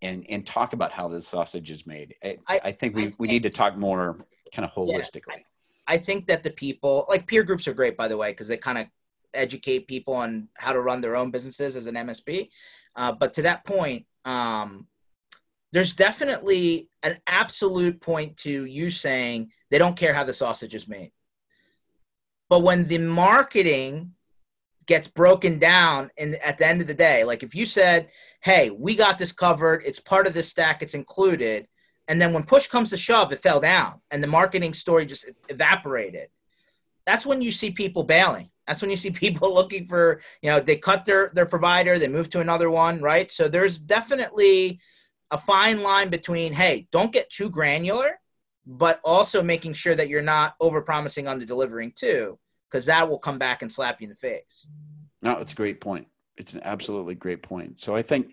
and 0.00 0.26
and 0.28 0.46
talk 0.46 0.72
about 0.72 0.92
how 0.92 1.08
the 1.08 1.20
sausage 1.20 1.70
is 1.70 1.86
made. 1.86 2.14
I, 2.22 2.38
I, 2.48 2.60
I 2.64 2.72
think 2.72 2.94
we, 2.94 3.06
I 3.06 3.12
we 3.18 3.28
need 3.28 3.42
to 3.44 3.50
talk 3.50 3.76
more 3.76 4.18
kind 4.54 4.64
of 4.64 4.72
holistically. 4.72 5.22
Yeah, 5.28 5.42
I, 5.86 5.98
think 5.98 6.26
that 6.26 6.42
the 6.42 6.50
people 6.50 7.06
like 7.08 7.26
peer 7.26 7.42
groups 7.42 7.66
are 7.68 7.74
great 7.74 7.96
by 7.96 8.08
the 8.08 8.16
way 8.16 8.30
because 8.30 8.48
they 8.48 8.56
kind 8.56 8.78
of 8.78 8.86
educate 9.34 9.88
people 9.88 10.14
on 10.14 10.48
how 10.54 10.72
to 10.72 10.80
run 10.80 11.00
their 11.00 11.16
own 11.16 11.30
businesses 11.30 11.74
as 11.74 11.86
an 11.86 11.94
msp 11.94 12.50
uh, 12.96 13.12
but 13.12 13.32
to 13.32 13.40
that 13.40 13.64
point 13.64 14.04
um, 14.26 14.86
there's 15.72 15.94
definitely 15.94 16.88
an 17.02 17.18
absolute 17.26 18.00
point 18.00 18.36
to 18.38 18.64
you 18.66 18.90
saying 18.90 19.50
they 19.70 19.78
don't 19.78 19.96
care 19.96 20.12
how 20.12 20.24
the 20.24 20.34
sausage 20.34 20.74
is 20.74 20.86
made. 20.86 21.12
But 22.48 22.60
when 22.60 22.86
the 22.86 22.98
marketing 22.98 24.12
gets 24.86 25.08
broken 25.08 25.58
down 25.58 26.10
and 26.18 26.36
at 26.36 26.58
the 26.58 26.66
end 26.66 26.80
of 26.80 26.86
the 26.86 26.94
day. 26.94 27.24
Like 27.24 27.42
if 27.42 27.54
you 27.54 27.66
said 27.66 28.10
hey 28.40 28.70
we 28.70 28.94
got 28.94 29.18
this 29.18 29.32
covered 29.32 29.82
it's 29.84 30.00
part 30.00 30.26
of 30.26 30.34
this 30.34 30.48
stack 30.48 30.82
it's 30.82 30.94
included 30.94 31.66
and 32.08 32.20
then 32.20 32.32
when 32.32 32.42
push 32.42 32.66
comes 32.66 32.90
to 32.90 32.96
shove 32.96 33.32
it 33.32 33.42
fell 33.42 33.60
down 33.60 34.00
and 34.10 34.22
the 34.22 34.28
marketing 34.28 34.72
story 34.72 35.06
just 35.06 35.30
evaporated. 35.48 36.28
That's 37.06 37.26
when 37.26 37.42
you 37.42 37.50
see 37.50 37.70
people 37.72 38.04
bailing. 38.04 38.48
That's 38.66 38.80
when 38.80 38.90
you 38.90 38.96
see 38.96 39.10
people 39.24 39.54
looking 39.54 39.86
for 39.86 40.20
you 40.42 40.50
know 40.50 40.60
they 40.60 40.76
cut 40.76 41.04
their 41.04 41.30
their 41.34 41.46
provider 41.46 41.98
they 41.98 42.08
move 42.08 42.28
to 42.30 42.40
another 42.40 42.70
one 42.70 43.00
right? 43.00 43.30
So 43.30 43.48
there's 43.48 43.78
definitely 43.78 44.80
a 45.30 45.38
fine 45.38 45.82
line 45.82 46.10
between 46.10 46.52
hey 46.52 46.86
don't 46.92 47.12
get 47.12 47.30
too 47.30 47.50
granular 47.50 48.18
but 48.64 49.00
also 49.02 49.42
making 49.42 49.72
sure 49.72 49.94
that 49.94 50.08
you're 50.08 50.22
not 50.22 50.54
over 50.60 50.82
promising 50.82 51.26
under 51.26 51.44
delivering 51.44 51.92
too 51.96 52.38
because 52.72 52.86
that 52.86 53.08
will 53.08 53.18
come 53.18 53.38
back 53.38 53.60
and 53.60 53.70
slap 53.70 54.00
you 54.00 54.06
in 54.06 54.10
the 54.10 54.16
face. 54.16 54.66
No, 55.22 55.38
it's 55.38 55.52
a 55.52 55.56
great 55.56 55.80
point. 55.80 56.06
It's 56.38 56.54
an 56.54 56.62
absolutely 56.64 57.14
great 57.14 57.42
point. 57.42 57.78
So 57.78 57.94
I 57.94 58.00
think, 58.00 58.32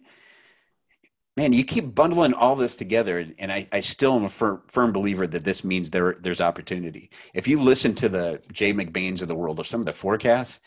man, 1.36 1.52
you 1.52 1.66
keep 1.66 1.94
bundling 1.94 2.34
all 2.34 2.56
this 2.56 2.74
together, 2.74 3.26
and 3.38 3.52
I, 3.52 3.68
I 3.74 3.82
still 3.82 4.16
am 4.16 4.24
a 4.24 4.30
firm, 4.30 4.62
firm 4.68 4.94
believer 4.94 5.28
that 5.28 5.44
this 5.44 5.66
means 5.66 5.92
there 5.92 6.16
there's 6.22 6.40
opportunity. 6.40 7.10
If 7.34 7.48
you 7.48 7.62
listen 7.62 7.94
to 7.96 8.08
the 8.08 8.42
Jay 8.54 8.72
McBains 8.72 9.22
of 9.22 9.28
the 9.28 9.36
world 9.36 9.60
or 9.60 9.66
some 9.66 9.82
of 9.82 9.86
the 9.86 9.94
forecasts, 9.94 10.62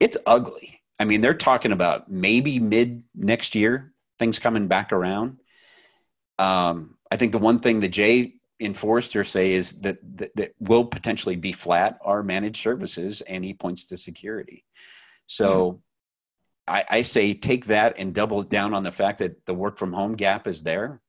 it's 0.00 0.16
ugly. 0.26 0.80
I 0.98 1.04
mean, 1.04 1.20
they're 1.20 1.34
talking 1.34 1.72
about 1.72 2.10
maybe 2.10 2.58
mid 2.58 3.02
next 3.14 3.54
year 3.54 3.92
things 4.18 4.38
coming 4.38 4.66
back 4.66 4.92
around. 4.92 5.40
Um, 6.38 6.96
I 7.10 7.16
think 7.16 7.32
the 7.32 7.38
one 7.38 7.58
thing 7.58 7.80
that 7.80 7.88
Jay 7.88 8.39
in 8.60 8.74
Forrester 8.74 9.24
say 9.24 9.52
is 9.52 9.72
that, 9.80 9.98
that, 10.16 10.34
that 10.36 10.50
will 10.60 10.84
potentially 10.84 11.34
be 11.34 11.50
flat 11.50 11.98
are 12.04 12.22
managed 12.22 12.62
services, 12.62 13.22
and 13.22 13.44
he 13.44 13.54
points 13.54 13.86
to 13.86 13.96
security. 13.96 14.64
So 15.26 15.72
mm-hmm. 15.72 16.74
I, 16.74 16.84
I, 16.90 17.02
say 17.02 17.32
take 17.32 17.64
that 17.66 17.98
and 17.98 18.14
double 18.14 18.42
down 18.42 18.74
on 18.74 18.82
the 18.82 18.92
fact 18.92 19.18
that 19.18 19.46
the 19.46 19.54
work 19.54 19.78
from 19.78 19.92
home 19.92 20.14
gap 20.14 20.46
is 20.46 20.62
there. 20.62 21.00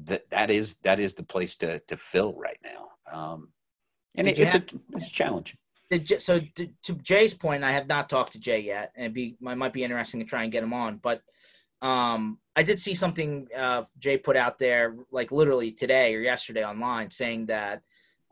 That 0.00 0.28
that 0.30 0.50
is 0.50 0.74
that 0.82 1.00
is 1.00 1.14
the 1.14 1.22
place 1.22 1.54
to 1.56 1.78
to 1.78 1.96
fill 1.96 2.34
right 2.34 2.58
now, 2.62 2.88
um, 3.10 3.48
and 4.14 4.28
it, 4.28 4.38
it's 4.38 4.52
have, 4.52 4.62
a 4.62 4.96
it's 4.96 5.08
a 5.08 5.12
challenge. 5.12 5.56
so 6.18 6.40
to, 6.56 6.68
to, 6.82 6.94
Jay's 6.96 7.32
point, 7.32 7.64
I 7.64 7.72
have 7.72 7.88
not 7.88 8.10
talked 8.10 8.32
to 8.32 8.38
Jay 8.38 8.60
yet, 8.60 8.92
and 8.94 9.14
be 9.14 9.38
I 9.46 9.54
might 9.54 9.72
be 9.72 9.84
interesting 9.84 10.20
to 10.20 10.26
try 10.26 10.42
and 10.42 10.52
get 10.52 10.62
him 10.62 10.74
on, 10.74 10.98
but 10.98 11.22
um, 11.82 12.38
I 12.54 12.62
did 12.62 12.80
see 12.80 12.94
something 12.94 13.48
uh, 13.56 13.84
Jay 13.98 14.16
put 14.16 14.36
out 14.36 14.58
there, 14.58 14.96
like 15.10 15.30
literally 15.30 15.72
today 15.72 16.14
or 16.14 16.20
yesterday 16.20 16.64
online, 16.64 17.10
saying 17.10 17.46
that 17.46 17.82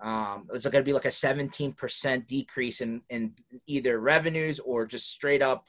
um, 0.00 0.46
it 0.48 0.52
was 0.52 0.64
going 0.64 0.82
to 0.82 0.88
be 0.88 0.92
like 0.92 1.04
a 1.04 1.08
17% 1.08 2.26
decrease 2.26 2.80
in, 2.80 3.02
in 3.10 3.34
either 3.66 4.00
revenues 4.00 4.60
or 4.60 4.86
just 4.86 5.10
straight 5.10 5.42
up 5.42 5.68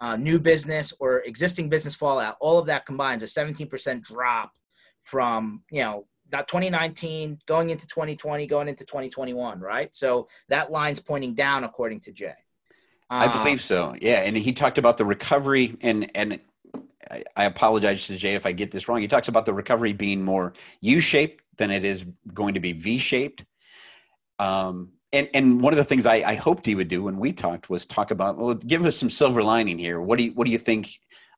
uh, 0.00 0.16
new 0.16 0.38
business 0.38 0.92
or 1.00 1.20
existing 1.20 1.68
business 1.68 1.94
fallout. 1.94 2.36
All 2.40 2.58
of 2.58 2.66
that 2.66 2.86
combines 2.86 3.22
a 3.22 3.26
17% 3.26 4.02
drop 4.02 4.52
from, 5.00 5.62
you 5.70 5.82
know, 5.82 6.06
not 6.30 6.46
2019 6.46 7.38
going 7.46 7.70
into 7.70 7.86
2020, 7.86 8.46
going 8.46 8.68
into 8.68 8.84
2021, 8.84 9.60
right? 9.60 9.94
So 9.94 10.28
that 10.48 10.70
line's 10.70 11.00
pointing 11.00 11.34
down 11.34 11.64
according 11.64 12.00
to 12.02 12.12
Jay. 12.12 12.34
I 13.10 13.42
believe 13.42 13.62
so. 13.62 13.94
Yeah, 14.00 14.20
and 14.20 14.36
he 14.36 14.52
talked 14.52 14.76
about 14.76 14.98
the 14.98 15.04
recovery 15.06 15.76
and 15.80 16.10
and 16.14 16.40
I, 17.10 17.44
apologize 17.44 18.06
to 18.06 18.16
Jay 18.16 18.34
if 18.34 18.46
I 18.46 18.52
get 18.52 18.70
this 18.70 18.88
wrong. 18.88 19.00
He 19.00 19.08
talks 19.08 19.28
about 19.28 19.46
the 19.46 19.54
recovery 19.54 19.92
being 19.92 20.22
more 20.22 20.52
U-shaped 20.80 21.42
than 21.56 21.70
it 21.70 21.84
is 21.84 22.06
going 22.32 22.54
to 22.54 22.60
be 22.60 22.72
V-shaped. 22.72 23.44
Um, 24.38 24.92
and 25.12 25.28
and 25.34 25.60
one 25.60 25.72
of 25.72 25.78
the 25.78 25.84
things 25.84 26.06
I, 26.06 26.16
I, 26.16 26.34
hoped 26.34 26.66
he 26.66 26.74
would 26.74 26.88
do 26.88 27.02
when 27.02 27.18
we 27.18 27.32
talked 27.32 27.70
was 27.70 27.86
talk 27.86 28.10
about 28.10 28.36
well, 28.36 28.54
give 28.54 28.84
us 28.84 28.96
some 28.96 29.10
silver 29.10 29.42
lining 29.42 29.78
here. 29.78 30.00
What 30.00 30.18
do 30.18 30.24
you 30.24 30.32
what 30.32 30.44
do 30.44 30.50
you 30.50 30.58
think 30.58 30.90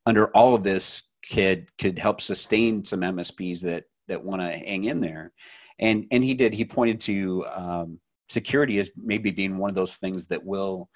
under 0.06 0.28
all 0.36 0.54
of 0.54 0.62
this 0.62 1.02
could 1.30 1.68
could 1.78 1.98
help 1.98 2.20
sustain 2.20 2.84
some 2.84 3.00
MSPs 3.00 3.62
that 3.62 3.84
that 4.08 4.24
want 4.24 4.42
to 4.42 4.50
hang 4.50 4.84
in 4.84 5.00
there? 5.00 5.32
And 5.78 6.06
and 6.10 6.22
he 6.22 6.34
did. 6.34 6.52
He 6.52 6.64
pointed 6.64 7.00
to 7.02 7.46
um, 7.46 8.00
security 8.28 8.78
as 8.78 8.90
maybe 8.96 9.30
being 9.30 9.56
one 9.56 9.70
of 9.70 9.76
those 9.76 9.96
things 9.96 10.26
that 10.26 10.44
will 10.44 10.90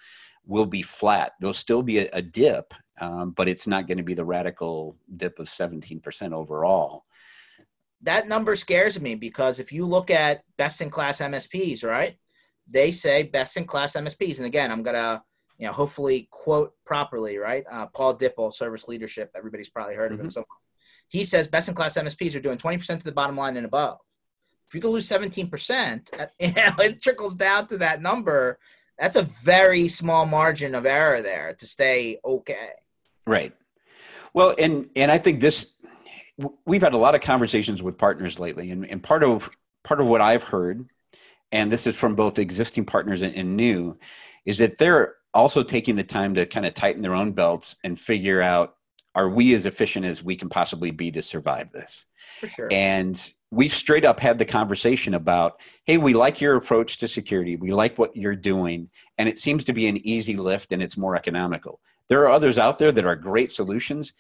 will 0.47 0.67
be 0.67 0.83
flat. 0.83 1.33
There'll 1.41 1.55
still 1.55 1.83
be 1.83 1.99
a, 1.99 2.09
a 2.13 2.23
dip, 2.23 2.75
um, 3.01 3.31
but 3.31 3.49
it's 3.49 3.67
not 3.67 3.87
going 3.87 3.99
to 3.99 4.05
be 4.05 4.15
the 4.15 4.25
radical 4.25 4.97
dip 5.17 5.39
of 5.39 5.49
17% 5.49 6.33
overall. 6.33 7.05
That 8.03 8.29
number 8.29 8.55
scares 8.55 9.01
me 9.01 9.15
because 9.15 9.61
if 9.61 9.73
you 9.73 9.87
look 9.87 10.11
at 10.11 10.43
best 10.59 10.81
in 10.81 10.91
class 10.91 11.21
MSPs, 11.21 11.85
right? 11.85 12.19
They 12.69 12.91
say 12.91 13.25
best 13.25 13.57
in 13.57 13.65
class 13.65 13.95
MSPs. 13.95 14.39
And 14.39 14.47
again, 14.47 14.71
I'm 14.71 14.83
going 14.83 14.97
to, 14.97 15.23
you 15.59 15.67
know, 15.67 15.73
hopefully 15.73 16.29
quote 16.31 16.75
properly, 16.85 17.39
right? 17.39 17.65
Uh, 17.71 17.87
Paul 17.87 18.17
Dippell, 18.17 18.53
Service 18.53 18.89
Leadership. 18.89 19.31
Everybody's 19.35 19.71
probably 19.71 19.95
heard 19.95 20.13
mm-hmm. 20.13 20.15
of 20.15 20.21
him. 20.21 20.27
Mm-hmm. 20.29 20.41
So 20.41 20.45
he 21.09 21.25
says 21.25 21.47
best 21.47 21.69
in 21.69 21.75
class 21.75 21.97
MSPs 21.97 22.35
are 22.35 22.41
doing 22.41 22.59
20% 22.59 22.99
to 22.99 23.05
the 23.05 23.13
bottom 23.13 23.37
line 23.37 23.57
and 23.57 23.67
above. 23.67 23.99
If 24.67 24.75
you 24.75 24.81
can 24.81 24.91
lose 24.91 25.09
17%, 25.09 26.29
you 26.39 26.53
know, 26.53 26.73
it 26.79 27.03
trickles 27.03 27.37
down 27.37 27.67
to 27.69 27.79
that 27.79 28.03
number. 28.03 28.59
That's 28.99 29.17
a 29.17 29.23
very 29.23 29.89
small 29.89 30.27
margin 30.27 30.75
of 30.75 30.87
error 30.87 31.23
there 31.23 31.55
to 31.59 31.67
stay 31.67 32.19
okay. 32.25 32.71
Right. 33.27 33.53
Well, 34.33 34.55
and 34.59 34.89
and 34.97 35.11
I 35.11 35.19
think 35.19 35.41
this 35.41 35.73
we've 36.67 36.83
had 36.83 36.95
a 36.95 36.99
lot 36.99 37.15
of 37.15 37.21
conversations 37.21 37.83
with 37.83 37.99
partners 37.99 38.39
lately, 38.39 38.71
and, 38.71 38.89
and 38.89 39.03
part 39.03 39.23
of 39.23 39.51
part 39.83 40.01
of 40.01 40.07
what 40.07 40.21
I've 40.21 40.43
heard, 40.43 40.85
and 41.53 41.73
this 41.73 41.87
is 41.87 41.97
from 41.97 42.15
both 42.15 42.39
existing 42.39 42.85
partners 42.85 43.23
and, 43.23 43.35
and 43.35 43.57
new, 43.57 43.99
is 44.45 44.59
that 44.59 44.79
they're 44.79 45.15
also 45.33 45.63
taking 45.63 45.97
the 45.97 46.05
time 46.05 46.35
to 46.35 46.47
kind 46.47 46.67
of 46.67 46.75
tighten 46.75 47.03
their 47.03 47.15
own 47.15 47.33
belts 47.33 47.77
and 47.85 47.99
figure 47.99 48.41
out 48.41 48.77
are 49.15 49.29
we 49.29 49.55
as 49.55 49.67
efficient 49.67 50.05
as 50.05 50.25
we 50.25 50.37
can 50.37 50.49
possibly 50.49 50.91
be 50.91 51.11
to 51.13 51.23
survive 51.23 51.71
this? 51.73 52.07
For 52.41 52.49
sure. 52.49 52.69
And 52.73 53.33
we've 53.55 53.73
straight 53.73 54.05
up 54.05 54.21
had 54.21 54.39
the 54.39 54.45
conversation 54.45 55.15
about, 55.15 55.61
hey, 55.85 55.97
we 55.97 56.15
like 56.15 56.41
your 56.41 56.57
approach 56.57 56.99
to 56.99 57.09
security. 57.09 57.57
We 57.57 57.73
like 57.73 57.99
what 57.99 58.17
you're 58.17 58.37
doing. 58.37 58.91
And 59.19 59.29
it 59.29 59.39
seems 59.39 59.65
to 59.65 59.73
be 59.73 59.87
an 59.87 60.05
easy 60.07 60.37
lift 60.37 60.73
and 60.73 60.83
it's 60.83 60.97
more 60.97 61.17
economical. 61.17 61.81
There 62.09 62.23
are 62.23 62.31
others 62.31 62.59
out 62.59 62.79
there 62.79 62.93
that 62.93 63.07
are 63.07 63.17
great 63.17 63.53
solutions, 63.53 64.13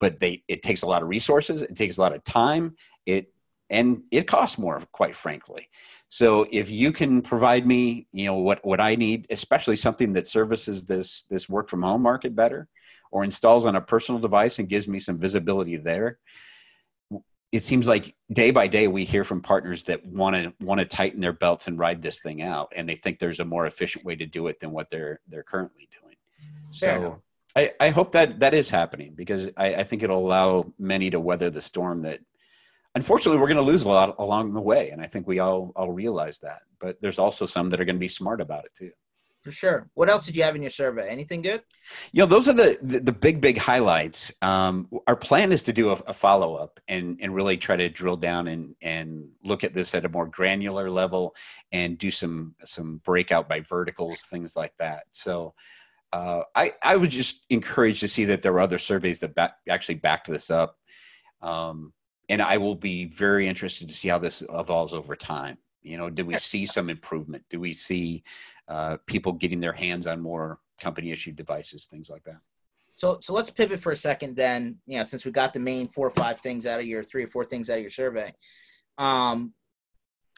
but 0.00 0.20
they 0.20 0.42
it 0.48 0.62
takes 0.62 0.82
a 0.82 0.86
lot 0.86 1.02
of 1.02 1.08
resources, 1.08 1.62
it 1.62 1.76
takes 1.76 1.98
a 1.98 2.00
lot 2.00 2.14
of 2.14 2.24
time, 2.24 2.76
it 3.04 3.32
and 3.70 4.02
it 4.10 4.26
costs 4.26 4.58
more, 4.58 4.80
quite 4.92 5.14
frankly. 5.14 5.68
So 6.08 6.46
if 6.50 6.70
you 6.70 6.90
can 6.90 7.20
provide 7.20 7.66
me, 7.66 8.06
you 8.12 8.26
know, 8.26 8.36
what 8.36 8.64
what 8.64 8.80
I 8.80 8.94
need, 8.94 9.26
especially 9.30 9.76
something 9.76 10.14
that 10.14 10.26
services 10.26 10.84
this 10.84 11.24
this 11.24 11.48
work 11.48 11.68
from 11.68 11.82
home 11.82 12.02
market 12.02 12.34
better, 12.34 12.68
or 13.10 13.24
installs 13.24 13.66
on 13.66 13.76
a 13.76 13.80
personal 13.80 14.20
device 14.20 14.58
and 14.58 14.68
gives 14.68 14.88
me 14.88 15.00
some 15.00 15.18
visibility 15.18 15.76
there, 15.76 16.18
it 17.50 17.62
seems 17.62 17.88
like 17.88 18.14
day 18.32 18.50
by 18.50 18.66
day 18.66 18.88
we 18.88 19.04
hear 19.04 19.24
from 19.24 19.40
partners 19.40 19.84
that 19.84 20.04
want 20.04 20.36
to 20.36 20.52
want 20.64 20.80
to 20.80 20.84
tighten 20.84 21.20
their 21.20 21.32
belts 21.32 21.66
and 21.66 21.78
ride 21.78 22.02
this 22.02 22.20
thing 22.20 22.42
out 22.42 22.72
and 22.76 22.88
they 22.88 22.94
think 22.94 23.18
there's 23.18 23.40
a 23.40 23.44
more 23.44 23.66
efficient 23.66 24.04
way 24.04 24.14
to 24.14 24.26
do 24.26 24.46
it 24.48 24.60
than 24.60 24.70
what 24.70 24.90
they're 24.90 25.20
they're 25.28 25.42
currently 25.42 25.88
doing 26.00 26.16
so 26.70 27.22
I, 27.56 27.72
I 27.80 27.90
hope 27.90 28.12
that 28.12 28.38
that 28.40 28.54
is 28.54 28.70
happening 28.70 29.14
because 29.16 29.48
I, 29.56 29.74
I 29.76 29.82
think 29.82 30.02
it'll 30.02 30.24
allow 30.24 30.72
many 30.78 31.10
to 31.10 31.18
weather 31.18 31.50
the 31.50 31.60
storm 31.60 32.00
that 32.02 32.20
unfortunately 32.94 33.40
we're 33.40 33.48
going 33.48 33.56
to 33.56 33.62
lose 33.62 33.84
a 33.84 33.88
lot 33.88 34.14
along 34.18 34.54
the 34.54 34.60
way. 34.60 34.90
And 34.90 35.02
I 35.02 35.06
think 35.06 35.26
we 35.26 35.40
all, 35.40 35.72
all 35.74 35.90
realize 35.90 36.38
that, 36.40 36.60
but 36.78 37.00
there's 37.00 37.18
also 37.18 37.46
some 37.46 37.70
that 37.70 37.80
are 37.80 37.84
going 37.84 37.96
to 37.96 38.00
be 38.00 38.08
smart 38.08 38.40
about 38.40 38.64
it 38.64 38.74
too. 38.76 38.92
For 39.48 39.52
sure. 39.52 39.88
What 39.94 40.10
else 40.10 40.26
did 40.26 40.36
you 40.36 40.42
have 40.42 40.56
in 40.56 40.60
your 40.60 40.70
survey? 40.70 41.08
Anything 41.08 41.40
good? 41.40 41.62
You 42.12 42.20
know, 42.20 42.26
those 42.26 42.50
are 42.50 42.52
the 42.52 42.78
the, 42.82 43.00
the 43.00 43.12
big 43.12 43.40
big 43.40 43.56
highlights. 43.56 44.30
Um, 44.42 44.90
our 45.06 45.16
plan 45.16 45.52
is 45.52 45.62
to 45.62 45.72
do 45.72 45.88
a, 45.88 45.94
a 46.06 46.12
follow 46.12 46.56
up 46.56 46.78
and 46.86 47.18
and 47.22 47.34
really 47.34 47.56
try 47.56 47.74
to 47.74 47.88
drill 47.88 48.18
down 48.18 48.46
and 48.48 48.74
and 48.82 49.30
look 49.42 49.64
at 49.64 49.72
this 49.72 49.94
at 49.94 50.04
a 50.04 50.10
more 50.10 50.26
granular 50.26 50.90
level 50.90 51.34
and 51.72 51.96
do 51.96 52.10
some 52.10 52.56
some 52.66 53.00
breakout 53.06 53.48
by 53.48 53.60
verticals, 53.60 54.26
things 54.26 54.54
like 54.54 54.76
that. 54.76 55.04
So 55.08 55.54
uh, 56.12 56.42
I, 56.54 56.74
I 56.82 56.96
was 56.96 57.08
just 57.08 57.46
encouraged 57.48 58.00
to 58.00 58.08
see 58.08 58.26
that 58.26 58.42
there 58.42 58.52
were 58.52 58.60
other 58.60 58.76
surveys 58.76 59.20
that 59.20 59.34
back, 59.34 59.54
actually 59.66 59.94
backed 59.94 60.26
this 60.26 60.50
up. 60.50 60.76
Um, 61.40 61.94
and 62.28 62.42
I 62.42 62.58
will 62.58 62.74
be 62.74 63.06
very 63.06 63.48
interested 63.48 63.88
to 63.88 63.94
see 63.94 64.08
how 64.08 64.18
this 64.18 64.42
evolves 64.52 64.92
over 64.92 65.16
time. 65.16 65.56
You 65.82 65.96
know, 65.96 66.10
do 66.10 66.26
we 66.26 66.36
see 66.38 66.66
some 66.66 66.90
improvement? 66.90 67.44
Do 67.48 67.60
we 67.60 67.72
see 67.72 68.24
uh, 68.68 68.98
people 69.06 69.32
getting 69.32 69.60
their 69.60 69.72
hands 69.72 70.06
on 70.06 70.20
more 70.20 70.58
company 70.80 71.10
issued 71.10 71.36
devices, 71.36 71.86
things 71.86 72.10
like 72.10 72.24
that? 72.24 72.38
So, 72.96 73.18
so 73.20 73.32
let's 73.32 73.50
pivot 73.50 73.80
for 73.80 73.92
a 73.92 73.96
second. 73.96 74.36
Then, 74.36 74.76
you 74.86 74.98
know, 74.98 75.04
since 75.04 75.24
we 75.24 75.30
got 75.30 75.52
the 75.52 75.60
main 75.60 75.88
four 75.88 76.06
or 76.08 76.10
five 76.10 76.40
things 76.40 76.66
out 76.66 76.80
of 76.80 76.86
your 76.86 77.04
three 77.04 77.24
or 77.24 77.28
four 77.28 77.44
things 77.44 77.70
out 77.70 77.76
of 77.76 77.82
your 77.82 77.90
survey, 77.90 78.34
um, 78.98 79.52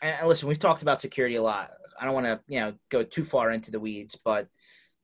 and 0.03 0.29
listen, 0.29 0.49
we've 0.49 0.59
talked 0.59 0.83
about 0.83 1.01
security 1.01 1.37
a 1.37 1.43
lot. 1.43 1.71
I 1.99 2.05
don't 2.05 2.15
want 2.15 2.27
to, 2.27 2.41
you 2.47 2.61
know, 2.61 2.75
go 2.91 3.03
too 3.03 3.25
far 3.25 3.51
into 3.51 3.71
the 3.71 3.81
weeds, 3.81 4.19
but 4.25 4.47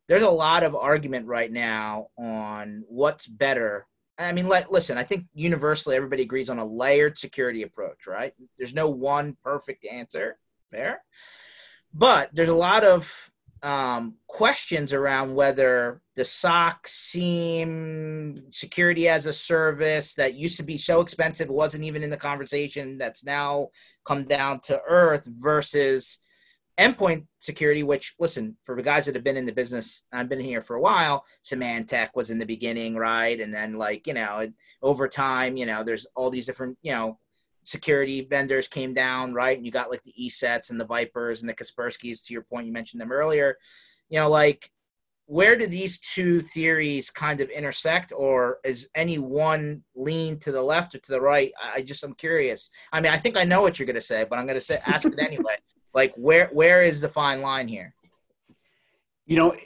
there's 0.09 0.23
a 0.23 0.31
lot 0.31 0.63
of 0.63 0.75
argument 0.75 1.27
right 1.27 1.51
now 1.51 2.09
on 2.19 2.85
what's 2.89 3.27
better. 3.27 3.87
I 4.19 4.33
mean, 4.33 4.49
let, 4.49 4.73
listen, 4.73 4.97
I 4.97 5.03
think 5.03 5.27
universally 5.35 5.97
everybody 5.97 6.23
agrees 6.23 6.49
on 6.49 6.59
a 6.59 6.65
layered 6.65 7.19
security 7.19 7.63
approach, 7.63 8.07
right? 8.07 8.33
There's 8.57 8.75
no 8.75 8.89
one 8.89 9.37
perfect 9.43 9.85
answer 9.85 10.39
there. 10.71 11.03
But 11.95 12.31
there's 12.33 12.49
a 12.49 12.55
lot 12.55 12.85
of 12.85 13.31
um, 13.63 14.15
questions 14.29 14.93
around 14.93 15.35
whether 15.35 16.01
the 16.15 16.25
SOC 16.25 16.87
SIEM 16.87 18.45
security 18.51 19.09
as 19.09 19.27
a 19.27 19.33
service 19.33 20.15
that 20.15 20.35
used 20.35 20.57
to 20.59 20.63
be 20.63 20.79
so 20.79 21.01
expensive 21.01 21.49
wasn't 21.49 21.85
even 21.85 22.03
in 22.03 22.11
the 22.11 22.17
conversation 22.17 22.99
that's 22.99 23.25
now 23.25 23.69
come 24.05 24.25
down 24.25 24.61
to 24.61 24.81
earth 24.89 25.27
versus 25.31 26.19
endpoint 26.79 27.27
security, 27.41 27.83
which 27.83 28.15
listen, 28.21 28.57
for 28.65 28.77
the 28.77 28.83
guys 28.83 29.07
that 29.07 29.15
have 29.15 29.25
been 29.25 29.37
in 29.37 29.47
the 29.47 29.53
business, 29.53 30.05
I've 30.13 30.29
been 30.29 30.41
here 30.41 30.61
for 30.61 30.77
a 30.77 30.81
while, 30.81 31.25
Symantec 31.43 32.11
was 32.15 32.31
in 32.31 32.39
the 32.39 32.47
beginning, 32.47 32.97
right? 32.97 33.41
And 33.41 33.53
then 33.53 33.75
like, 33.75 34.07
you 34.07 34.15
know, 34.15 34.47
over 34.83 35.09
time, 35.09 35.57
you 35.57 35.67
know, 35.67 35.83
there's 35.83 36.07
all 36.15 36.31
these 36.31 36.47
different, 36.47 36.77
you 36.83 36.93
know, 36.93 37.19
security 37.67 38.23
vendors 38.23 38.69
came 38.69 38.95
down, 38.95 39.35
right? 39.35 39.57
And 39.57 39.67
you 39.67 39.73
got 39.73 39.91
like 39.91 40.03
the 40.05 40.15
ESETs 40.19 40.71
and 40.71 40.81
the 40.81 40.87
Vipres 40.87 41.41
and 41.41 41.49
the 41.49 41.55
Kasperskys, 41.55 42.25
to 42.25 42.33
your 42.33 42.43
point, 42.43 42.67
you 42.67 42.73
mentioned 42.73 43.01
them 43.01 43.13
earlier. 43.13 43.57
You 44.09 44.21
know, 44.21 44.31
like 44.31 44.71
where 45.27 45.57
do 45.57 45.67
these 45.67 45.99
two 45.99 46.41
theories 46.41 47.11
kind 47.11 47.41
of 47.41 47.51
intersect 47.51 48.13
or 48.17 48.59
is 48.65 48.89
any 48.95 49.19
one 49.19 49.83
lean 49.97 50.39
to 50.39 50.53
the 50.53 50.63
left 50.63 50.95
or 50.95 50.99
to 50.99 51.11
the 51.11 51.21
right 51.21 51.51
i 51.75 51.83
just 51.83 52.05
i'm 52.05 52.15
curious 52.15 52.71
i 52.93 53.01
mean 53.01 53.13
i 53.13 53.19
think 53.19 53.37
i 53.37 53.43
know 53.43 53.61
what 53.61 53.77
you're 53.77 53.87
going 53.87 53.97
to 53.97 54.01
say 54.01 54.25
but 54.31 54.39
i'm 54.39 54.47
going 54.47 54.57
to 54.57 54.65
say 54.65 54.79
ask 54.87 55.05
it 55.05 55.19
anyway 55.19 55.57
like 55.97 56.15
where 56.17 56.51
where 56.53 56.83
is 56.83 57.01
the 57.01 57.09
fine 57.09 57.41
line 57.41 57.67
here? 57.67 57.95
You 59.27 59.37
know, 59.37 59.57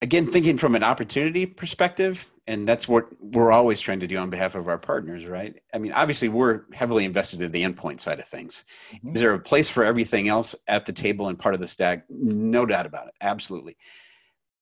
again, 0.00 0.26
thinking 0.26 0.56
from 0.56 0.74
an 0.74 0.82
opportunity 0.82 1.44
perspective, 1.46 2.30
and 2.46 2.66
that's 2.66 2.88
what 2.88 3.06
we're 3.20 3.52
always 3.52 3.80
trying 3.80 4.00
to 4.00 4.06
do 4.06 4.16
on 4.16 4.30
behalf 4.30 4.54
of 4.54 4.68
our 4.68 4.78
partners, 4.78 5.26
right? 5.26 5.54
I 5.72 5.78
mean, 5.78 5.92
obviously, 5.92 6.28
we're 6.28 6.62
heavily 6.72 7.04
invested 7.04 7.42
in 7.42 7.52
the 7.52 7.62
endpoint 7.62 8.00
side 8.00 8.18
of 8.18 8.26
things. 8.26 8.64
Mm-hmm. 8.94 9.12
Is 9.14 9.20
there 9.20 9.32
a 9.32 9.38
place 9.38 9.68
for 9.68 9.84
everything 9.84 10.28
else 10.28 10.54
at 10.68 10.86
the 10.86 10.92
table 10.92 11.28
and 11.28 11.38
part 11.38 11.54
of 11.54 11.60
the 11.60 11.66
stack? 11.66 12.04
No 12.08 12.66
doubt 12.66 12.86
about 12.86 13.08
it. 13.08 13.14
Absolutely. 13.20 13.76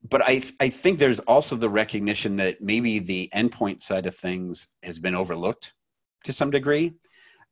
But 0.09 0.22
I, 0.24 0.43
I 0.59 0.68
think 0.70 0.99
there's 0.99 1.20
also 1.20 1.57
the 1.57 1.68
recognition 1.68 2.36
that 2.36 2.62
maybe 2.62 2.99
the 2.99 3.28
endpoint 3.34 3.82
side 3.82 4.07
of 4.07 4.14
things 4.14 4.68
has 4.82 4.99
been 4.99 5.14
overlooked 5.14 5.74
to 6.24 6.32
some 6.32 6.51
degree. 6.51 6.95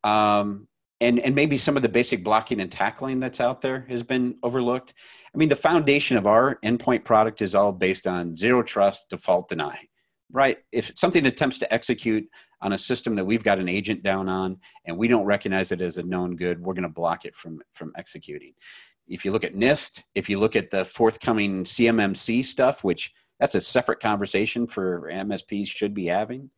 Um, 0.04 0.67
and 1.00 1.18
and 1.20 1.34
maybe 1.34 1.58
some 1.58 1.76
of 1.76 1.82
the 1.82 1.88
basic 1.88 2.24
blocking 2.24 2.60
and 2.60 2.70
tackling 2.70 3.20
that's 3.20 3.40
out 3.40 3.60
there 3.60 3.86
has 3.88 4.02
been 4.02 4.36
overlooked. 4.42 4.94
I 5.34 5.38
mean, 5.38 5.48
the 5.48 5.56
foundation 5.56 6.16
of 6.16 6.26
our 6.26 6.58
endpoint 6.64 7.04
product 7.04 7.42
is 7.42 7.54
all 7.54 7.72
based 7.72 8.06
on 8.06 8.36
zero 8.36 8.62
trust, 8.62 9.08
default 9.10 9.48
deny. 9.48 9.78
Right? 10.30 10.58
If 10.72 10.92
something 10.94 11.24
attempts 11.24 11.58
to 11.60 11.72
execute 11.72 12.28
on 12.60 12.74
a 12.74 12.78
system 12.78 13.14
that 13.14 13.24
we've 13.24 13.44
got 13.44 13.58
an 13.58 13.68
agent 13.68 14.02
down 14.02 14.28
on 14.28 14.58
and 14.84 14.98
we 14.98 15.08
don't 15.08 15.24
recognize 15.24 15.72
it 15.72 15.80
as 15.80 15.96
a 15.96 16.02
known 16.02 16.36
good, 16.36 16.60
we're 16.60 16.74
going 16.74 16.82
to 16.82 16.88
block 16.88 17.24
it 17.24 17.34
from 17.34 17.60
from 17.72 17.92
executing. 17.96 18.52
If 19.06 19.24
you 19.24 19.30
look 19.30 19.44
at 19.44 19.54
NIST, 19.54 20.02
if 20.14 20.28
you 20.28 20.38
look 20.38 20.54
at 20.54 20.70
the 20.70 20.84
forthcoming 20.84 21.64
CMMC 21.64 22.44
stuff, 22.44 22.84
which 22.84 23.10
that's 23.40 23.54
a 23.54 23.60
separate 23.60 24.00
conversation 24.00 24.66
for 24.66 25.08
MSPs 25.12 25.68
should 25.68 25.94
be 25.94 26.06
having. 26.06 26.50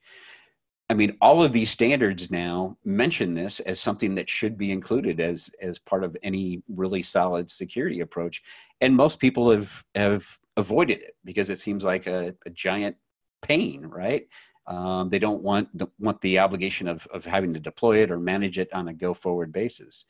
I 0.90 0.94
mean, 0.94 1.16
all 1.20 1.40
of 1.40 1.52
these 1.52 1.70
standards 1.70 2.32
now 2.32 2.76
mention 2.84 3.32
this 3.32 3.60
as 3.60 3.78
something 3.78 4.16
that 4.16 4.28
should 4.28 4.58
be 4.58 4.72
included 4.72 5.20
as 5.20 5.48
as 5.62 5.78
part 5.78 6.02
of 6.02 6.16
any 6.24 6.64
really 6.68 7.00
solid 7.00 7.48
security 7.48 8.00
approach, 8.00 8.42
and 8.80 8.96
most 8.96 9.20
people 9.20 9.52
have 9.52 9.84
have 9.94 10.26
avoided 10.56 10.98
it 10.98 11.14
because 11.24 11.48
it 11.48 11.60
seems 11.60 11.84
like 11.84 12.08
a, 12.08 12.34
a 12.44 12.50
giant 12.50 12.96
pain, 13.40 13.86
right? 13.86 14.26
Um, 14.66 15.08
they 15.08 15.20
don't 15.20 15.44
want 15.44 15.68
want 16.00 16.20
the 16.22 16.40
obligation 16.40 16.88
of 16.88 17.06
of 17.12 17.24
having 17.24 17.54
to 17.54 17.60
deploy 17.60 17.98
it 17.98 18.10
or 18.10 18.18
manage 18.18 18.58
it 18.58 18.72
on 18.72 18.88
a 18.88 18.92
go 18.92 19.14
forward 19.14 19.52
basis. 19.52 20.06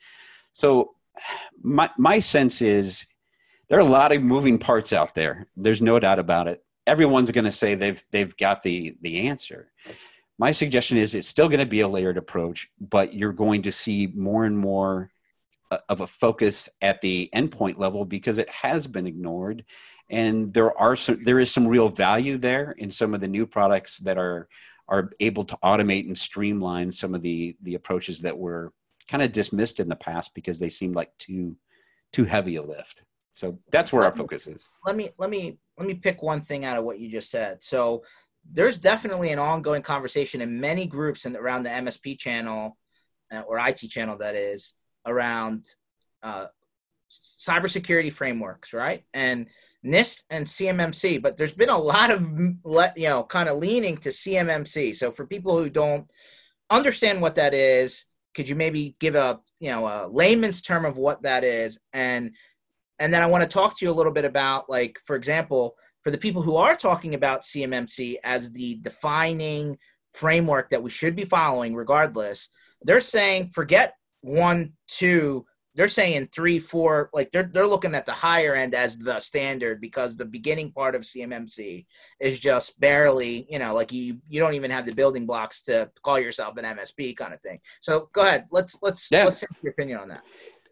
So, 0.51 0.95
my 1.61 1.91
my 1.99 2.19
sense 2.19 2.59
is 2.59 3.05
there 3.69 3.77
are 3.77 3.81
a 3.81 3.85
lot 3.85 4.13
of 4.13 4.23
moving 4.23 4.57
parts 4.57 4.93
out 4.93 5.13
there. 5.13 5.47
There's 5.55 5.81
no 5.81 5.99
doubt 5.99 6.17
about 6.17 6.47
it. 6.47 6.63
Everyone's 6.87 7.29
going 7.29 7.45
to 7.45 7.51
say 7.51 7.75
they've 7.75 8.03
they've 8.09 8.35
got 8.35 8.63
the 8.63 8.97
the 9.01 9.27
answer 9.27 9.71
my 10.41 10.51
suggestion 10.51 10.97
is 10.97 11.13
it's 11.13 11.27
still 11.27 11.47
going 11.47 11.59
to 11.59 11.67
be 11.67 11.81
a 11.81 11.87
layered 11.87 12.17
approach, 12.17 12.67
but 12.79 13.13
you're 13.13 13.31
going 13.31 13.61
to 13.61 13.71
see 13.71 14.07
more 14.15 14.45
and 14.45 14.57
more 14.57 15.11
uh, 15.69 15.77
of 15.87 16.01
a 16.01 16.07
focus 16.07 16.67
at 16.81 16.99
the 16.99 17.29
endpoint 17.31 17.77
level 17.77 18.05
because 18.05 18.39
it 18.39 18.49
has 18.49 18.87
been 18.87 19.05
ignored. 19.05 19.63
And 20.09 20.51
there 20.51 20.75
are 20.75 20.95
some 20.95 21.23
there 21.23 21.39
is 21.39 21.51
some 21.51 21.67
real 21.67 21.89
value 21.89 22.37
there 22.37 22.71
in 22.71 22.89
some 22.89 23.13
of 23.13 23.21
the 23.21 23.27
new 23.27 23.45
products 23.45 23.99
that 23.99 24.17
are 24.17 24.49
are 24.87 25.11
able 25.19 25.45
to 25.45 25.55
automate 25.63 26.07
and 26.07 26.17
streamline 26.17 26.91
some 26.91 27.13
of 27.13 27.21
the 27.21 27.55
the 27.61 27.75
approaches 27.75 28.21
that 28.21 28.35
were 28.35 28.71
kind 29.07 29.21
of 29.21 29.31
dismissed 29.31 29.79
in 29.79 29.89
the 29.89 29.95
past 29.95 30.33
because 30.33 30.57
they 30.57 30.69
seemed 30.69 30.95
like 30.95 31.15
too 31.19 31.55
too 32.11 32.23
heavy 32.23 32.55
a 32.55 32.63
lift. 32.63 33.03
So 33.31 33.59
that's 33.71 33.93
where 33.93 34.05
our 34.05 34.11
focus 34.11 34.47
is. 34.47 34.67
let 34.87 34.95
me 34.95 35.11
let 35.19 35.29
me 35.29 35.59
let 35.77 35.87
me 35.87 35.93
pick 35.93 36.23
one 36.23 36.41
thing 36.41 36.65
out 36.65 36.79
of 36.79 36.83
what 36.83 36.99
you 36.99 37.11
just 37.11 37.29
said. 37.29 37.63
So 37.63 38.01
there's 38.49 38.77
definitely 38.77 39.31
an 39.31 39.39
ongoing 39.39 39.81
conversation 39.81 40.41
in 40.41 40.59
many 40.59 40.85
groups 40.85 41.25
and 41.25 41.35
around 41.35 41.63
the 41.63 41.69
MSP 41.69 42.17
channel 42.17 42.77
uh, 43.31 43.41
or 43.41 43.59
IT 43.59 43.77
channel 43.89 44.17
that 44.17 44.35
is 44.35 44.73
around 45.05 45.65
uh, 46.23 46.47
cybersecurity 47.09 48.11
frameworks, 48.11 48.73
right? 48.73 49.03
And 49.13 49.47
NIST 49.85 50.23
and 50.29 50.45
CMMC, 50.45 51.21
but 51.21 51.37
there's 51.37 51.53
been 51.53 51.69
a 51.69 51.77
lot 51.77 52.11
of 52.11 52.21
you 52.95 53.09
know 53.09 53.23
kind 53.23 53.49
of 53.49 53.57
leaning 53.57 53.97
to 53.97 54.09
CMMC. 54.09 54.95
So 54.95 55.11
for 55.11 55.25
people 55.25 55.57
who 55.57 55.69
don't 55.69 56.11
understand 56.69 57.21
what 57.21 57.35
that 57.35 57.53
is, 57.53 58.05
could 58.33 58.47
you 58.47 58.55
maybe 58.55 58.95
give 58.99 59.15
a 59.15 59.39
you 59.59 59.71
know 59.71 59.87
a 59.87 60.07
layman's 60.07 60.61
term 60.61 60.85
of 60.85 60.97
what 60.97 61.23
that 61.23 61.43
is 61.43 61.79
and 61.93 62.31
and 62.99 63.13
then 63.13 63.23
I 63.23 63.25
want 63.25 63.41
to 63.43 63.49
talk 63.49 63.77
to 63.77 63.85
you 63.85 63.91
a 63.91 63.93
little 63.93 64.11
bit 64.11 64.25
about 64.25 64.69
like 64.69 64.99
for 65.05 65.15
example 65.15 65.75
for 66.03 66.11
the 66.11 66.17
people 66.17 66.41
who 66.41 66.55
are 66.55 66.75
talking 66.75 67.13
about 67.13 67.41
CMMC 67.41 68.15
as 68.23 68.51
the 68.51 68.79
defining 68.81 69.77
framework 70.11 70.69
that 70.69 70.83
we 70.83 70.89
should 70.89 71.15
be 71.15 71.25
following 71.25 71.75
regardless, 71.75 72.49
they're 72.81 72.99
saying 72.99 73.49
forget 73.49 73.93
one, 74.21 74.73
two, 74.87 75.45
they're 75.75 75.87
saying 75.87 76.29
three, 76.33 76.59
four, 76.59 77.09
like 77.13 77.31
they're 77.31 77.49
they're 77.51 77.67
looking 77.67 77.95
at 77.95 78.05
the 78.05 78.11
higher 78.11 78.55
end 78.55 78.75
as 78.75 78.97
the 78.97 79.19
standard 79.19 79.79
because 79.79 80.15
the 80.15 80.25
beginning 80.25 80.71
part 80.71 80.95
of 80.95 81.03
CMMC 81.03 81.85
is 82.19 82.39
just 82.39 82.77
barely, 82.79 83.47
you 83.49 83.57
know, 83.57 83.73
like 83.73 83.91
you 83.91 84.19
you 84.27 84.39
don't 84.39 84.55
even 84.55 84.71
have 84.71 84.85
the 84.85 84.93
building 84.93 85.25
blocks 85.25 85.61
to 85.63 85.89
call 86.03 86.19
yourself 86.19 86.57
an 86.57 86.65
MSP 86.65 87.15
kind 87.15 87.33
of 87.33 87.41
thing. 87.41 87.59
So 87.79 88.09
go 88.11 88.21
ahead, 88.21 88.47
let's 88.51 88.77
let's 88.81 89.09
yeah. 89.11 89.23
let's 89.23 89.39
take 89.39 89.49
your 89.63 89.71
opinion 89.71 89.99
on 89.99 90.09
that 90.09 90.23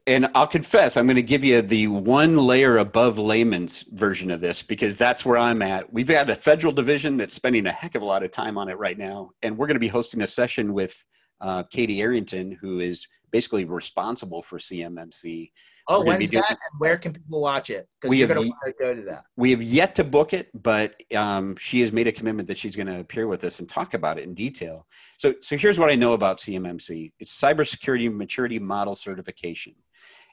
and 0.10 0.28
I'll 0.34 0.48
confess, 0.48 0.98
I'm 0.98 1.06
going 1.06 1.18
to 1.18 1.22
give 1.22 1.44
you 1.44 1.62
the 1.62 1.86
one 1.88 2.36
layer 2.36 2.80
above 2.80 3.20
layman's 3.20 3.84
version 3.92 4.32
of 4.32 4.42
this 4.42 4.64
because 4.64 4.96
that's 4.96 5.24
where 5.24 5.38
I'm 5.38 5.62
at. 5.62 5.94
We've 5.94 6.08
got 6.08 6.32
a 6.32 6.36
federal 6.36 6.74
division 6.74 7.16
that's 7.18 7.36
spending 7.36 7.68
a 7.68 7.72
heck 7.72 7.94
of 7.94 8.02
a 8.02 8.06
lot 8.06 8.24
of 8.24 8.32
time 8.32 8.58
on 8.58 8.70
it 8.70 8.80
right 8.80 8.98
now, 8.98 9.30
and 9.44 9.56
we're 9.56 9.68
going 9.68 9.76
to 9.76 9.80
be 9.80 9.88
hosting 9.88 10.22
a 10.22 10.28
session 10.28 10.74
with 10.74 11.06
uh, 11.42 11.62
Katie 11.70 12.02
Arrington, 12.02 12.58
who 12.60 12.80
is 12.80 13.08
basically 13.32 13.66
responsible 13.66 14.42
for 14.42 14.58
CMMC. 14.58 15.52
Oh, 15.88 16.04
when's 16.04 16.32
doing, 16.32 16.42
that? 16.42 16.58
And 16.72 16.80
where 16.80 16.98
can 16.98 17.14
people 17.14 17.42
watch 17.42 17.70
it? 17.70 17.88
Because 18.02 18.18
you're 18.18 18.28
going 18.28 18.52
to 18.52 18.74
go 18.80 18.96
to 18.96 19.02
that. 19.04 19.26
We 19.38 19.52
have 19.52 19.62
yet 19.62 19.94
to 19.96 20.04
book 20.04 20.34
it, 20.34 20.50
but 20.60 20.96
um, 21.16 21.56
she 21.58 21.82
has 21.82 21.94
made 21.94 22.08
a 22.08 22.12
commitment 22.12 22.48
that 22.48 22.58
she's 22.58 22.76
going 22.76 22.88
to 22.88 23.00
appear 23.00 23.28
with 23.28 23.44
us 23.44 23.60
and 23.60 23.70
talk 23.70 23.94
about 23.94 24.18
it 24.18 24.24
in 24.24 24.34
detail. 24.34 24.88
So, 25.20 25.36
so 25.42 25.56
here's 25.56 25.78
what 25.78 25.92
I 25.92 25.96
know 25.96 26.14
about 26.14 26.40
CMMC: 26.40 27.12
it's 27.20 27.40
cybersecurity 27.40 28.12
maturity 28.12 28.58
model 28.58 28.96
certification. 28.96 29.76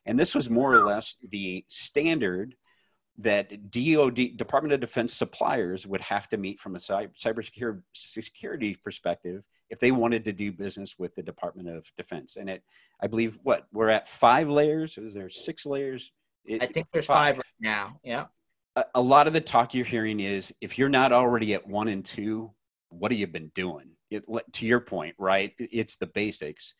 And 0.06 0.18
this 0.18 0.34
was 0.34 0.48
more 0.48 0.74
or 0.74 0.86
less 0.86 1.16
the 1.28 1.64
standard 1.68 2.54
that 3.18 3.70
DoD, 3.70 4.36
Department 4.36 4.74
of 4.74 4.80
Defense 4.80 5.12
suppliers 5.14 5.86
would 5.86 6.02
have 6.02 6.28
to 6.28 6.36
meet 6.36 6.60
from 6.60 6.76
a 6.76 6.78
cyber 6.78 7.82
security 7.94 8.76
perspective 8.84 9.42
if 9.70 9.78
they 9.78 9.90
wanted 9.90 10.24
to 10.26 10.32
do 10.32 10.52
business 10.52 10.94
with 10.98 11.14
the 11.14 11.22
Department 11.22 11.68
of 11.68 11.90
Defense. 11.96 12.36
And 12.36 12.50
it, 12.50 12.62
I 13.00 13.06
believe, 13.06 13.38
what 13.42 13.66
we're 13.72 13.88
at 13.88 14.08
five 14.08 14.48
layers. 14.48 14.98
Is 14.98 15.14
there 15.14 15.30
six 15.30 15.66
layers? 15.66 16.12
It, 16.44 16.62
I 16.62 16.66
think 16.66 16.88
there's 16.92 17.06
five. 17.06 17.36
five 17.36 17.38
right 17.38 17.44
now. 17.60 18.00
Yeah. 18.04 18.26
A, 18.76 18.84
a 18.96 19.00
lot 19.00 19.26
of 19.26 19.32
the 19.32 19.40
talk 19.40 19.74
you're 19.74 19.84
hearing 19.84 20.20
is 20.20 20.54
if 20.60 20.78
you're 20.78 20.88
not 20.88 21.12
already 21.12 21.54
at 21.54 21.66
one 21.66 21.88
and 21.88 22.04
two, 22.04 22.52
what 22.90 23.10
have 23.10 23.18
you 23.18 23.26
been 23.26 23.50
doing? 23.54 23.90
It, 24.10 24.24
to 24.52 24.66
your 24.66 24.80
point, 24.80 25.16
right? 25.18 25.52
It's 25.58 25.96
the 25.96 26.06
basics 26.06 26.74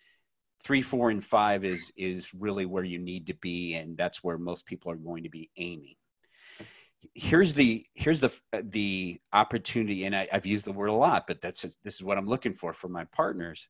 three, 0.63 0.83
four, 0.83 1.11
and 1.11 1.23
five 1.23 1.65
is 1.65 1.93
is 1.97 2.33
really 2.35 2.67
where 2.67 2.85
you 2.85 2.99
need 2.99 3.27
to 3.29 3.35
be, 3.35 3.75
and 3.75 3.97
that's 3.97 4.23
where 4.23 4.39
most 4.39 4.67
people 4.67 4.91
are 4.91 4.97
going 4.97 5.23
to 5.25 5.31
be 5.31 5.51
aiming. 5.57 5.97
Here's 7.15 7.55
the 7.55 7.85
here's 7.95 8.21
the 8.21 8.33
the 8.63 9.21
opportunity, 9.33 10.05
and 10.05 10.15
I, 10.15 10.29
have 10.31 10.47
used 10.47 10.65
the 10.65 10.73
word 10.73 10.89
a 10.89 10.93
lot, 10.93 11.27
but 11.27 11.41
that's 11.41 11.63
this 11.63 11.95
is 11.95 12.03
what 12.03 12.19
I'm 12.19 12.29
looking 12.29 12.55
for 12.55 12.73
for 12.73 12.89
my 12.89 13.05
partners. 13.05 13.69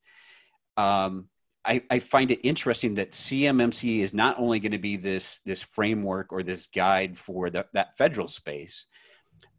Um, 0.76 1.28
I, 1.64 1.82
I, 1.90 1.98
find 1.98 2.30
it 2.30 2.46
interesting 2.46 2.94
that 2.94 3.12
CMMC 3.12 4.00
is 4.00 4.14
not 4.14 4.38
only 4.38 4.60
going 4.60 4.72
to 4.72 4.78
be 4.78 4.96
this 4.96 5.40
this 5.44 5.60
framework 5.60 6.32
or 6.32 6.42
this 6.42 6.68
guide 6.68 7.18
for 7.18 7.50
the, 7.50 7.66
that 7.72 7.96
federal 7.96 8.28
space, 8.28 8.86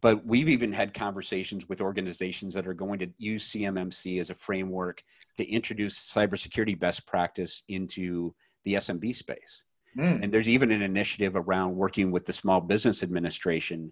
but 0.02 0.26
we've 0.26 0.50
even 0.50 0.72
had 0.72 0.94
conversations 0.94 1.68
with 1.68 1.82
organizations 1.82 2.54
that 2.54 2.68
are 2.68 2.74
going 2.74 3.00
to 3.00 3.10
use 3.18 3.52
CMMC 3.52 4.22
as 4.22 4.30
a 4.30 4.36
framework 4.36 5.02
to 5.38 5.50
introduce 5.50 6.12
cybersecurity 6.12 6.80
best 6.80 7.06
practice 7.08 7.64
into 7.68 8.34
the 8.64 8.76
SMB 8.76 9.16
space. 9.16 9.64
Mm. 9.98 10.24
And 10.24 10.32
there's 10.32 10.50
even 10.50 10.72
an 10.72 10.82
initiative 10.82 11.36
around 11.36 11.76
working 11.76 12.12
with 12.12 12.26
the 12.26 12.34
Small 12.34 12.62
Business 12.62 13.02
Administration 13.02 13.92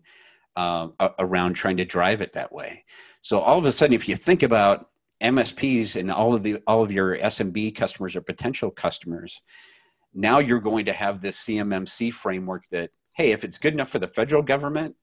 uh, 0.56 0.88
around 1.20 1.54
trying 1.54 1.78
to 1.78 1.86
drive 1.86 2.22
it 2.22 2.34
that 2.34 2.52
way. 2.52 2.86
So 3.22 3.40
all 3.40 3.58
of 3.58 3.66
a 3.66 3.72
sudden, 3.72 3.96
if 3.96 4.08
you 4.08 4.16
think 4.16 4.44
about 4.44 4.86
MSPs 5.22 6.00
and 6.00 6.12
all 6.12 6.36
of 6.36 6.44
the 6.44 6.60
all 6.68 6.84
of 6.84 6.92
your 6.92 7.18
SMB 7.18 7.76
customers 7.76 8.16
or 8.16 8.22
potential 8.22 8.70
customers, 8.70 9.42
now 10.14 10.40
you're 10.40 10.60
going 10.60 10.86
to 10.86 10.94
have 10.94 11.22
this 11.22 11.40
CMMC 11.46 12.14
framework 12.14 12.64
that 12.72 12.92
hey, 13.16 13.32
if 13.32 13.44
it's 13.44 13.58
good 13.58 13.74
enough 13.74 13.90
for 13.90 14.00
the 14.00 14.08
federal 14.08 14.42
government 14.42 14.96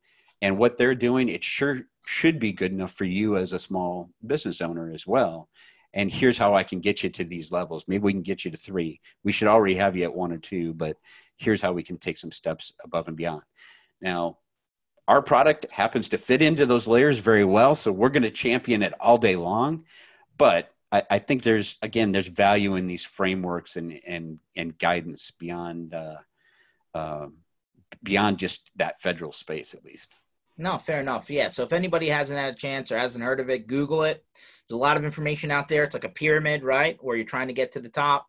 and 0.43 0.59
what 0.59 0.77
they're 0.77 0.97
doing, 0.97 1.29
it 1.29 1.45
sure 1.45 1.83
should 2.05 2.41
be 2.41 2.53
good 2.53 2.73
enough 2.73 2.93
for 2.93 3.05
you 3.05 3.37
as 3.37 3.53
a 3.53 3.59
small 3.59 4.11
business 4.27 4.61
owner 4.61 4.93
as 4.93 5.07
well. 5.07 5.49
And 5.95 6.11
here's 6.11 6.37
how 6.37 6.55
I 6.55 6.65
can 6.65 6.81
get 6.81 7.03
you 7.03 7.11
to 7.11 7.25
these 7.25 7.53
levels. 7.53 7.85
Maybe 7.87 8.03
we 8.03 8.13
can 8.13 8.23
get 8.23 8.45
you 8.45 8.51
to 8.51 8.57
three. 8.57 9.01
We 9.23 9.31
should 9.31 9.49
already 9.49 9.77
have 9.77 9.97
you 9.97 10.05
at 10.05 10.15
one 10.15 10.33
or 10.33 10.39
two, 10.39 10.75
but 10.75 10.97
here's 11.37 11.63
how 11.63 11.73
we 11.73 11.85
can 11.85 11.97
take 11.97 12.19
some 12.19 12.33
steps 12.33 12.73
above 12.83 13.09
and 13.09 13.17
beyond. 13.17 13.43
Now, 14.01 14.39
our 15.07 15.23
product 15.23 15.71
happens 15.71 16.09
to 16.11 16.19
fit 16.19 16.43
into 16.43 16.67
those 16.67 16.89
layers 16.89 17.19
very 17.19 17.45
well, 17.45 17.75
so 17.75 17.93
we're 17.93 18.09
going 18.09 18.23
to 18.23 18.31
champion 18.31 18.83
it 18.83 18.95
all 18.99 19.19
day 19.19 19.37
long. 19.37 19.85
But 20.39 20.73
I, 20.91 21.03
I 21.11 21.19
think 21.19 21.43
there's 21.43 21.77
again 21.83 22.13
there's 22.13 22.29
value 22.29 22.77
in 22.77 22.87
these 22.87 23.05
frameworks 23.05 23.77
and 23.77 24.01
and 24.07 24.41
and 24.57 24.79
guidance 24.79 25.31
beyond 25.33 25.95
uh, 25.95 26.19
uh, 26.95 27.27
beyond 28.03 28.39
just 28.39 28.71
that 28.77 29.01
federal 29.01 29.33
space 29.33 29.75
at 29.75 29.85
least. 29.85 30.15
No, 30.63 30.79
fair 30.79 31.01
enough. 31.01 31.29
Yeah. 31.29 31.49
So 31.49 31.65
if 31.65 31.73
anybody 31.73 32.09
hasn't 32.09 32.39
had 32.39 32.55
a 32.55 32.57
chance 32.57 32.93
or 32.93 32.99
hasn't 32.99 33.25
heard 33.25 33.41
of 33.41 33.51
it, 33.51 33.67
Google 33.67 34.05
it. 34.05 34.25
There's 34.69 34.77
a 34.77 34.81
lot 34.81 34.97
of 34.97 35.05
information 35.05 35.51
out 35.51 35.69
there. 35.69 35.83
It's 35.83 35.93
like 35.93 36.05
a 36.05 36.09
pyramid, 36.09 36.63
right? 36.63 36.97
Where 37.03 37.17
you're 37.17 37.27
trying 37.27 37.49
to 37.49 37.53
get 37.53 37.73
to 37.73 37.81
the 37.81 37.89
top. 37.89 38.29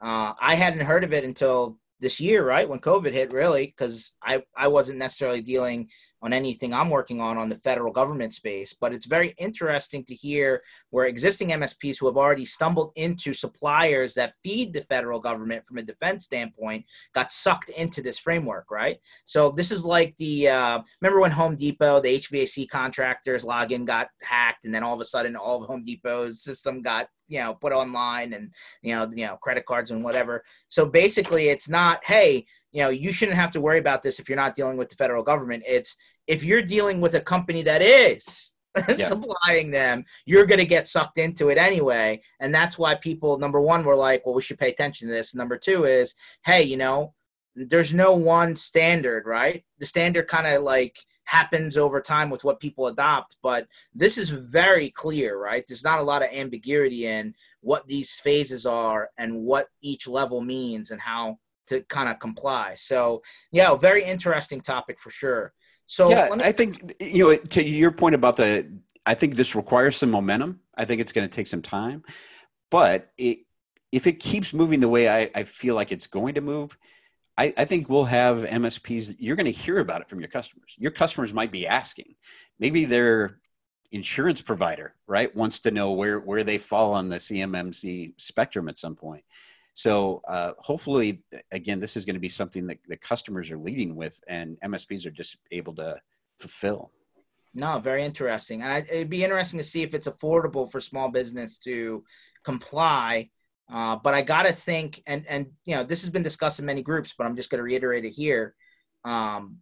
Uh, 0.00 0.32
I 0.40 0.54
hadn't 0.54 0.86
heard 0.86 1.04
of 1.04 1.12
it 1.12 1.22
until 1.22 1.76
this 2.00 2.20
year, 2.20 2.46
right 2.46 2.68
when 2.68 2.78
COVID 2.78 3.12
hit, 3.12 3.32
really, 3.32 3.66
because 3.66 4.12
I 4.22 4.42
I 4.56 4.68
wasn't 4.68 4.98
necessarily 4.98 5.40
dealing 5.40 5.88
on 6.22 6.32
anything 6.32 6.74
I'm 6.74 6.90
working 6.90 7.20
on 7.20 7.38
on 7.38 7.48
the 7.48 7.56
federal 7.56 7.92
government 7.92 8.34
space. 8.34 8.74
But 8.78 8.92
it's 8.92 9.06
very 9.06 9.34
interesting 9.38 10.04
to 10.06 10.14
hear 10.14 10.62
where 10.90 11.06
existing 11.06 11.50
MSPs 11.50 11.98
who 11.98 12.06
have 12.06 12.16
already 12.16 12.44
stumbled 12.44 12.92
into 12.96 13.32
suppliers 13.32 14.14
that 14.14 14.34
feed 14.42 14.72
the 14.72 14.82
federal 14.82 15.20
government 15.20 15.64
from 15.64 15.78
a 15.78 15.82
defense 15.82 16.24
standpoint 16.24 16.84
got 17.14 17.32
sucked 17.32 17.70
into 17.70 18.02
this 18.02 18.18
framework, 18.18 18.70
right? 18.70 18.98
So 19.24 19.50
this 19.50 19.70
is 19.70 19.84
like 19.84 20.16
the 20.18 20.48
uh, 20.48 20.80
remember 21.00 21.20
when 21.20 21.30
Home 21.30 21.56
Depot, 21.56 22.00
the 22.00 22.18
HVAC 22.18 22.68
contractors 22.68 23.44
login 23.44 23.84
got 23.84 24.08
hacked, 24.22 24.64
and 24.64 24.74
then 24.74 24.82
all 24.82 24.94
of 24.94 25.00
a 25.00 25.04
sudden 25.04 25.36
all 25.36 25.62
of 25.62 25.68
Home 25.68 25.82
Depot's 25.82 26.42
system 26.42 26.82
got 26.82 27.08
you 27.28 27.40
know 27.40 27.54
put 27.54 27.72
online 27.72 28.32
and 28.32 28.52
you 28.82 28.94
know 28.94 29.10
you 29.12 29.26
know 29.26 29.36
credit 29.36 29.66
cards 29.66 29.90
and 29.90 30.04
whatever. 30.04 30.44
So 30.68 30.86
basically 30.86 31.48
it's 31.48 31.68
not 31.68 32.04
hey 32.04 32.46
you 32.72 32.82
know 32.82 32.88
you 32.88 33.12
shouldn't 33.12 33.38
have 33.38 33.50
to 33.52 33.60
worry 33.60 33.78
about 33.78 34.02
this 34.02 34.18
if 34.18 34.28
you're 34.28 34.36
not 34.36 34.54
dealing 34.54 34.76
with 34.76 34.88
the 34.88 34.96
federal 34.96 35.22
government. 35.22 35.64
It's 35.66 35.96
if 36.26 36.44
you're 36.44 36.62
dealing 36.62 37.00
with 37.00 37.14
a 37.14 37.20
company 37.20 37.62
that 37.62 37.82
is 37.82 38.52
yeah. 38.88 39.06
supplying 39.06 39.70
them 39.70 40.04
you're 40.26 40.46
going 40.46 40.58
to 40.58 40.66
get 40.66 40.88
sucked 40.88 41.18
into 41.18 41.48
it 41.48 41.58
anyway. 41.58 42.20
And 42.40 42.54
that's 42.54 42.78
why 42.78 42.94
people 42.94 43.38
number 43.38 43.60
one 43.60 43.84
were 43.84 43.96
like 43.96 44.24
well 44.24 44.34
we 44.34 44.42
should 44.42 44.58
pay 44.58 44.70
attention 44.70 45.08
to 45.08 45.14
this. 45.14 45.34
Number 45.34 45.56
two 45.56 45.84
is 45.84 46.14
hey 46.44 46.62
you 46.62 46.76
know 46.76 47.14
there's 47.54 47.94
no 47.94 48.14
one 48.14 48.54
standard 48.54 49.26
right? 49.26 49.64
The 49.78 49.86
standard 49.86 50.28
kind 50.28 50.46
of 50.46 50.62
like 50.62 50.98
happens 51.26 51.76
over 51.76 52.00
time 52.00 52.30
with 52.30 52.44
what 52.44 52.60
people 52.60 52.86
adopt. 52.86 53.36
But 53.42 53.68
this 53.94 54.16
is 54.16 54.30
very 54.30 54.90
clear, 54.90 55.38
right? 55.38 55.64
There's 55.68 55.84
not 55.84 55.98
a 55.98 56.04
lot 56.04 56.22
of 56.22 56.30
ambiguity 56.32 57.06
in 57.06 57.34
what 57.60 57.86
these 57.86 58.14
phases 58.14 58.64
are 58.64 59.10
and 59.18 59.42
what 59.42 59.68
each 59.82 60.08
level 60.08 60.40
means 60.40 60.90
and 60.90 61.00
how 61.00 61.38
to 61.66 61.82
kind 61.82 62.08
of 62.08 62.18
comply. 62.18 62.74
So, 62.76 63.22
yeah, 63.50 63.74
very 63.74 64.04
interesting 64.04 64.60
topic 64.60 64.98
for 64.98 65.10
sure. 65.10 65.52
So, 65.86 66.10
yeah, 66.10 66.30
me- 66.34 66.44
I 66.44 66.52
think 66.52 66.94
you 67.00 67.28
know 67.28 67.36
to 67.36 67.62
your 67.62 67.92
point 67.92 68.14
about 68.14 68.36
the. 68.36 68.72
I 69.04 69.14
think 69.14 69.36
this 69.36 69.54
requires 69.54 69.96
some 69.96 70.10
momentum. 70.10 70.60
I 70.74 70.84
think 70.84 71.00
it's 71.00 71.12
going 71.12 71.28
to 71.28 71.32
take 71.32 71.46
some 71.46 71.62
time, 71.62 72.02
but 72.72 73.12
it, 73.16 73.38
if 73.92 74.08
it 74.08 74.14
keeps 74.14 74.52
moving 74.52 74.80
the 74.80 74.88
way 74.88 75.08
I, 75.08 75.30
I 75.32 75.44
feel 75.44 75.76
like 75.76 75.92
it's 75.92 76.08
going 76.08 76.34
to 76.34 76.40
move, 76.40 76.76
I, 77.38 77.52
I 77.56 77.64
think 77.66 77.88
we'll 77.88 78.04
have 78.04 78.38
MSPs. 78.38 79.16
You're 79.18 79.36
going 79.36 79.46
to 79.46 79.52
hear 79.52 79.78
about 79.78 80.00
it 80.00 80.08
from 80.08 80.20
your 80.20 80.28
customers. 80.28 80.74
Your 80.78 80.90
customers 80.90 81.34
might 81.34 81.52
be 81.52 81.66
asking. 81.66 82.14
Maybe 82.58 82.86
their 82.86 83.38
insurance 83.92 84.40
provider, 84.40 84.94
right, 85.06 85.34
wants 85.34 85.60
to 85.60 85.70
know 85.70 85.92
where 85.92 86.18
where 86.18 86.44
they 86.44 86.58
fall 86.58 86.94
on 86.94 87.08
the 87.08 87.16
CMMC 87.16 88.14
spectrum 88.16 88.68
at 88.68 88.78
some 88.78 88.96
point. 88.96 89.24
So 89.74 90.22
uh, 90.26 90.52
hopefully, 90.58 91.22
again, 91.52 91.80
this 91.80 91.96
is 91.96 92.06
going 92.06 92.14
to 92.14 92.20
be 92.20 92.30
something 92.30 92.66
that 92.68 92.78
the 92.88 92.96
customers 92.96 93.50
are 93.50 93.58
leading 93.58 93.94
with, 93.94 94.18
and 94.26 94.58
MSPs 94.64 95.04
are 95.04 95.10
just 95.10 95.36
able 95.50 95.74
to 95.74 96.00
fulfill. 96.40 96.90
No, 97.52 97.78
very 97.78 98.02
interesting, 98.02 98.62
and 98.62 98.86
it'd 98.88 99.10
be 99.10 99.24
interesting 99.24 99.58
to 99.58 99.64
see 99.64 99.82
if 99.82 99.92
it's 99.92 100.08
affordable 100.08 100.70
for 100.70 100.80
small 100.80 101.10
business 101.10 101.58
to 101.60 102.04
comply 102.42 103.28
uh, 103.72 103.96
but 103.96 104.14
I 104.14 104.22
gotta 104.22 104.52
think, 104.52 105.02
and 105.06 105.26
and 105.28 105.46
you 105.64 105.74
know, 105.74 105.84
this 105.84 106.02
has 106.02 106.10
been 106.10 106.22
discussed 106.22 106.58
in 106.58 106.66
many 106.66 106.82
groups, 106.82 107.14
but 107.16 107.26
I'm 107.26 107.36
just 107.36 107.50
gonna 107.50 107.62
reiterate 107.62 108.04
it 108.04 108.12
here. 108.12 108.54
Um, 109.04 109.58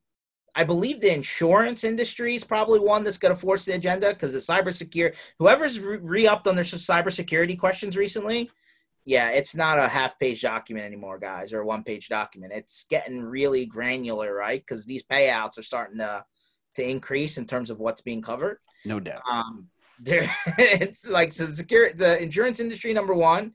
I 0.57 0.64
believe 0.64 1.00
the 1.00 1.12
insurance 1.12 1.84
industry 1.84 2.34
is 2.34 2.44
probably 2.44 2.78
one 2.78 3.02
that's 3.02 3.18
going 3.18 3.34
to 3.34 3.40
force 3.40 3.64
the 3.64 3.74
agenda 3.74 4.11
because 4.11 4.32
the 4.32 4.38
cybersecurity, 4.38 5.14
whoever's 5.38 5.80
re 5.80 6.26
upped 6.26 6.46
on 6.46 6.55
their 6.55 6.64
cybersecurity 6.64 7.59
questions 7.59 7.96
recently, 7.96 8.48
yeah, 9.05 9.30
it's 9.30 9.55
not 9.55 9.78
a 9.78 9.88
half 9.88 10.18
page 10.18 10.42
document 10.42 10.86
anymore, 10.86 11.18
guys, 11.18 11.52
or 11.52 11.61
a 11.61 11.66
one 11.66 11.82
page 11.82 12.09
document. 12.09 12.52
It's 12.55 12.86
getting 12.88 13.20
really 13.20 13.66
granular, 13.66 14.32
right? 14.34 14.61
Because 14.61 14.86
these 14.86 15.02
payouts 15.02 15.59
are 15.59 15.62
starting 15.62 15.98
to 15.98 16.24
to 16.76 16.88
increase 16.88 17.38
in 17.38 17.46
terms 17.46 17.70
of 17.70 17.78
what's 17.78 18.00
being 18.00 18.22
covered. 18.22 18.59
No 18.84 19.00
doubt. 19.00 19.22
Um, 19.30 19.68
there, 20.00 20.34
it's 20.59 21.09
like 21.09 21.32
so 21.32 21.46
the 21.46 21.57
security, 21.57 21.96
the 21.96 22.20
insurance 22.20 22.61
industry 22.61 22.92
number 22.92 23.14
one 23.14 23.52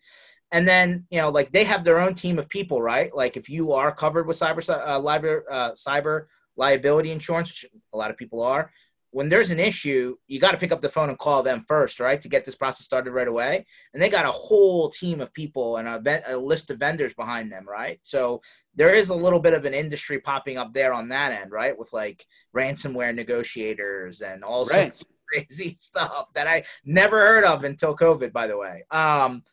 and 0.51 0.67
then 0.67 1.05
you 1.09 1.19
know 1.19 1.29
like 1.29 1.51
they 1.51 1.63
have 1.63 1.83
their 1.83 1.99
own 1.99 2.13
team 2.13 2.39
of 2.39 2.49
people 2.49 2.81
right? 2.81 3.13
Like 3.15 3.37
if 3.37 3.49
you 3.49 3.73
are 3.73 3.93
covered 3.93 4.27
with 4.27 4.39
cyber 4.39 4.67
uh, 4.69 4.99
liber, 4.99 5.45
uh, 5.51 5.71
cyber 5.71 6.25
liability 6.55 7.11
insurance 7.11 7.49
which 7.49 7.71
a 7.93 7.97
lot 7.97 8.11
of 8.11 8.17
people 8.17 8.41
are 8.41 8.71
when 9.11 9.29
there's 9.29 9.51
an 9.51 9.59
issue 9.59 10.15
you 10.27 10.39
got 10.39 10.51
to 10.51 10.57
pick 10.57 10.71
up 10.71 10.81
the 10.81 10.89
phone 10.89 11.09
and 11.09 11.17
call 11.17 11.41
them 11.41 11.65
first 11.67 11.99
right 11.99 12.21
to 12.21 12.29
get 12.29 12.45
this 12.45 12.55
process 12.55 12.85
started 12.85 13.11
right 13.11 13.27
away. 13.27 13.65
And 13.93 14.01
they 14.01 14.09
got 14.09 14.25
a 14.25 14.31
whole 14.31 14.89
team 14.89 15.21
of 15.21 15.33
people 15.33 15.77
and 15.77 15.87
a, 15.87 16.35
a 16.35 16.37
list 16.37 16.69
of 16.69 16.79
vendors 16.79 17.13
behind 17.13 17.51
them 17.51 17.67
right? 17.67 17.99
So 18.03 18.41
there 18.75 18.93
is 18.93 19.09
a 19.09 19.15
little 19.15 19.39
bit 19.39 19.53
of 19.53 19.65
an 19.65 19.73
industry 19.73 20.19
popping 20.19 20.57
up 20.57 20.73
there 20.73 20.93
on 20.93 21.09
that 21.09 21.31
end 21.31 21.51
right 21.51 21.77
with 21.77 21.91
like 21.93 22.25
ransomware 22.55 23.15
negotiators 23.15 24.21
and 24.21 24.43
all 24.43 24.65
right. 24.65 24.95
sorts 24.95 25.01
of 25.01 25.07
crazy 25.29 25.75
stuff 25.75 26.25
that 26.33 26.47
i 26.47 26.63
never 26.83 27.19
heard 27.19 27.43
of 27.43 27.63
until 27.63 27.95
covid 27.95 28.33
by 28.33 28.47
the 28.47 28.57
way. 28.57 28.83
Um, 28.91 29.43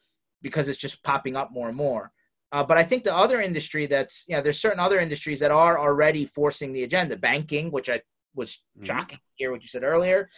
because 0.43 0.69
it's 0.69 0.79
just 0.79 1.03
popping 1.03 1.37
up 1.37 1.51
more 1.53 1.69
and 1.69 1.77
more. 1.77 2.13
Uh, 2.53 2.63
but 2.63 2.79
I 2.79 2.85
think 2.85 3.05
the 3.05 3.15
other 3.15 3.41
industry 3.41 3.87
that's, 3.87 4.25
you 4.29 4.37
know, 4.37 4.43
there's 4.43 4.61
certain 4.61 4.81
other 4.81 5.01
industries 5.01 5.41
that 5.41 5.51
are 5.51 5.79
already 5.79 6.25
forcing 6.25 6.73
the 6.73 6.85
agenda. 6.85 7.17
Banking, 7.17 7.71
which 7.71 7.91
I 7.91 8.01
was 8.37 8.63
mm-hmm. 8.77 8.85
shocking 8.85 9.19
mm-hmm. 9.19 9.35
hear 9.37 9.51
what 9.51 9.63
you 9.63 9.69
said 9.69 9.83
earlier. 9.83 10.29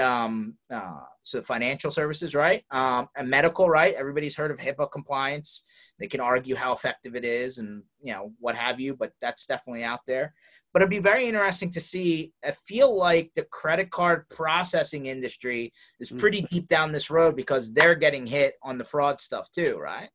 Um, 0.00 0.54
uh, 0.72 1.00
so 1.22 1.42
financial 1.42 1.90
services, 1.90 2.34
right? 2.34 2.64
Um, 2.70 3.08
and 3.16 3.28
medical, 3.28 3.68
right? 3.68 3.94
Everybody's 3.94 4.36
heard 4.36 4.50
of 4.50 4.58
HIPAA 4.58 4.90
compliance. 4.90 5.62
They 5.98 6.06
can 6.06 6.20
argue 6.20 6.54
how 6.54 6.72
effective 6.72 7.14
it 7.14 7.24
is 7.24 7.58
and 7.58 7.82
you 8.00 8.12
know 8.12 8.32
what 8.38 8.56
have 8.56 8.80
you, 8.80 8.94
but 8.96 9.12
that's 9.20 9.46
definitely 9.46 9.84
out 9.84 10.00
there. 10.06 10.34
But 10.72 10.82
it'd 10.82 10.90
be 10.90 10.98
very 10.98 11.26
interesting 11.26 11.70
to 11.72 11.80
see. 11.80 12.32
I 12.44 12.52
feel 12.66 12.96
like 12.96 13.32
the 13.34 13.44
credit 13.44 13.90
card 13.90 14.28
processing 14.28 15.06
industry 15.06 15.72
is 15.98 16.10
mm. 16.10 16.18
pretty 16.18 16.42
deep 16.42 16.68
down 16.68 16.92
this 16.92 17.10
road 17.10 17.36
because 17.36 17.72
they're 17.72 17.94
getting 17.94 18.26
hit 18.26 18.54
on 18.62 18.78
the 18.78 18.84
fraud 18.84 19.20
stuff 19.20 19.50
too, 19.50 19.78
right? 19.78 20.08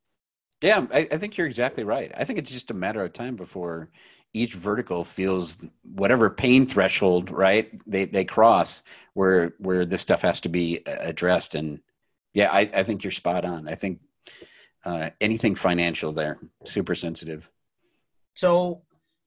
Yeah, 0.62 0.86
I, 0.94 1.08
I 1.12 1.18
think 1.18 1.38
you're 1.38 1.48
exactly 1.48 1.84
right. 1.84 2.12
I 2.16 2.24
think 2.24 2.40
it's 2.40 2.52
just 2.52 2.72
a 2.72 2.74
matter 2.74 3.04
of 3.04 3.12
time 3.12 3.36
before 3.36 3.90
each 4.34 4.56
vertical 4.56 5.04
feels 5.04 5.58
whatever 5.84 6.30
pain 6.30 6.66
threshold 6.66 7.30
right 7.30 7.72
they 7.88 8.06
they 8.06 8.26
cross 8.26 8.84
where 9.14 9.54
where 9.60 9.86
this 9.86 10.02
stuff 10.02 10.22
has 10.22 10.42
to 10.42 10.50
be 10.50 10.82
addressed. 10.86 11.56
And 11.56 11.80
yeah 12.34 12.50
i, 12.52 12.62
I 12.74 12.84
think 12.84 13.04
you're 13.04 13.12
spot 13.12 13.46
on. 13.46 13.68
I 13.68 13.76
think 13.76 14.00
uh, 14.86 15.10
anything 15.22 15.56
financial 15.56 16.12
there 16.12 16.40
super 16.66 16.96
sensitive. 16.96 17.50
So 18.34 18.82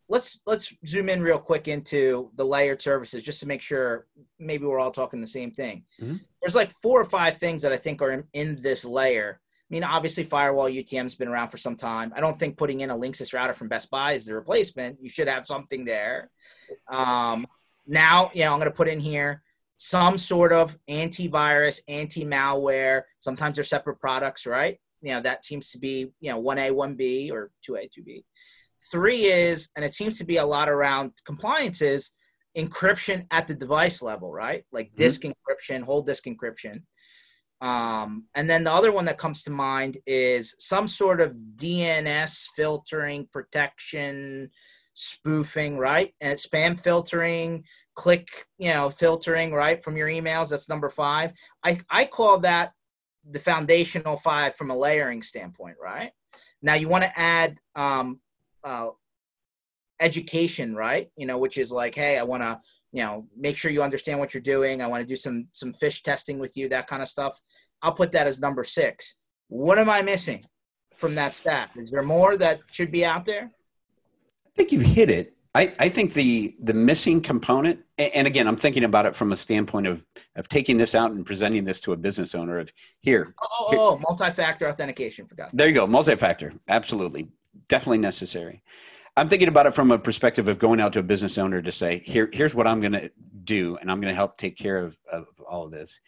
let's 0.09 0.41
let's 0.47 0.75
zoom 0.87 1.09
in 1.09 1.23
real 1.23 1.39
quick 1.39 1.69
into 1.69 2.31
the 2.35 2.45
layered 2.45 2.81
services 2.81 3.23
just 3.23 3.41
to 3.41 3.47
make 3.47 3.63
sure 3.63 4.07
maybe 4.39 4.65
we're 4.65 4.79
all 4.79 4.91
talking 4.91 5.21
the 5.21 5.27
same 5.27 5.51
thing. 5.51 5.85
Mm-hmm. 6.01 6.17
there's 6.41 6.55
like 6.55 6.73
four 6.83 7.01
or 7.01 7.05
five 7.05 7.39
things 7.39 7.63
that 7.63 7.73
i 7.73 7.77
think 7.77 8.01
are 8.03 8.13
in, 8.13 8.25
in 8.33 8.63
this 8.63 8.85
layer 8.85 9.41
I 9.69 9.75
mean, 9.75 9.83
obviously, 9.83 10.23
firewall 10.23 10.69
UTM's 10.69 11.17
been 11.17 11.27
around 11.27 11.51
for 11.51 11.59
some 11.59 11.75
time. 11.75 12.12
I 12.17 12.21
don't 12.21 12.39
think 12.39 12.57
putting 12.57 12.81
in 12.81 12.91
a 12.91 12.97
Linksys 12.97 13.35
router 13.35 13.53
from 13.53 13.69
Best 13.69 13.91
Buy 13.91 14.12
is 14.12 14.27
the 14.27 14.35
replacement. 14.35 14.99
You 15.03 15.09
should 15.09 15.27
have 15.27 15.45
something 15.45 15.85
there. 15.85 16.31
Um, 16.89 17.49
now, 17.87 18.31
you 18.33 18.45
know, 18.45 18.53
I'm 18.53 18.61
going 18.61 18.71
to 18.71 18.77
put 18.77 18.87
in 18.87 19.01
here 19.01 19.43
some 19.77 20.17
sort 20.17 20.53
of 20.53 20.77
antivirus, 20.89 21.81
anti-malware. 21.89 23.03
Sometimes 23.19 23.57
they're 23.57 23.64
separate 23.64 24.01
products, 24.01 24.47
right? 24.47 24.79
You 25.03 25.14
know, 25.14 25.21
that 25.23 25.45
seems 25.45 25.71
to 25.73 25.79
be, 25.79 26.12
you 26.21 26.31
know, 26.31 26.41
1A, 26.41 26.71
1B 26.71 27.33
or 27.33 27.51
2A, 27.69 27.89
2B. 27.99 28.25
three 28.91 29.25
is, 29.25 29.69
and 29.75 29.85
it 29.85 29.95
seems 29.95 30.19
to 30.19 30.25
be 30.25 30.37
a 30.37 30.47
lot 30.47 30.69
around 30.69 31.11
compliances, 31.25 32.12
encryption 32.57 33.27
at 33.31 33.49
the 33.49 33.55
device 33.55 34.01
level, 34.01 34.33
right? 34.33 34.64
Like 34.73 34.87
mm-hmm. 34.89 34.97
disk 34.97 35.23
encryption, 35.23 35.83
whole 35.83 36.03
disk 36.03 36.25
encryption. 36.25 36.83
Um, 37.61 38.25
and 38.35 38.49
then 38.49 38.65
the 38.65 38.73
other 38.73 38.93
one 38.93 39.07
that 39.07 39.19
comes 39.19 39.43
to 39.45 39.51
mind 39.51 39.99
is 40.07 40.55
some 40.59 40.87
sort 40.87 41.21
of 41.21 41.37
DNS 41.57 42.47
filtering, 42.55 43.29
protection, 43.33 44.51
spoofing, 44.93 45.79
right? 45.79 46.15
And 46.21 46.39
spam 46.39 46.79
filtering, 46.79 47.65
click, 47.95 48.29
you 48.59 48.73
know, 48.73 48.91
filtering, 48.91 49.53
right, 49.53 49.83
from 49.83 49.97
your 49.97 50.09
emails. 50.09 50.51
That's 50.51 50.69
number 50.69 50.89
five. 50.89 51.33
I, 51.65 51.79
I 51.91 52.05
call 52.05 52.41
that 52.41 52.73
the 53.29 53.39
foundational 53.39 54.17
five 54.17 54.55
from 54.55 54.71
a 54.71 54.77
layering 54.77 55.23
standpoint, 55.23 55.77
right? 55.83 56.13
Now 56.63 56.75
you 56.75 56.89
want 56.89 57.05
to 57.05 57.19
add 57.19 57.59
um, 57.75 58.21
uh, 58.65 58.89
education, 60.01 60.75
right? 60.75 61.11
You 61.17 61.27
know, 61.27 61.39
which 61.39 61.59
is 61.59 61.73
like, 61.73 61.95
hey, 61.95 62.19
I 62.19 62.23
want 62.23 62.43
to, 62.43 62.61
you 62.97 63.03
know, 63.03 63.26
make 63.36 63.59
sure 63.59 63.70
you 63.70 63.82
understand 63.82 64.18
what 64.18 64.32
you're 64.32 64.40
doing. 64.40 64.80
I 64.80 64.86
want 64.86 65.03
to 65.03 65.07
do 65.07 65.16
some 65.16 65.49
some 65.53 65.74
phish 65.74 66.03
testing 66.03 66.38
with 66.38 66.57
you, 66.57 66.66
that 66.70 66.86
kind 66.86 67.03
of 67.03 67.09
stuff. 67.09 67.38
I'll 67.82 67.92
put 67.92 68.11
that 68.12 68.26
as 68.26 68.40
number 68.40 68.64
six. 68.64 69.16
What 69.49 69.78
am 69.78 69.90
I 69.90 70.01
missing 70.01 70.42
from 70.97 71.14
that 71.16 71.36
stack? 71.36 71.76
Is 71.76 71.90
there 71.90 72.03
more 72.03 72.38
that 72.38 72.61
should 72.70 72.90
be 72.90 73.05
out 73.05 73.26
there? 73.26 73.51
I 74.47 74.51
think 74.55 74.72
you've 74.72 74.80
hit 74.80 75.11
it. 75.11 75.34
I, 75.55 75.74
I 75.78 75.88
think 75.90 76.14
the 76.14 76.57
the 76.62 76.72
missing 76.72 77.20
component, 77.20 77.84
and 77.99 78.26
again, 78.26 78.49
I'm 78.49 78.57
thinking 78.57 78.84
about 78.84 79.05
it 79.05 79.14
from 79.14 79.30
a 79.30 79.36
standpoint 79.36 79.86
of 79.86 80.07
of 80.34 80.49
taking 80.49 80.78
this 80.78 80.94
out 80.94 81.11
and 81.11 81.26
presenting 81.26 81.64
this 81.64 81.80
to 81.80 81.92
a 81.92 81.99
business 81.99 82.34
owner 82.34 82.59
of 82.59 82.72
here. 83.01 83.34
Oh, 83.42 83.66
here. 83.68 83.78
oh 83.78 83.99
multi-factor 83.99 84.70
authentication. 84.70 85.26
Forgot. 85.26 85.51
There 85.53 85.68
you 85.68 85.74
go, 85.74 85.86
multi-factor. 85.86 86.55
Absolutely, 86.66 87.28
definitely 87.68 87.99
necessary. 87.99 88.62
I'm 89.19 89.29
thinking 89.29 89.49
about 89.49 89.64
it 89.64 89.73
from 89.73 89.91
a 89.91 89.99
perspective 89.99 90.47
of 90.47 90.59
going 90.59 90.79
out 90.79 90.93
to 90.93 90.99
a 90.99 91.03
business 91.03 91.39
owner 91.39 91.62
to 91.62 91.73
say, 91.73 92.01
here, 92.01 92.29
here's 92.31 92.55
what 92.55 92.67
I'm 92.67 92.81
going 92.81 92.93
to 92.93 93.11
do, 93.45 93.79
and 93.79 93.91
I'm 93.91 93.99
going 93.99 94.12
to 94.12 94.14
help 94.14 94.37
take 94.37 94.59
care 94.59 94.79
of, 94.79 94.99
of 95.11 95.27
all 95.49 95.64
of 95.64 95.71
this, 95.71 96.01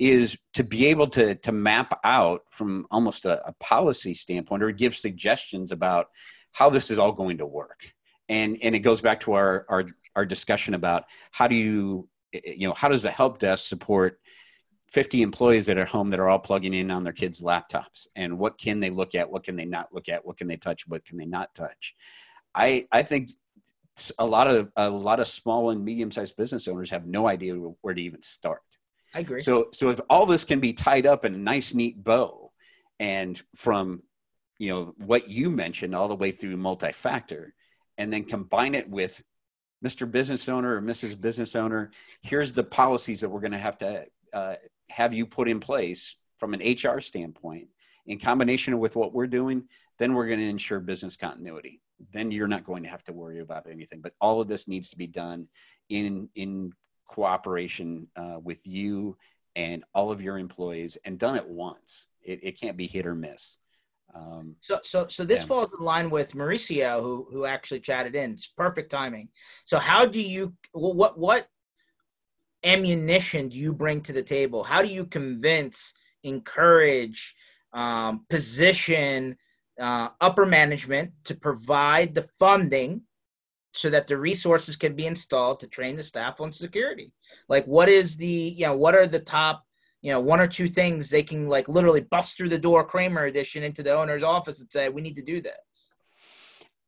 is 0.00 0.36
to 0.54 0.64
be 0.64 0.86
able 0.86 1.06
to 1.08 1.36
to 1.36 1.52
map 1.52 1.98
out 2.02 2.42
from 2.50 2.86
almost 2.90 3.24
a, 3.24 3.46
a 3.46 3.52
policy 3.54 4.14
standpoint 4.14 4.62
or 4.62 4.72
give 4.72 4.96
suggestions 4.96 5.70
about 5.70 6.08
how 6.52 6.68
this 6.68 6.90
is 6.90 6.98
all 6.98 7.12
going 7.12 7.38
to 7.38 7.46
work. 7.46 7.92
And 8.28 8.58
and 8.62 8.74
it 8.74 8.80
goes 8.80 9.00
back 9.00 9.20
to 9.20 9.34
our 9.34 9.64
our 9.68 9.84
our 10.16 10.26
discussion 10.26 10.74
about 10.74 11.04
how 11.30 11.46
do 11.46 11.54
you 11.54 12.08
eh, 12.32 12.40
eh, 12.44 12.54
you 12.56 12.68
know 12.68 12.74
how 12.74 12.88
does 12.88 13.04
the 13.04 13.10
help 13.10 13.38
desk 13.38 13.66
support 13.66 14.20
50 14.88 15.22
employees 15.22 15.66
that 15.66 15.78
are 15.78 15.84
home 15.84 16.10
that 16.10 16.20
are 16.20 16.28
all 16.28 16.38
plugging 16.38 16.74
in 16.74 16.90
on 16.90 17.02
their 17.02 17.12
kids 17.12 17.40
laptops? 17.40 18.06
And 18.16 18.38
what 18.38 18.58
can 18.58 18.80
they 18.80 18.90
look 18.90 19.14
at? 19.14 19.30
What 19.30 19.44
can 19.44 19.56
they 19.56 19.64
not 19.64 19.92
look 19.92 20.08
at? 20.08 20.24
What 20.24 20.36
can 20.36 20.48
they 20.48 20.56
touch? 20.56 20.86
What 20.86 21.04
can 21.04 21.18
they 21.18 21.26
not 21.26 21.54
touch 21.54 21.94
i 22.54 22.86
i 22.92 23.02
think 23.02 23.30
a 24.18 24.26
lot 24.26 24.46
of 24.46 24.70
a 24.76 24.88
lot 24.88 25.20
of 25.20 25.26
small 25.26 25.70
and 25.70 25.84
medium 25.84 26.10
sized 26.10 26.36
business 26.36 26.68
owners 26.68 26.90
have 26.90 27.06
no 27.06 27.26
idea 27.26 27.54
where 27.54 27.94
to 27.94 28.02
even 28.02 28.22
start 28.22 28.62
i 29.14 29.20
agree 29.20 29.40
so 29.40 29.68
so 29.72 29.90
if 29.90 30.00
all 30.08 30.26
this 30.26 30.44
can 30.44 30.60
be 30.60 30.72
tied 30.72 31.06
up 31.06 31.24
in 31.24 31.34
a 31.34 31.38
nice 31.38 31.74
neat 31.74 32.02
bow 32.02 32.52
and 33.00 33.42
from 33.56 34.02
you 34.58 34.68
know 34.68 34.94
what 34.98 35.28
you 35.28 35.50
mentioned 35.50 35.94
all 35.94 36.08
the 36.08 36.16
way 36.16 36.30
through 36.32 36.56
multi-factor 36.56 37.54
and 37.96 38.12
then 38.12 38.24
combine 38.24 38.74
it 38.74 38.88
with 38.88 39.22
Mr. 39.84 40.10
Business 40.10 40.48
Owner 40.48 40.76
or 40.76 40.82
Mrs. 40.82 41.20
Business 41.20 41.54
Owner. 41.54 41.90
Here's 42.22 42.52
the 42.52 42.64
policies 42.64 43.20
that 43.20 43.28
we're 43.28 43.40
going 43.40 43.52
to 43.52 43.58
have 43.58 43.78
to 43.78 44.06
uh, 44.32 44.54
have 44.90 45.14
you 45.14 45.26
put 45.26 45.48
in 45.48 45.60
place 45.60 46.16
from 46.36 46.54
an 46.54 46.60
HR 46.60 47.00
standpoint 47.00 47.68
in 48.06 48.18
combination 48.18 48.78
with 48.78 48.96
what 48.96 49.12
we're 49.12 49.26
doing. 49.26 49.68
Then 49.98 50.14
we're 50.14 50.26
going 50.26 50.38
to 50.38 50.48
ensure 50.48 50.80
business 50.80 51.16
continuity. 51.16 51.80
Then 52.12 52.30
you're 52.30 52.48
not 52.48 52.64
going 52.64 52.82
to 52.84 52.88
have 52.88 53.04
to 53.04 53.12
worry 53.12 53.40
about 53.40 53.66
anything. 53.70 54.00
But 54.00 54.14
all 54.20 54.40
of 54.40 54.48
this 54.48 54.68
needs 54.68 54.90
to 54.90 54.96
be 54.96 55.06
done 55.06 55.48
in 55.88 56.28
in 56.34 56.72
cooperation 57.08 58.08
uh, 58.16 58.38
with 58.42 58.66
you 58.66 59.16
and 59.56 59.84
all 59.94 60.12
of 60.12 60.22
your 60.22 60.38
employees, 60.38 60.96
and 61.04 61.18
done 61.18 61.36
at 61.36 61.48
once. 61.48 62.06
It, 62.22 62.40
it 62.42 62.60
can't 62.60 62.76
be 62.76 62.86
hit 62.86 63.06
or 63.06 63.14
miss. 63.14 63.58
Um, 64.14 64.56
so, 64.62 64.78
so, 64.84 65.06
so 65.08 65.24
this 65.24 65.40
yeah. 65.40 65.46
falls 65.46 65.76
in 65.76 65.84
line 65.84 66.10
with 66.10 66.32
Mauricio, 66.32 67.00
who 67.00 67.26
who 67.30 67.44
actually 67.44 67.80
chatted 67.80 68.14
in. 68.14 68.32
It's 68.32 68.46
perfect 68.46 68.90
timing. 68.90 69.28
So, 69.64 69.78
how 69.78 70.06
do 70.06 70.20
you 70.20 70.54
what 70.72 71.18
what 71.18 71.48
ammunition 72.64 73.48
do 73.48 73.58
you 73.58 73.72
bring 73.72 74.00
to 74.02 74.12
the 74.12 74.22
table? 74.22 74.64
How 74.64 74.82
do 74.82 74.88
you 74.88 75.06
convince, 75.06 75.94
encourage, 76.22 77.34
um, 77.72 78.24
position 78.30 79.36
uh, 79.78 80.08
upper 80.20 80.46
management 80.46 81.12
to 81.24 81.34
provide 81.34 82.14
the 82.14 82.28
funding 82.38 83.02
so 83.72 83.90
that 83.90 84.06
the 84.06 84.16
resources 84.16 84.76
can 84.76 84.94
be 84.94 85.06
installed 85.06 85.60
to 85.60 85.68
train 85.68 85.96
the 85.96 86.02
staff 86.02 86.40
on 86.40 86.52
security? 86.52 87.12
Like, 87.48 87.64
what 87.66 87.88
is 87.88 88.16
the 88.16 88.54
you 88.56 88.66
know 88.66 88.76
what 88.76 88.94
are 88.94 89.06
the 89.06 89.20
top 89.20 89.64
you 90.00 90.12
know, 90.12 90.20
one 90.20 90.40
or 90.40 90.46
two 90.46 90.68
things 90.68 91.10
they 91.10 91.22
can 91.22 91.48
like 91.48 91.68
literally 91.68 92.00
bust 92.00 92.36
through 92.36 92.48
the 92.48 92.58
door 92.58 92.84
Kramer 92.84 93.24
edition 93.24 93.62
into 93.62 93.82
the 93.82 93.92
owner's 93.92 94.22
office 94.22 94.60
and 94.60 94.70
say, 94.70 94.88
we 94.88 95.02
need 95.02 95.16
to 95.16 95.22
do 95.22 95.40
this. 95.40 95.94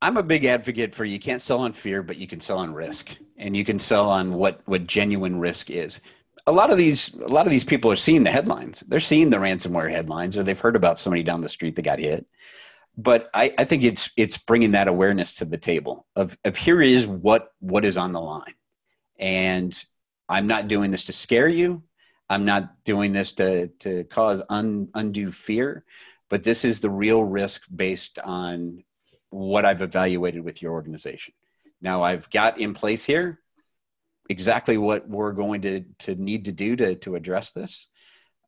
I'm 0.02 0.16
a 0.16 0.22
big 0.22 0.44
advocate 0.44 0.94
for 0.94 1.04
you 1.04 1.18
can't 1.18 1.42
sell 1.42 1.58
on 1.58 1.72
fear, 1.72 2.02
but 2.02 2.16
you 2.16 2.26
can 2.26 2.40
sell 2.40 2.58
on 2.58 2.72
risk 2.72 3.18
and 3.36 3.56
you 3.56 3.64
can 3.64 3.78
sell 3.78 4.08
on 4.08 4.34
what, 4.34 4.60
what 4.64 4.86
genuine 4.86 5.38
risk 5.38 5.70
is. 5.70 6.00
A 6.46 6.52
lot 6.52 6.70
of 6.70 6.78
these, 6.78 7.12
a 7.14 7.28
lot 7.28 7.46
of 7.46 7.50
these 7.50 7.64
people 7.64 7.90
are 7.90 7.96
seeing 7.96 8.24
the 8.24 8.30
headlines. 8.30 8.82
They're 8.88 9.00
seeing 9.00 9.28
the 9.28 9.36
ransomware 9.36 9.90
headlines 9.90 10.38
or 10.38 10.42
they've 10.42 10.58
heard 10.58 10.76
about 10.76 10.98
somebody 10.98 11.22
down 11.22 11.42
the 11.42 11.48
street 11.48 11.76
that 11.76 11.82
got 11.82 11.98
hit. 11.98 12.26
But 12.96 13.30
I, 13.32 13.52
I 13.58 13.64
think 13.64 13.82
it's, 13.82 14.10
it's 14.16 14.38
bringing 14.38 14.72
that 14.72 14.88
awareness 14.88 15.34
to 15.36 15.44
the 15.44 15.58
table 15.58 16.06
of, 16.16 16.36
of 16.44 16.56
here 16.56 16.82
is 16.82 17.06
what, 17.06 17.52
what 17.60 17.84
is 17.84 17.96
on 17.96 18.12
the 18.12 18.20
line. 18.20 18.54
And 19.18 19.76
I'm 20.28 20.46
not 20.46 20.68
doing 20.68 20.90
this 20.90 21.06
to 21.06 21.12
scare 21.12 21.48
you. 21.48 21.82
I'm 22.30 22.44
not 22.44 22.84
doing 22.84 23.12
this 23.12 23.32
to 23.34 23.66
to 23.80 24.04
cause 24.04 24.40
un, 24.48 24.88
undue 24.94 25.32
fear, 25.32 25.84
but 26.28 26.44
this 26.44 26.64
is 26.64 26.78
the 26.78 26.88
real 26.88 27.22
risk 27.24 27.64
based 27.74 28.20
on 28.20 28.84
what 29.30 29.66
I've 29.66 29.82
evaluated 29.82 30.44
with 30.44 30.62
your 30.62 30.72
organization. 30.72 31.34
Now 31.82 32.04
I've 32.04 32.30
got 32.30 32.60
in 32.60 32.72
place 32.72 33.04
here 33.04 33.40
exactly 34.28 34.78
what 34.78 35.08
we're 35.08 35.32
going 35.32 35.62
to 35.62 35.80
to 35.98 36.14
need 36.14 36.44
to 36.44 36.52
do 36.52 36.76
to 36.76 36.94
to 36.94 37.16
address 37.16 37.50
this, 37.50 37.88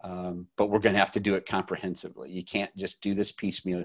um, 0.05 0.47
but 0.57 0.71
we're 0.71 0.79
going 0.79 0.95
to 0.95 1.01
have 1.01 1.13
to 1.13 1.21
do 1.21 1.35
it 1.35 1.45
comprehensively. 1.45 2.31
You 2.31 2.45
can't 2.45 2.75
just 2.77 3.01
do 3.01 3.15
this 3.15 3.33
piecemeal. 3.33 3.85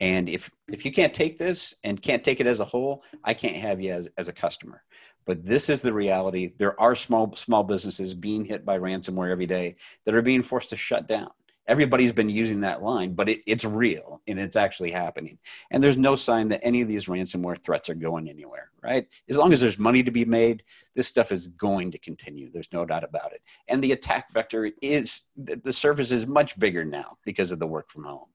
And 0.00 0.28
if 0.28 0.50
if 0.68 0.84
you 0.84 0.92
can't 0.92 1.14
take 1.14 1.38
this 1.38 1.74
and 1.82 2.00
can't 2.00 2.22
take 2.22 2.40
it 2.40 2.46
as 2.46 2.60
a 2.60 2.64
whole, 2.64 3.02
I 3.24 3.34
can't 3.34 3.56
have 3.56 3.80
you 3.80 3.92
as, 3.92 4.08
as 4.18 4.28
a 4.28 4.32
customer. 4.32 4.82
But 5.24 5.44
this 5.44 5.68
is 5.68 5.82
the 5.82 5.92
reality. 5.92 6.52
There 6.56 6.78
are 6.80 6.94
small 6.94 7.34
small 7.34 7.64
businesses 7.64 8.14
being 8.14 8.44
hit 8.44 8.64
by 8.64 8.78
ransomware 8.78 9.30
every 9.30 9.46
day 9.46 9.76
that 10.04 10.14
are 10.14 10.22
being 10.22 10.42
forced 10.42 10.70
to 10.70 10.76
shut 10.76 11.08
down. 11.08 11.30
Everybody's 11.68 12.12
been 12.12 12.28
using 12.28 12.60
that 12.60 12.82
line, 12.82 13.14
but 13.14 13.28
it, 13.28 13.40
it's 13.44 13.64
real 13.64 14.22
and 14.28 14.38
it's 14.38 14.54
actually 14.54 14.92
happening. 14.92 15.36
And 15.72 15.82
there's 15.82 15.96
no 15.96 16.14
sign 16.14 16.46
that 16.48 16.60
any 16.62 16.80
of 16.80 16.86
these 16.86 17.06
ransomware 17.06 17.60
threats 17.60 17.88
are 17.88 17.94
going 17.94 18.28
anywhere, 18.28 18.70
right? 18.84 19.08
As 19.28 19.36
long 19.36 19.52
as 19.52 19.58
there's 19.58 19.78
money 19.78 20.04
to 20.04 20.12
be 20.12 20.24
made, 20.24 20.62
this 20.94 21.08
stuff 21.08 21.32
is 21.32 21.48
going 21.48 21.90
to 21.90 21.98
continue. 21.98 22.50
There's 22.52 22.72
no 22.72 22.84
doubt 22.84 23.02
about 23.02 23.32
it. 23.32 23.42
And 23.66 23.82
the 23.82 23.90
attack 23.90 24.32
vector 24.32 24.70
is 24.80 25.22
the 25.36 25.72
surface 25.72 26.12
is 26.12 26.24
much 26.24 26.56
bigger 26.56 26.84
now 26.84 27.08
because 27.24 27.50
of 27.50 27.58
the 27.58 27.66
work 27.66 27.90
from 27.90 28.04
home. 28.04 28.26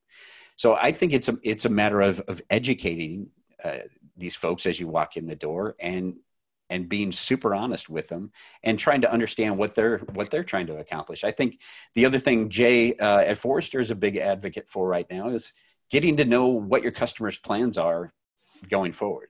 So 0.61 0.75
I 0.75 0.91
think 0.91 1.11
it's 1.11 1.27
a 1.27 1.39
it's 1.41 1.65
a 1.65 1.69
matter 1.69 2.01
of 2.01 2.19
of 2.27 2.39
educating 2.51 3.31
uh, 3.63 3.79
these 4.15 4.35
folks 4.35 4.67
as 4.67 4.79
you 4.79 4.87
walk 4.87 5.17
in 5.17 5.25
the 5.25 5.35
door 5.35 5.75
and 5.79 6.17
and 6.69 6.87
being 6.87 7.11
super 7.11 7.55
honest 7.55 7.89
with 7.89 8.09
them 8.09 8.31
and 8.61 8.77
trying 8.77 9.01
to 9.01 9.11
understand 9.11 9.57
what 9.57 9.73
they're 9.73 9.97
what 10.13 10.29
they're 10.29 10.43
trying 10.43 10.67
to 10.67 10.77
accomplish. 10.77 11.23
I 11.23 11.31
think 11.31 11.61
the 11.95 12.05
other 12.05 12.19
thing 12.19 12.47
Jay 12.49 12.93
uh, 12.93 13.21
at 13.21 13.39
Forrester 13.39 13.79
is 13.79 13.89
a 13.89 13.95
big 13.95 14.17
advocate 14.17 14.69
for 14.69 14.87
right 14.87 15.09
now 15.09 15.29
is 15.29 15.51
getting 15.89 16.15
to 16.17 16.25
know 16.25 16.49
what 16.49 16.83
your 16.83 16.91
customers' 16.91 17.39
plans 17.39 17.79
are 17.79 18.13
going 18.69 18.91
forward. 18.91 19.29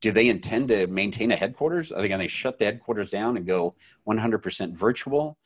Do 0.00 0.10
they 0.10 0.28
intend 0.28 0.68
to 0.68 0.86
maintain 0.86 1.32
a 1.32 1.36
headquarters? 1.36 1.92
Are 1.92 2.00
they 2.00 2.08
going 2.08 2.22
to 2.22 2.28
shut 2.28 2.58
the 2.58 2.64
headquarters 2.64 3.10
down 3.10 3.36
and 3.36 3.46
go 3.46 3.74
100% 4.08 4.72
virtual? 4.74 5.36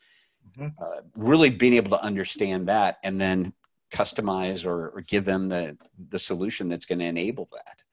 Mm-hmm. 0.57 0.67
Uh, 0.81 1.01
really 1.17 1.49
being 1.49 1.73
able 1.73 1.89
to 1.89 2.01
understand 2.01 2.69
that 2.69 2.99
and 3.03 3.19
then 3.19 3.51
customize 3.91 4.65
or, 4.65 4.89
or 4.89 5.01
give 5.01 5.25
them 5.25 5.49
the 5.49 5.77
the 6.09 6.19
solution 6.19 6.67
that's 6.67 6.85
going 6.85 6.99
to 6.99 7.05
enable 7.05 7.49
that. 7.53 7.83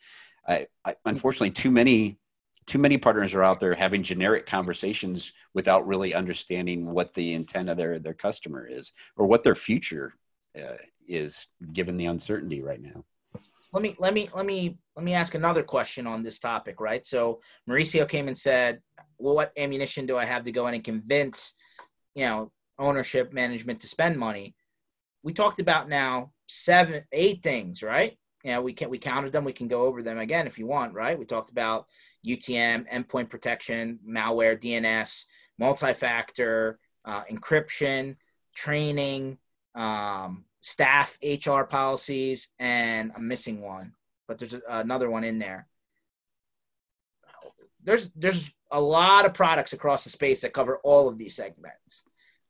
I, 0.46 0.66
I, 0.84 0.96
unfortunately, 1.04 1.50
too 1.50 1.70
many 1.70 2.18
too 2.66 2.78
many 2.78 2.96
partners 2.96 3.34
are 3.34 3.42
out 3.42 3.60
there 3.60 3.74
having 3.74 4.02
generic 4.02 4.46
conversations 4.46 5.32
without 5.52 5.86
really 5.86 6.14
understanding 6.14 6.90
what 6.90 7.12
the 7.14 7.34
intent 7.34 7.68
of 7.68 7.76
their 7.76 7.98
their 7.98 8.14
customer 8.14 8.66
is 8.66 8.92
or 9.16 9.26
what 9.26 9.42
their 9.42 9.54
future 9.54 10.14
uh, 10.56 10.76
is 11.06 11.46
given 11.72 11.96
the 11.96 12.06
uncertainty 12.06 12.62
right 12.62 12.80
now. 12.80 13.04
Let 13.72 13.82
me 13.82 13.96
let 13.98 14.14
me 14.14 14.28
let 14.34 14.46
me 14.46 14.78
let 14.96 15.04
me 15.04 15.14
ask 15.14 15.34
another 15.34 15.62
question 15.62 16.06
on 16.06 16.22
this 16.22 16.38
topic 16.38 16.80
right? 16.80 17.06
So 17.06 17.40
mauricio 17.68 18.08
came 18.08 18.28
and 18.28 18.38
said 18.38 18.80
well 19.18 19.34
what 19.34 19.52
ammunition 19.56 20.06
do 20.06 20.16
i 20.16 20.24
have 20.24 20.44
to 20.44 20.52
go 20.52 20.66
in 20.66 20.74
and 20.74 20.84
convince 20.84 21.54
you 22.14 22.26
know 22.26 22.50
ownership 22.78 23.32
management 23.32 23.80
to 23.80 23.88
spend 23.88 24.18
money 24.18 24.54
we 25.24 25.32
talked 25.32 25.58
about 25.58 25.88
now 25.88 26.30
seven 26.46 27.02
eight 27.10 27.42
things 27.42 27.82
right 27.82 28.16
Yeah, 28.44 28.60
we 28.60 28.74
can 28.74 28.90
we 28.90 28.98
counted 28.98 29.32
them. 29.32 29.44
We 29.44 29.54
can 29.54 29.68
go 29.68 29.82
over 29.86 30.02
them 30.02 30.18
again 30.18 30.46
if 30.46 30.58
you 30.58 30.66
want, 30.66 30.92
right? 30.92 31.18
We 31.18 31.24
talked 31.24 31.50
about 31.50 31.86
UTM, 32.24 32.86
endpoint 32.92 33.30
protection, 33.30 33.98
malware, 34.06 34.60
DNS, 34.62 35.24
multi-factor, 35.58 36.78
uh, 37.06 37.24
encryption, 37.24 38.16
training, 38.54 39.38
um, 39.74 40.44
staff 40.60 41.18
HR 41.22 41.62
policies, 41.62 42.48
and 42.58 43.12
I'm 43.16 43.26
missing 43.28 43.62
one, 43.62 43.94
but 44.28 44.38
there's 44.38 44.54
another 44.68 45.08
one 45.10 45.24
in 45.24 45.38
there. 45.38 45.66
There's 47.82 48.10
there's 48.14 48.52
a 48.70 48.80
lot 48.80 49.24
of 49.24 49.32
products 49.34 49.72
across 49.72 50.04
the 50.04 50.10
space 50.10 50.42
that 50.42 50.52
cover 50.52 50.80
all 50.84 51.08
of 51.08 51.16
these 51.16 51.34
segments, 51.34 52.04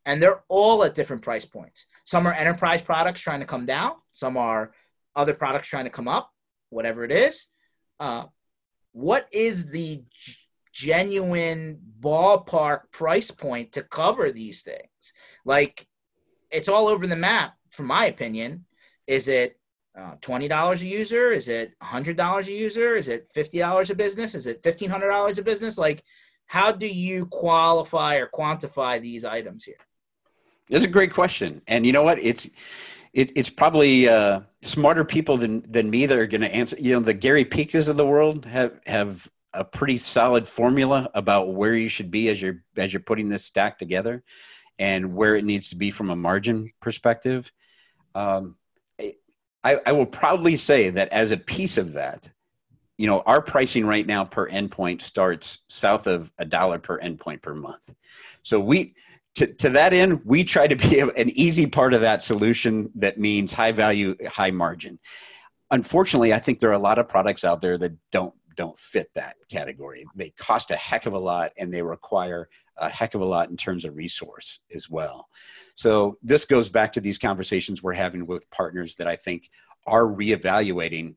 and 0.04 0.20
they're 0.20 0.42
all 0.48 0.82
at 0.82 0.96
different 0.96 1.22
price 1.22 1.44
points. 1.44 1.86
Some 2.04 2.26
are 2.26 2.32
enterprise 2.32 2.82
products 2.82 3.20
trying 3.20 3.40
to 3.40 3.46
come 3.46 3.64
down. 3.64 3.92
Some 4.12 4.36
are 4.36 4.72
other 5.16 5.34
products 5.34 5.68
trying 5.68 5.84
to 5.84 5.90
come 5.90 6.08
up. 6.08 6.30
Whatever 6.70 7.04
it 7.04 7.12
is, 7.12 7.46
uh, 8.00 8.24
what 8.92 9.28
is 9.32 9.70
the 9.70 10.02
g- 10.10 10.34
genuine 10.72 11.78
ballpark 12.00 12.90
price 12.90 13.30
point 13.30 13.72
to 13.72 13.82
cover 13.82 14.32
these 14.32 14.62
things? 14.62 15.12
Like, 15.44 15.86
it's 16.50 16.68
all 16.68 16.88
over 16.88 17.06
the 17.06 17.16
map, 17.16 17.54
from 17.70 17.86
my 17.86 18.06
opinion. 18.06 18.64
Is 19.06 19.28
it 19.28 19.58
uh, 19.96 20.14
twenty 20.20 20.48
dollars 20.48 20.82
a 20.82 20.88
user? 20.88 21.30
Is 21.30 21.46
it 21.46 21.74
hundred 21.80 22.16
dollars 22.16 22.48
a 22.48 22.52
user? 22.52 22.96
Is 22.96 23.08
it 23.08 23.28
fifty 23.34 23.58
dollars 23.58 23.90
a 23.90 23.94
business? 23.94 24.34
Is 24.34 24.46
it 24.46 24.62
fifteen 24.62 24.90
hundred 24.90 25.10
dollars 25.10 25.38
a 25.38 25.42
business? 25.42 25.78
Like, 25.78 26.02
how 26.46 26.72
do 26.72 26.86
you 26.86 27.26
qualify 27.26 28.16
or 28.16 28.28
quantify 28.32 29.00
these 29.00 29.24
items 29.24 29.64
here? 29.64 29.76
It's 30.70 30.84
a 30.84 30.88
great 30.88 31.12
question, 31.12 31.60
and 31.66 31.84
you 31.84 31.92
know 31.92 32.02
what? 32.02 32.18
It's 32.22 32.48
it, 33.12 33.30
it's 33.36 33.50
probably 33.50 34.08
uh, 34.08 34.40
smarter 34.62 35.04
people 35.04 35.36
than 35.36 35.70
than 35.70 35.90
me 35.90 36.06
that 36.06 36.16
are 36.16 36.26
going 36.26 36.40
to 36.40 36.54
answer. 36.54 36.76
You 36.80 36.94
know, 36.94 37.00
the 37.00 37.14
Gary 37.14 37.44
Picas 37.44 37.88
of 37.88 37.96
the 37.96 38.06
world 38.06 38.46
have 38.46 38.80
have 38.86 39.28
a 39.52 39.64
pretty 39.64 39.98
solid 39.98 40.48
formula 40.48 41.10
about 41.14 41.54
where 41.54 41.74
you 41.74 41.88
should 41.88 42.10
be 42.10 42.28
as 42.28 42.40
you're 42.40 42.62
as 42.76 42.92
you're 42.92 43.00
putting 43.00 43.28
this 43.28 43.44
stack 43.44 43.78
together, 43.78 44.24
and 44.78 45.14
where 45.14 45.36
it 45.36 45.44
needs 45.44 45.68
to 45.68 45.76
be 45.76 45.90
from 45.90 46.10
a 46.10 46.16
margin 46.16 46.70
perspective. 46.80 47.52
Um, 48.14 48.56
I, 49.64 49.80
I 49.86 49.92
will 49.92 50.06
proudly 50.06 50.56
say 50.56 50.90
that 50.90 51.08
as 51.08 51.32
a 51.32 51.38
piece 51.38 51.78
of 51.78 51.94
that, 51.94 52.30
you 52.98 53.06
know, 53.06 53.20
our 53.20 53.40
pricing 53.40 53.86
right 53.86 54.06
now 54.06 54.24
per 54.24 54.48
endpoint 54.48 55.00
starts 55.00 55.60
south 55.68 56.06
of 56.06 56.30
a 56.38 56.44
dollar 56.44 56.78
per 56.78 57.00
endpoint 57.00 57.40
per 57.40 57.54
month. 57.54 57.94
So 58.42 58.60
we, 58.60 58.94
to, 59.36 59.46
to 59.54 59.68
that 59.70 59.92
end, 59.92 60.20
we 60.24 60.44
try 60.44 60.66
to 60.66 60.76
be 60.76 61.00
an 61.00 61.30
easy 61.30 61.66
part 61.66 61.94
of 61.94 62.00
that 62.02 62.22
solution 62.22 62.90
that 62.96 63.18
means 63.18 63.52
high 63.52 63.72
value, 63.72 64.16
high 64.28 64.50
margin. 64.50 64.98
Unfortunately, 65.70 66.32
I 66.32 66.38
think 66.38 66.60
there 66.60 66.70
are 66.70 66.74
a 66.74 66.78
lot 66.78 66.98
of 66.98 67.08
products 67.08 67.44
out 67.44 67.60
there 67.60 67.78
that 67.78 67.92
don't 68.10 68.34
don't 68.56 68.78
fit 68.78 69.10
that 69.14 69.34
category. 69.50 70.06
They 70.14 70.30
cost 70.30 70.70
a 70.70 70.76
heck 70.76 71.06
of 71.06 71.12
a 71.12 71.18
lot 71.18 71.50
and 71.58 71.72
they 71.72 71.82
require 71.82 72.48
a 72.76 72.88
heck 72.88 73.14
of 73.14 73.20
a 73.20 73.24
lot 73.24 73.50
in 73.50 73.56
terms 73.56 73.84
of 73.84 73.96
resource 73.96 74.60
as 74.74 74.88
well. 74.88 75.28
So 75.74 76.18
this 76.22 76.44
goes 76.44 76.68
back 76.68 76.92
to 76.92 77.00
these 77.00 77.18
conversations 77.18 77.82
we're 77.82 77.94
having 77.94 78.26
with 78.26 78.48
partners 78.50 78.94
that 78.96 79.08
I 79.08 79.16
think 79.16 79.50
are 79.86 80.04
reevaluating, 80.04 81.16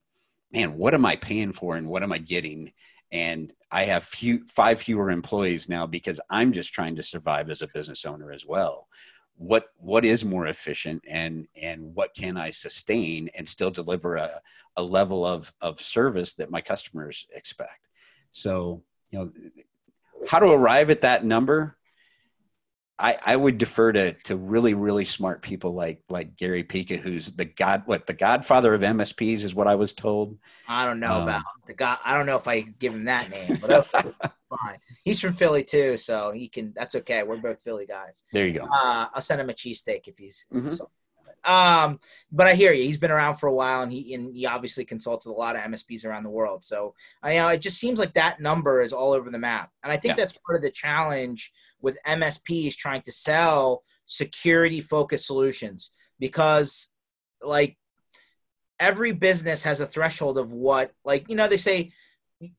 man, 0.51 0.77
what 0.77 0.93
am 0.93 1.05
I 1.05 1.15
paying 1.15 1.53
for 1.53 1.75
and 1.75 1.87
what 1.87 2.03
am 2.03 2.11
I 2.11 2.17
getting? 2.17 2.73
And 3.11 3.53
I 3.71 3.83
have 3.83 4.03
few, 4.03 4.41
five 4.47 4.81
fewer 4.81 5.09
employees 5.11 5.69
now 5.69 5.85
because 5.85 6.19
I'm 6.29 6.51
just 6.51 6.73
trying 6.73 6.95
to 6.95 7.03
survive 7.03 7.49
as 7.49 7.61
a 7.61 7.67
business 7.73 8.05
owner 8.05 8.31
as 8.31 8.45
well. 8.45 8.87
What 9.39 9.65
what 9.77 10.03
is 10.03 10.25
more 10.25 10.47
efficient 10.47 11.03
and 11.07 11.47
and 11.61 11.93
what 11.93 12.15
can 12.15 12.37
I 12.37 12.49
sustain 12.49 13.29
and 13.37 13.47
still 13.47 13.69
deliver 13.69 14.15
a, 14.15 14.41
a 14.77 14.81
level 14.81 15.25
of 15.25 15.53
of 15.61 15.79
service 15.79 16.33
that 16.33 16.49
my 16.49 16.59
customers 16.59 17.27
expect? 17.31 17.87
So 18.31 18.81
you 19.11 19.19
know 19.19 19.31
how 20.27 20.39
to 20.39 20.47
arrive 20.47 20.89
at 20.89 21.01
that 21.01 21.23
number 21.23 21.76
I, 22.99 23.17
I 23.23 23.35
would 23.35 23.59
defer 23.59 23.91
to 23.91 24.13
to 24.23 24.35
really 24.35 24.73
really 24.73 25.05
smart 25.05 25.43
people 25.43 25.73
like 25.73 26.01
like 26.09 26.35
Gary 26.35 26.63
Pica, 26.63 26.97
who's 26.97 27.31
the 27.31 27.45
god 27.45 27.83
what 27.85 28.07
the 28.07 28.13
godfather 28.13 28.73
of 28.73 28.81
MSPs 28.81 29.43
is 29.43 29.53
what 29.53 29.67
I 29.67 29.75
was 29.75 29.93
told. 29.93 30.37
I 30.67 30.85
don't 30.85 30.99
know 30.99 31.13
um, 31.13 31.23
about 31.23 31.43
the 31.67 31.73
god. 31.73 31.99
I 32.03 32.15
don't 32.15 32.25
know 32.25 32.37
if 32.37 32.47
I 32.47 32.61
give 32.61 32.93
him 32.93 33.05
that 33.05 33.29
name, 33.29 33.59
but 33.61 33.85
fine. 33.87 34.77
He's 35.03 35.19
from 35.19 35.33
Philly 35.33 35.63
too, 35.63 35.97
so 35.97 36.31
he 36.31 36.47
can. 36.47 36.73
That's 36.75 36.95
okay. 36.95 37.21
We're 37.23 37.37
both 37.37 37.61
Philly 37.61 37.85
guys. 37.85 38.23
There 38.31 38.47
you 38.47 38.59
go. 38.59 38.65
Uh, 38.65 39.07
I'll 39.13 39.21
send 39.21 39.41
him 39.41 39.49
a 39.49 39.53
cheesesteak 39.53 40.07
if 40.07 40.17
he's. 40.17 40.47
Mm-hmm. 40.51 40.69
So, 40.69 40.89
um, 41.43 41.99
but 42.31 42.47
I 42.47 42.55
hear 42.55 42.73
you. 42.73 42.83
He's 42.83 42.97
been 42.97 43.11
around 43.11 43.35
for 43.35 43.45
a 43.45 43.53
while, 43.53 43.83
and 43.83 43.91
he 43.91 44.15
and 44.15 44.35
he 44.35 44.47
obviously 44.47 44.85
consults 44.85 45.27
with 45.27 45.35
a 45.35 45.39
lot 45.39 45.55
of 45.55 45.61
MSPs 45.61 46.03
around 46.03 46.23
the 46.23 46.31
world. 46.31 46.63
So 46.63 46.95
I 47.21 47.33
you 47.33 47.41
know 47.41 47.49
it 47.49 47.61
just 47.61 47.77
seems 47.77 47.99
like 47.99 48.15
that 48.15 48.41
number 48.41 48.81
is 48.81 48.91
all 48.91 49.11
over 49.11 49.29
the 49.29 49.37
map, 49.37 49.69
and 49.83 49.91
I 49.91 49.97
think 49.97 50.17
yeah. 50.17 50.23
that's 50.23 50.37
part 50.45 50.55
of 50.55 50.63
the 50.63 50.71
challenge 50.71 51.53
with 51.81 51.97
MSPs 52.07 52.75
trying 52.75 53.01
to 53.01 53.11
sell 53.11 53.83
security 54.05 54.81
focused 54.81 55.27
solutions 55.27 55.91
because 56.19 56.89
like 57.41 57.77
every 58.79 59.11
business 59.11 59.63
has 59.63 59.81
a 59.81 59.85
threshold 59.85 60.37
of 60.37 60.53
what 60.53 60.91
like 61.03 61.29
you 61.29 61.35
know 61.35 61.47
they 61.47 61.57
say 61.57 61.91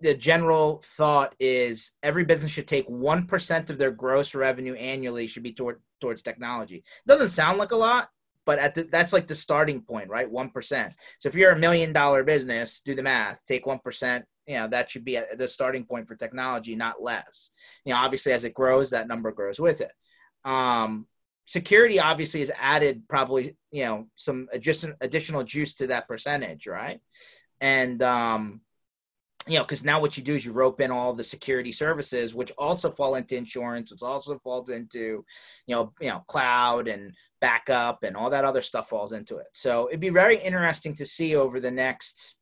the 0.00 0.14
general 0.14 0.82
thought 0.84 1.34
is 1.38 1.92
every 2.02 2.24
business 2.24 2.50
should 2.50 2.66
take 2.66 2.88
1% 2.88 3.70
of 3.70 3.78
their 3.78 3.92
gross 3.92 4.34
revenue 4.34 4.74
annually 4.74 5.28
should 5.28 5.44
be 5.44 5.52
toward, 5.52 5.80
towards 6.00 6.20
technology. 6.20 6.82
Doesn't 7.06 7.28
sound 7.28 7.58
like 7.58 7.70
a 7.70 7.76
lot 7.76 8.08
but 8.48 8.58
at 8.58 8.74
the, 8.74 8.84
that's 8.84 9.12
like 9.12 9.26
the 9.26 9.34
starting 9.34 9.82
point 9.82 10.08
right? 10.08 10.32
1% 10.32 10.92
so 11.18 11.28
if 11.28 11.34
you're 11.34 11.52
a 11.52 11.58
million 11.58 11.92
dollar 11.92 12.24
business 12.24 12.80
do 12.80 12.94
the 12.94 13.02
math 13.02 13.42
take 13.46 13.66
1% 13.66 14.22
you 14.49 14.55
know 14.55 14.66
that 14.66 14.90
should 14.90 15.05
be 15.05 15.20
the 15.36 15.46
starting 15.46 15.84
point 15.84 16.09
for 16.09 16.16
technology 16.16 16.74
not 16.74 17.03
less. 17.03 17.51
You 17.84 17.92
know 17.92 18.01
obviously 18.01 18.32
as 18.32 18.44
it 18.44 18.55
grows 18.55 18.90
that 18.90 19.07
number 19.07 19.30
grows 19.30 19.61
with 19.61 19.82
it. 19.82 19.92
Um, 20.44 21.07
security 21.46 22.01
obviously 22.01 22.40
has 22.40 22.51
added 22.59 23.03
probably 23.09 23.57
you 23.70 23.84
know 23.84 24.09
some 24.16 24.49
additional 24.53 24.96
additional 25.03 25.44
juice 25.44 25.76
to 25.76 25.88
that 25.88 26.09
percentage 26.09 26.66
right? 26.66 27.01
And 27.61 28.03
um, 28.03 28.62
you 29.46 29.59
know 29.59 29.64
because 29.64 29.84
now 29.84 30.01
what 30.01 30.16
you 30.16 30.22
do 30.22 30.34
is 30.34 30.46
you 30.46 30.53
rope 30.53 30.80
in 30.80 30.90
all 30.90 31.12
the 31.12 31.24
security 31.24 31.70
services 31.72 32.34
which 32.34 32.51
also 32.57 32.90
fall 32.90 33.16
into 33.16 33.36
insurance 33.36 33.90
which 33.90 34.03
also 34.03 34.38
falls 34.38 34.70
into 34.70 35.26
you 35.66 35.74
know 35.74 35.92
you 36.01 36.09
know 36.09 36.24
cloud 36.26 36.88
and 36.88 37.12
backup 37.42 38.03
and 38.03 38.16
all 38.16 38.30
that 38.30 38.46
other 38.46 38.62
stuff 38.62 38.88
falls 38.88 39.12
into 39.12 39.36
it. 39.36 39.49
So 39.53 39.88
it'd 39.88 40.01
be 40.01 40.09
very 40.09 40.40
interesting 40.40 40.94
to 40.94 41.05
see 41.05 41.36
over 41.36 41.61
the 41.61 41.70
next 41.70 42.38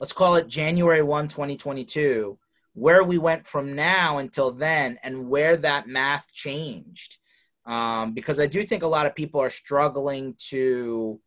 let's 0.00 0.12
call 0.12 0.36
it 0.36 0.48
January 0.48 1.02
1, 1.02 1.28
2022, 1.28 2.38
where 2.74 3.02
we 3.02 3.18
went 3.18 3.46
from 3.46 3.74
now 3.74 4.18
until 4.18 4.50
then 4.50 4.98
and 5.02 5.28
where 5.28 5.56
that 5.56 5.88
math 5.88 6.32
changed. 6.32 7.18
Um, 7.66 8.14
because 8.14 8.40
I 8.40 8.46
do 8.46 8.62
think 8.62 8.82
a 8.82 8.88
lot 8.88 9.06
of 9.06 9.14
people 9.14 9.40
are 9.40 9.50
struggling 9.50 10.34
to, 10.48 11.20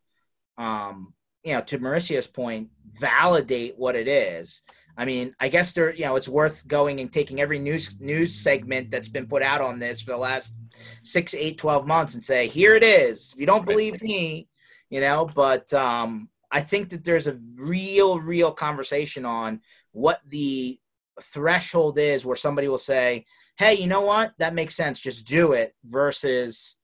um, 0.58 1.14
you 1.44 1.54
know, 1.54 1.60
to 1.60 1.78
Mauricio's 1.78 2.26
point, 2.26 2.70
validate 2.92 3.78
what 3.78 3.94
it 3.94 4.08
is. 4.08 4.62
I 4.96 5.04
mean, 5.04 5.34
I 5.40 5.48
guess 5.48 5.72
there, 5.72 5.94
you 5.94 6.04
know, 6.04 6.16
it's 6.16 6.28
worth 6.28 6.66
going 6.66 7.00
and 7.00 7.12
taking 7.12 7.40
every 7.40 7.58
news 7.58 7.98
news 8.00 8.34
segment 8.34 8.90
that's 8.90 9.08
been 9.08 9.26
put 9.26 9.42
out 9.42 9.60
on 9.60 9.78
this 9.78 10.02
for 10.02 10.10
the 10.10 10.18
last 10.18 10.54
six, 11.02 11.34
eight, 11.34 11.58
12 11.58 11.86
months 11.86 12.14
and 12.14 12.24
say, 12.24 12.46
here 12.48 12.74
it 12.74 12.82
is. 12.82 13.32
If 13.32 13.40
you 13.40 13.46
don't 13.46 13.64
believe 13.64 14.02
me, 14.02 14.48
you 14.90 15.00
know, 15.00 15.26
but 15.34 15.72
um, 15.72 16.28
I 16.52 16.60
think 16.60 16.90
that 16.90 17.02
there's 17.02 17.26
a 17.26 17.38
real, 17.56 18.20
real 18.20 18.52
conversation 18.52 19.24
on 19.24 19.62
what 19.92 20.20
the 20.28 20.78
threshold 21.22 21.98
is 21.98 22.24
where 22.24 22.36
somebody 22.36 22.68
will 22.68 22.78
say, 22.78 23.24
hey, 23.56 23.74
you 23.74 23.86
know 23.86 24.02
what? 24.02 24.34
That 24.38 24.54
makes 24.54 24.74
sense. 24.74 25.00
Just 25.00 25.26
do 25.26 25.52
it 25.52 25.74
versus, 25.84 26.76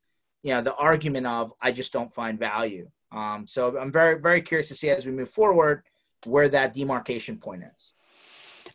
you 0.42 0.54
know, 0.54 0.62
the 0.62 0.74
argument 0.74 1.26
of, 1.26 1.52
I 1.60 1.72
just 1.72 1.92
don't 1.92 2.12
find 2.12 2.38
value. 2.38 2.90
Um, 3.12 3.46
so 3.46 3.78
I'm 3.78 3.92
very, 3.92 4.18
very 4.18 4.42
curious 4.42 4.68
to 4.68 4.74
see 4.74 4.90
as 4.90 5.06
we 5.06 5.12
move 5.12 5.30
forward 5.30 5.82
where 6.24 6.48
that 6.48 6.74
demarcation 6.74 7.38
point 7.38 7.62
is. 7.76 7.92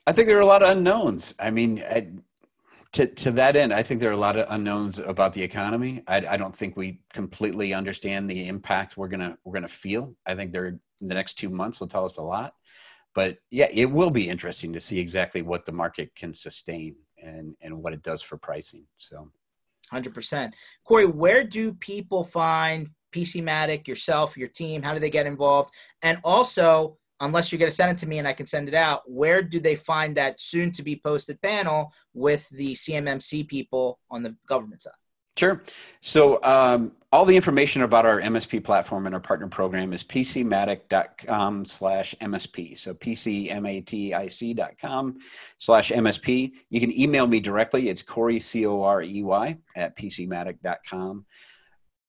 I 0.06 0.12
think 0.12 0.28
there 0.28 0.38
are 0.38 0.41
a 0.41 0.46
lot 0.46 0.64
of 0.64 0.70
unknowns. 0.70 1.34
I 1.39 1.50
mean, 1.50 1.80
I, 1.80 2.08
to 2.94 3.08
to 3.08 3.32
that 3.32 3.56
end, 3.56 3.74
I 3.74 3.84
think 3.84 4.00
there 4.00 4.10
are 4.10 4.14
a 4.14 4.18
lot 4.18 4.38
of 4.38 4.46
unknowns 4.50 5.00
about 5.00 5.34
the 5.34 5.44
economy. 5.44 6.04
I, 6.08 6.18
I 6.30 6.38
don't 6.38 6.56
think 6.56 6.78
we 6.78 7.02
completely 7.12 7.74
understand 7.74 8.30
the 8.30 8.48
impact 8.48 8.98
we're 8.98 9.08
gonna 9.08 9.38
we're 9.44 9.54
gonna 9.54 9.68
feel. 9.68 10.16
I 10.26 10.36
think 10.36 10.52
there 10.52 10.80
the 11.00 11.14
next 11.14 11.34
two 11.36 11.50
months 11.50 11.80
will 11.80 11.88
tell 11.88 12.06
us 12.06 12.18
a 12.18 12.22
lot. 12.22 12.54
But 13.16 13.38
yeah, 13.52 13.68
it 13.72 13.91
will 13.91 14.10
be 14.10 14.30
interesting 14.30 14.74
to 14.74 14.80
see 14.80 15.00
exactly 15.00 15.41
what 15.41 15.66
the 15.66 15.72
market 15.72 16.16
can 16.16 16.34
sustain 16.34 16.96
and 17.22 17.56
and 17.62 17.82
what 17.82 17.94
it 17.94 18.04
does 18.04 18.22
for 18.22 18.38
pricing. 18.38 18.86
So, 18.98 19.32
hundred 19.89 20.14
percent, 20.14 20.56
Corey. 20.84 21.06
Where 21.06 21.44
do 21.44 21.74
people 21.74 22.24
find 22.24 22.89
PC 23.12 23.44
Matic, 23.44 23.88
yourself, 23.88 24.38
your 24.38 24.48
team? 24.48 24.84
How 24.84 24.94
do 24.94 25.00
they 25.00 25.10
get 25.10 25.26
involved? 25.26 25.74
And 26.02 26.20
also, 26.24 26.98
unless 27.24 27.52
you're 27.52 27.60
going 27.60 27.72
to 27.72 27.76
send 27.76 27.92
it 27.92 27.98
to 28.00 28.08
me 28.08 28.20
and 28.20 28.28
I 28.28 28.34
can 28.34 28.48
send 28.48 28.68
it 28.68 28.74
out, 28.74 29.02
where 29.10 29.42
do 29.42 29.60
they 29.60 29.76
find 29.76 30.16
that 30.18 30.40
soon 30.40 30.72
to 30.74 30.84
be 30.84 31.00
posted 31.04 31.42
panel 31.42 31.92
with 32.14 32.48
the 32.50 32.74
CMMC 32.74 33.48
people 33.48 34.00
on 34.12 34.24
the 34.24 34.36
government 34.48 34.82
side? 34.82 34.94
Sure. 35.36 35.64
So 36.02 36.44
um, 36.44 36.92
all 37.12 37.26
the 37.26 37.36
information 37.36 37.82
about 37.82 38.06
our 38.06 38.22
MSP 38.22 38.64
platform 38.64 39.08
and 39.08 39.16
our 39.16 39.22
partner 39.22 39.48
program 39.48 39.92
is 39.92 40.04
pcmatic.com 40.04 41.66
slash 41.66 42.14
MSP. 42.22 42.78
So 42.78 42.94
pcmatic.com 42.94 43.58
slash 45.58 45.92
MSP. 45.92 46.52
You 46.70 46.80
can 46.80 47.00
email 47.00 47.26
me 47.26 47.40
directly. 47.40 47.90
It's 47.90 48.04
Corey, 48.04 48.40
C-O-R-E-Y 48.40 49.58
at 49.76 49.98
pcmatic.com. 49.98 51.26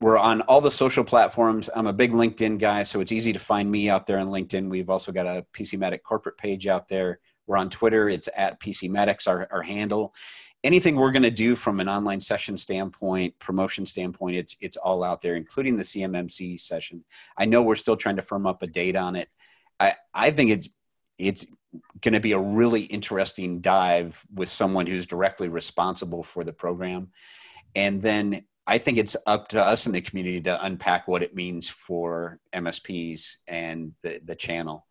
We're 0.04 0.18
on 0.18 0.42
all 0.42 0.60
the 0.60 0.70
social 0.70 1.02
platforms. 1.02 1.70
I'm 1.74 1.86
a 1.86 1.92
big 1.94 2.12
LinkedIn 2.12 2.58
guy, 2.58 2.82
so 2.82 3.00
it's 3.00 3.10
easy 3.10 3.32
to 3.32 3.38
find 3.38 3.70
me 3.70 3.88
out 3.88 4.06
there 4.06 4.18
on 4.18 4.28
LinkedIn. 4.28 4.68
We've 4.68 4.90
also 4.90 5.12
got 5.12 5.24
a 5.24 5.46
PC 5.54 5.78
Matic 5.78 6.02
corporate 6.02 6.36
page 6.36 6.66
out 6.66 6.88
there. 6.88 7.20
We're 7.46 7.56
on 7.56 7.70
Twitter. 7.70 8.10
It's 8.10 8.28
at 8.36 8.60
PCmatics, 8.60 9.26
our, 9.26 9.48
our 9.50 9.62
handle 9.62 10.14
anything 10.62 10.96
we're 10.96 11.12
going 11.12 11.22
to 11.22 11.30
do 11.30 11.56
from 11.56 11.80
an 11.80 11.88
online 11.88 12.20
session 12.20 12.58
standpoint, 12.58 13.38
promotion 13.38 13.86
standpoint, 13.86 14.36
it's 14.36 14.56
it's 14.60 14.76
all 14.76 15.02
out 15.04 15.22
there, 15.22 15.36
including 15.36 15.78
the 15.78 15.82
CMMC 15.82 16.60
session. 16.60 17.02
I 17.36 17.46
know 17.46 17.62
we're 17.62 17.74
still 17.74 17.96
trying 17.96 18.16
to 18.16 18.22
firm 18.22 18.46
up 18.46 18.62
a 18.62 18.66
date 18.66 18.96
on 18.96 19.16
it. 19.16 19.28
I 19.80 19.94
I 20.12 20.30
think 20.32 20.50
it's 20.50 20.68
it's 21.18 21.46
going 22.02 22.14
to 22.14 22.20
be 22.20 22.32
a 22.32 22.38
really 22.38 22.82
interesting 22.82 23.60
dive 23.62 24.22
with 24.34 24.50
someone 24.50 24.86
who's 24.86 25.06
directly 25.06 25.48
responsible 25.48 26.22
for 26.22 26.44
the 26.44 26.52
program, 26.52 27.08
and 27.74 28.02
then 28.02 28.44
I 28.66 28.78
think 28.78 28.98
it's 28.98 29.16
up 29.26 29.48
to 29.48 29.62
us 29.62 29.86
in 29.86 29.92
the 29.92 30.00
community 30.00 30.40
to 30.42 30.64
unpack 30.64 31.06
what 31.06 31.22
it 31.22 31.34
means 31.34 31.68
for 31.68 32.40
MSPs 32.52 33.36
and 33.46 33.92
the 34.02 34.20
the 34.24 34.34
channel. 34.34 34.86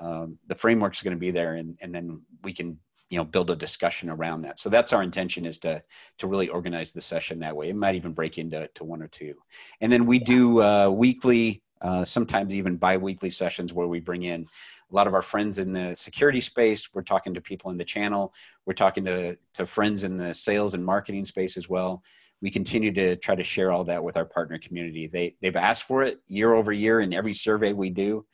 Um, 0.00 0.38
the 0.48 0.54
framework's 0.54 1.02
going 1.02 1.16
to 1.16 1.20
be 1.20 1.30
there, 1.30 1.54
and 1.54 1.76
and 1.80 1.94
then 1.94 2.22
we 2.42 2.52
can 2.52 2.78
you 3.10 3.18
know 3.18 3.24
build 3.24 3.50
a 3.50 3.56
discussion 3.56 4.10
around 4.10 4.40
that. 4.40 4.58
So 4.58 4.68
that's 4.68 4.92
our 4.92 5.02
intention 5.02 5.46
is 5.46 5.58
to 5.58 5.82
to 6.18 6.26
really 6.26 6.48
organize 6.48 6.92
the 6.92 7.00
session 7.00 7.38
that 7.40 7.54
way. 7.54 7.68
It 7.68 7.76
might 7.76 7.94
even 7.94 8.12
break 8.12 8.38
into 8.38 8.68
to 8.74 8.84
one 8.84 9.02
or 9.02 9.08
two. 9.08 9.34
And 9.80 9.92
then 9.92 10.06
we 10.06 10.18
do 10.18 10.60
uh, 10.60 10.88
weekly 10.88 11.62
uh, 11.80 12.04
sometimes 12.04 12.54
even 12.54 12.76
bi-weekly 12.76 13.30
sessions 13.30 13.72
where 13.72 13.88
we 13.88 14.00
bring 14.00 14.22
in 14.22 14.46
a 14.90 14.94
lot 14.94 15.06
of 15.06 15.14
our 15.14 15.22
friends 15.22 15.58
in 15.58 15.72
the 15.72 15.94
security 15.94 16.40
space. 16.40 16.88
We're 16.94 17.02
talking 17.02 17.34
to 17.34 17.40
people 17.40 17.70
in 17.70 17.76
the 17.76 17.84
channel. 17.84 18.34
We're 18.66 18.74
talking 18.74 19.04
to 19.04 19.36
to 19.54 19.64
friends 19.64 20.02
in 20.02 20.16
the 20.16 20.34
sales 20.34 20.74
and 20.74 20.84
marketing 20.84 21.24
space 21.24 21.56
as 21.56 21.68
well 21.68 22.02
we 22.42 22.50
continue 22.50 22.92
to 22.92 23.16
try 23.16 23.34
to 23.36 23.44
share 23.44 23.70
all 23.70 23.84
that 23.84 24.02
with 24.02 24.16
our 24.16 24.24
partner 24.26 24.58
community. 24.58 25.06
They 25.06 25.36
they've 25.40 25.56
asked 25.56 25.84
for 25.84 26.02
it 26.02 26.18
year 26.26 26.52
over 26.52 26.72
year 26.72 27.00
in 27.00 27.14
every 27.14 27.32
survey 27.32 27.72
we 27.72 27.88
do. 27.88 28.24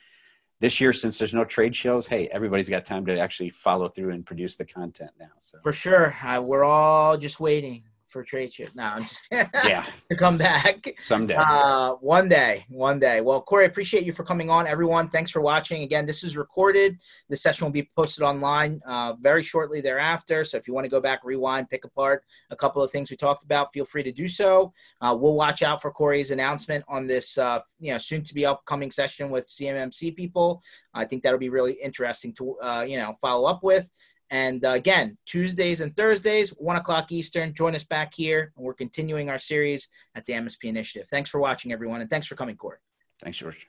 This 0.61 0.81
year 0.81 0.93
since 0.93 1.19
there's 1.19 1.35
no 1.35 1.45
trade 1.45 1.77
shows 1.77 2.09
hey 2.09 2.27
everybody's 2.29 2.69
got 2.69 2.85
time 2.85 3.07
to 3.07 3.19
actually 3.21 3.51
follow 3.51 3.89
through 3.89 4.13
and 4.13 4.27
produce 4.27 4.57
the 4.57 4.65
content 4.65 5.13
now 5.21 5.29
so. 5.39 5.59
For 5.63 5.73
sure. 5.73 6.17
Uh, 6.25 6.41
we're 6.41 6.65
all 6.65 7.17
just 7.17 7.39
waiting 7.39 7.85
for 8.09 8.23
trade 8.25 8.53
show. 8.53 8.65
No, 8.75 8.85
I'm 8.85 9.03
just 9.03 9.29
yeah 9.33 9.85
to 10.11 10.17
come 10.17 10.37
back 10.37 10.95
someday. 10.99 11.35
Uh, 11.35 11.93
one 11.95 12.29
day, 12.29 12.65
one 12.69 12.99
day. 12.99 13.21
Well, 13.21 13.41
Corey, 13.43 13.67
appreciate 13.67 14.05
you 14.05 14.13
for 14.13 14.25
coming 14.25 14.51
on. 14.51 14.67
Everyone, 14.67 15.09
thanks 15.09 15.31
for 15.31 15.41
watching. 15.41 15.83
Again, 15.83 16.07
this 16.07 16.25
is 16.25 16.37
recorded. 16.37 16.99
The 17.29 17.37
session 17.37 17.67
will 17.67 17.73
be 17.73 17.91
posted 17.97 18.25
online 18.25 18.81
uh, 18.87 19.15
very 19.15 19.43
shortly 19.43 19.81
thereafter. 19.81 20.45
So 20.45 20.57
if 20.57 20.67
you 20.67 20.75
want 20.75 20.85
to 20.85 20.91
go 20.91 21.01
back, 21.01 21.21
rewind, 21.25 21.71
pick 21.71 21.85
apart 21.85 22.25
a 22.51 22.57
couple 22.57 22.83
of 22.83 22.91
things 22.91 23.11
we 23.11 23.17
talked 23.17 23.45
about, 23.45 23.73
feel 23.73 23.85
free 23.85 24.03
to 24.03 24.13
do 24.13 24.27
so. 24.27 24.73
Uh, 25.01 25.17
we'll 25.19 25.35
watch 25.35 25.63
out 25.63 25.83
for 25.83 25.91
Corey's 25.91 26.31
announcement 26.31 26.85
on 26.89 27.07
this, 27.07 27.39
uh, 27.39 27.61
you 27.79 27.93
know, 27.93 27.99
soon 27.99 28.23
to 28.23 28.35
be 28.35 28.47
upcoming 28.47 28.91
session 28.91 29.31
with 29.31 29.47
CMMC 29.47 30.17
people. 30.17 30.63
I 30.95 31.05
think 31.05 31.23
that'll 31.23 31.39
be 31.39 31.51
really 31.51 31.75
interesting 31.75 32.33
to, 32.35 32.59
uh, 32.61 32.85
you 32.89 32.97
know, 32.97 33.15
follow 33.21 33.49
up 33.49 33.63
with. 33.63 33.91
And 34.31 34.65
uh, 34.65 34.73
again, 34.73 35.17
Tuesdays 35.27 35.81
and 35.81 35.95
Thursdays, 35.97 36.51
1 36.51 36.77
o'clock 36.77 37.13
Eastern. 37.13 37.55
Join 37.55 37.75
us 37.75 37.85
back 37.85 38.13
here. 38.15 38.53
And 38.57 38.65
we're 38.65 38.75
continuing 38.75 39.31
our 39.31 39.39
series 39.39 39.89
at 40.15 40.27
the 40.27 40.35
MSP 40.35 40.65
Initiative. 40.65 41.09
Thanks 41.09 41.31
for 41.31 41.41
watching, 41.41 41.73
everyone. 41.73 42.01
And 42.01 42.11
thanks 42.11 42.27
for 42.27 42.35
coming, 42.35 42.57
Corey. 42.57 42.79
Thanks, 43.23 43.39
George. 43.39 43.69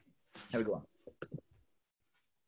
Have 0.51 0.61
a 0.61 0.63
good 0.63 0.73
one. 0.73 0.81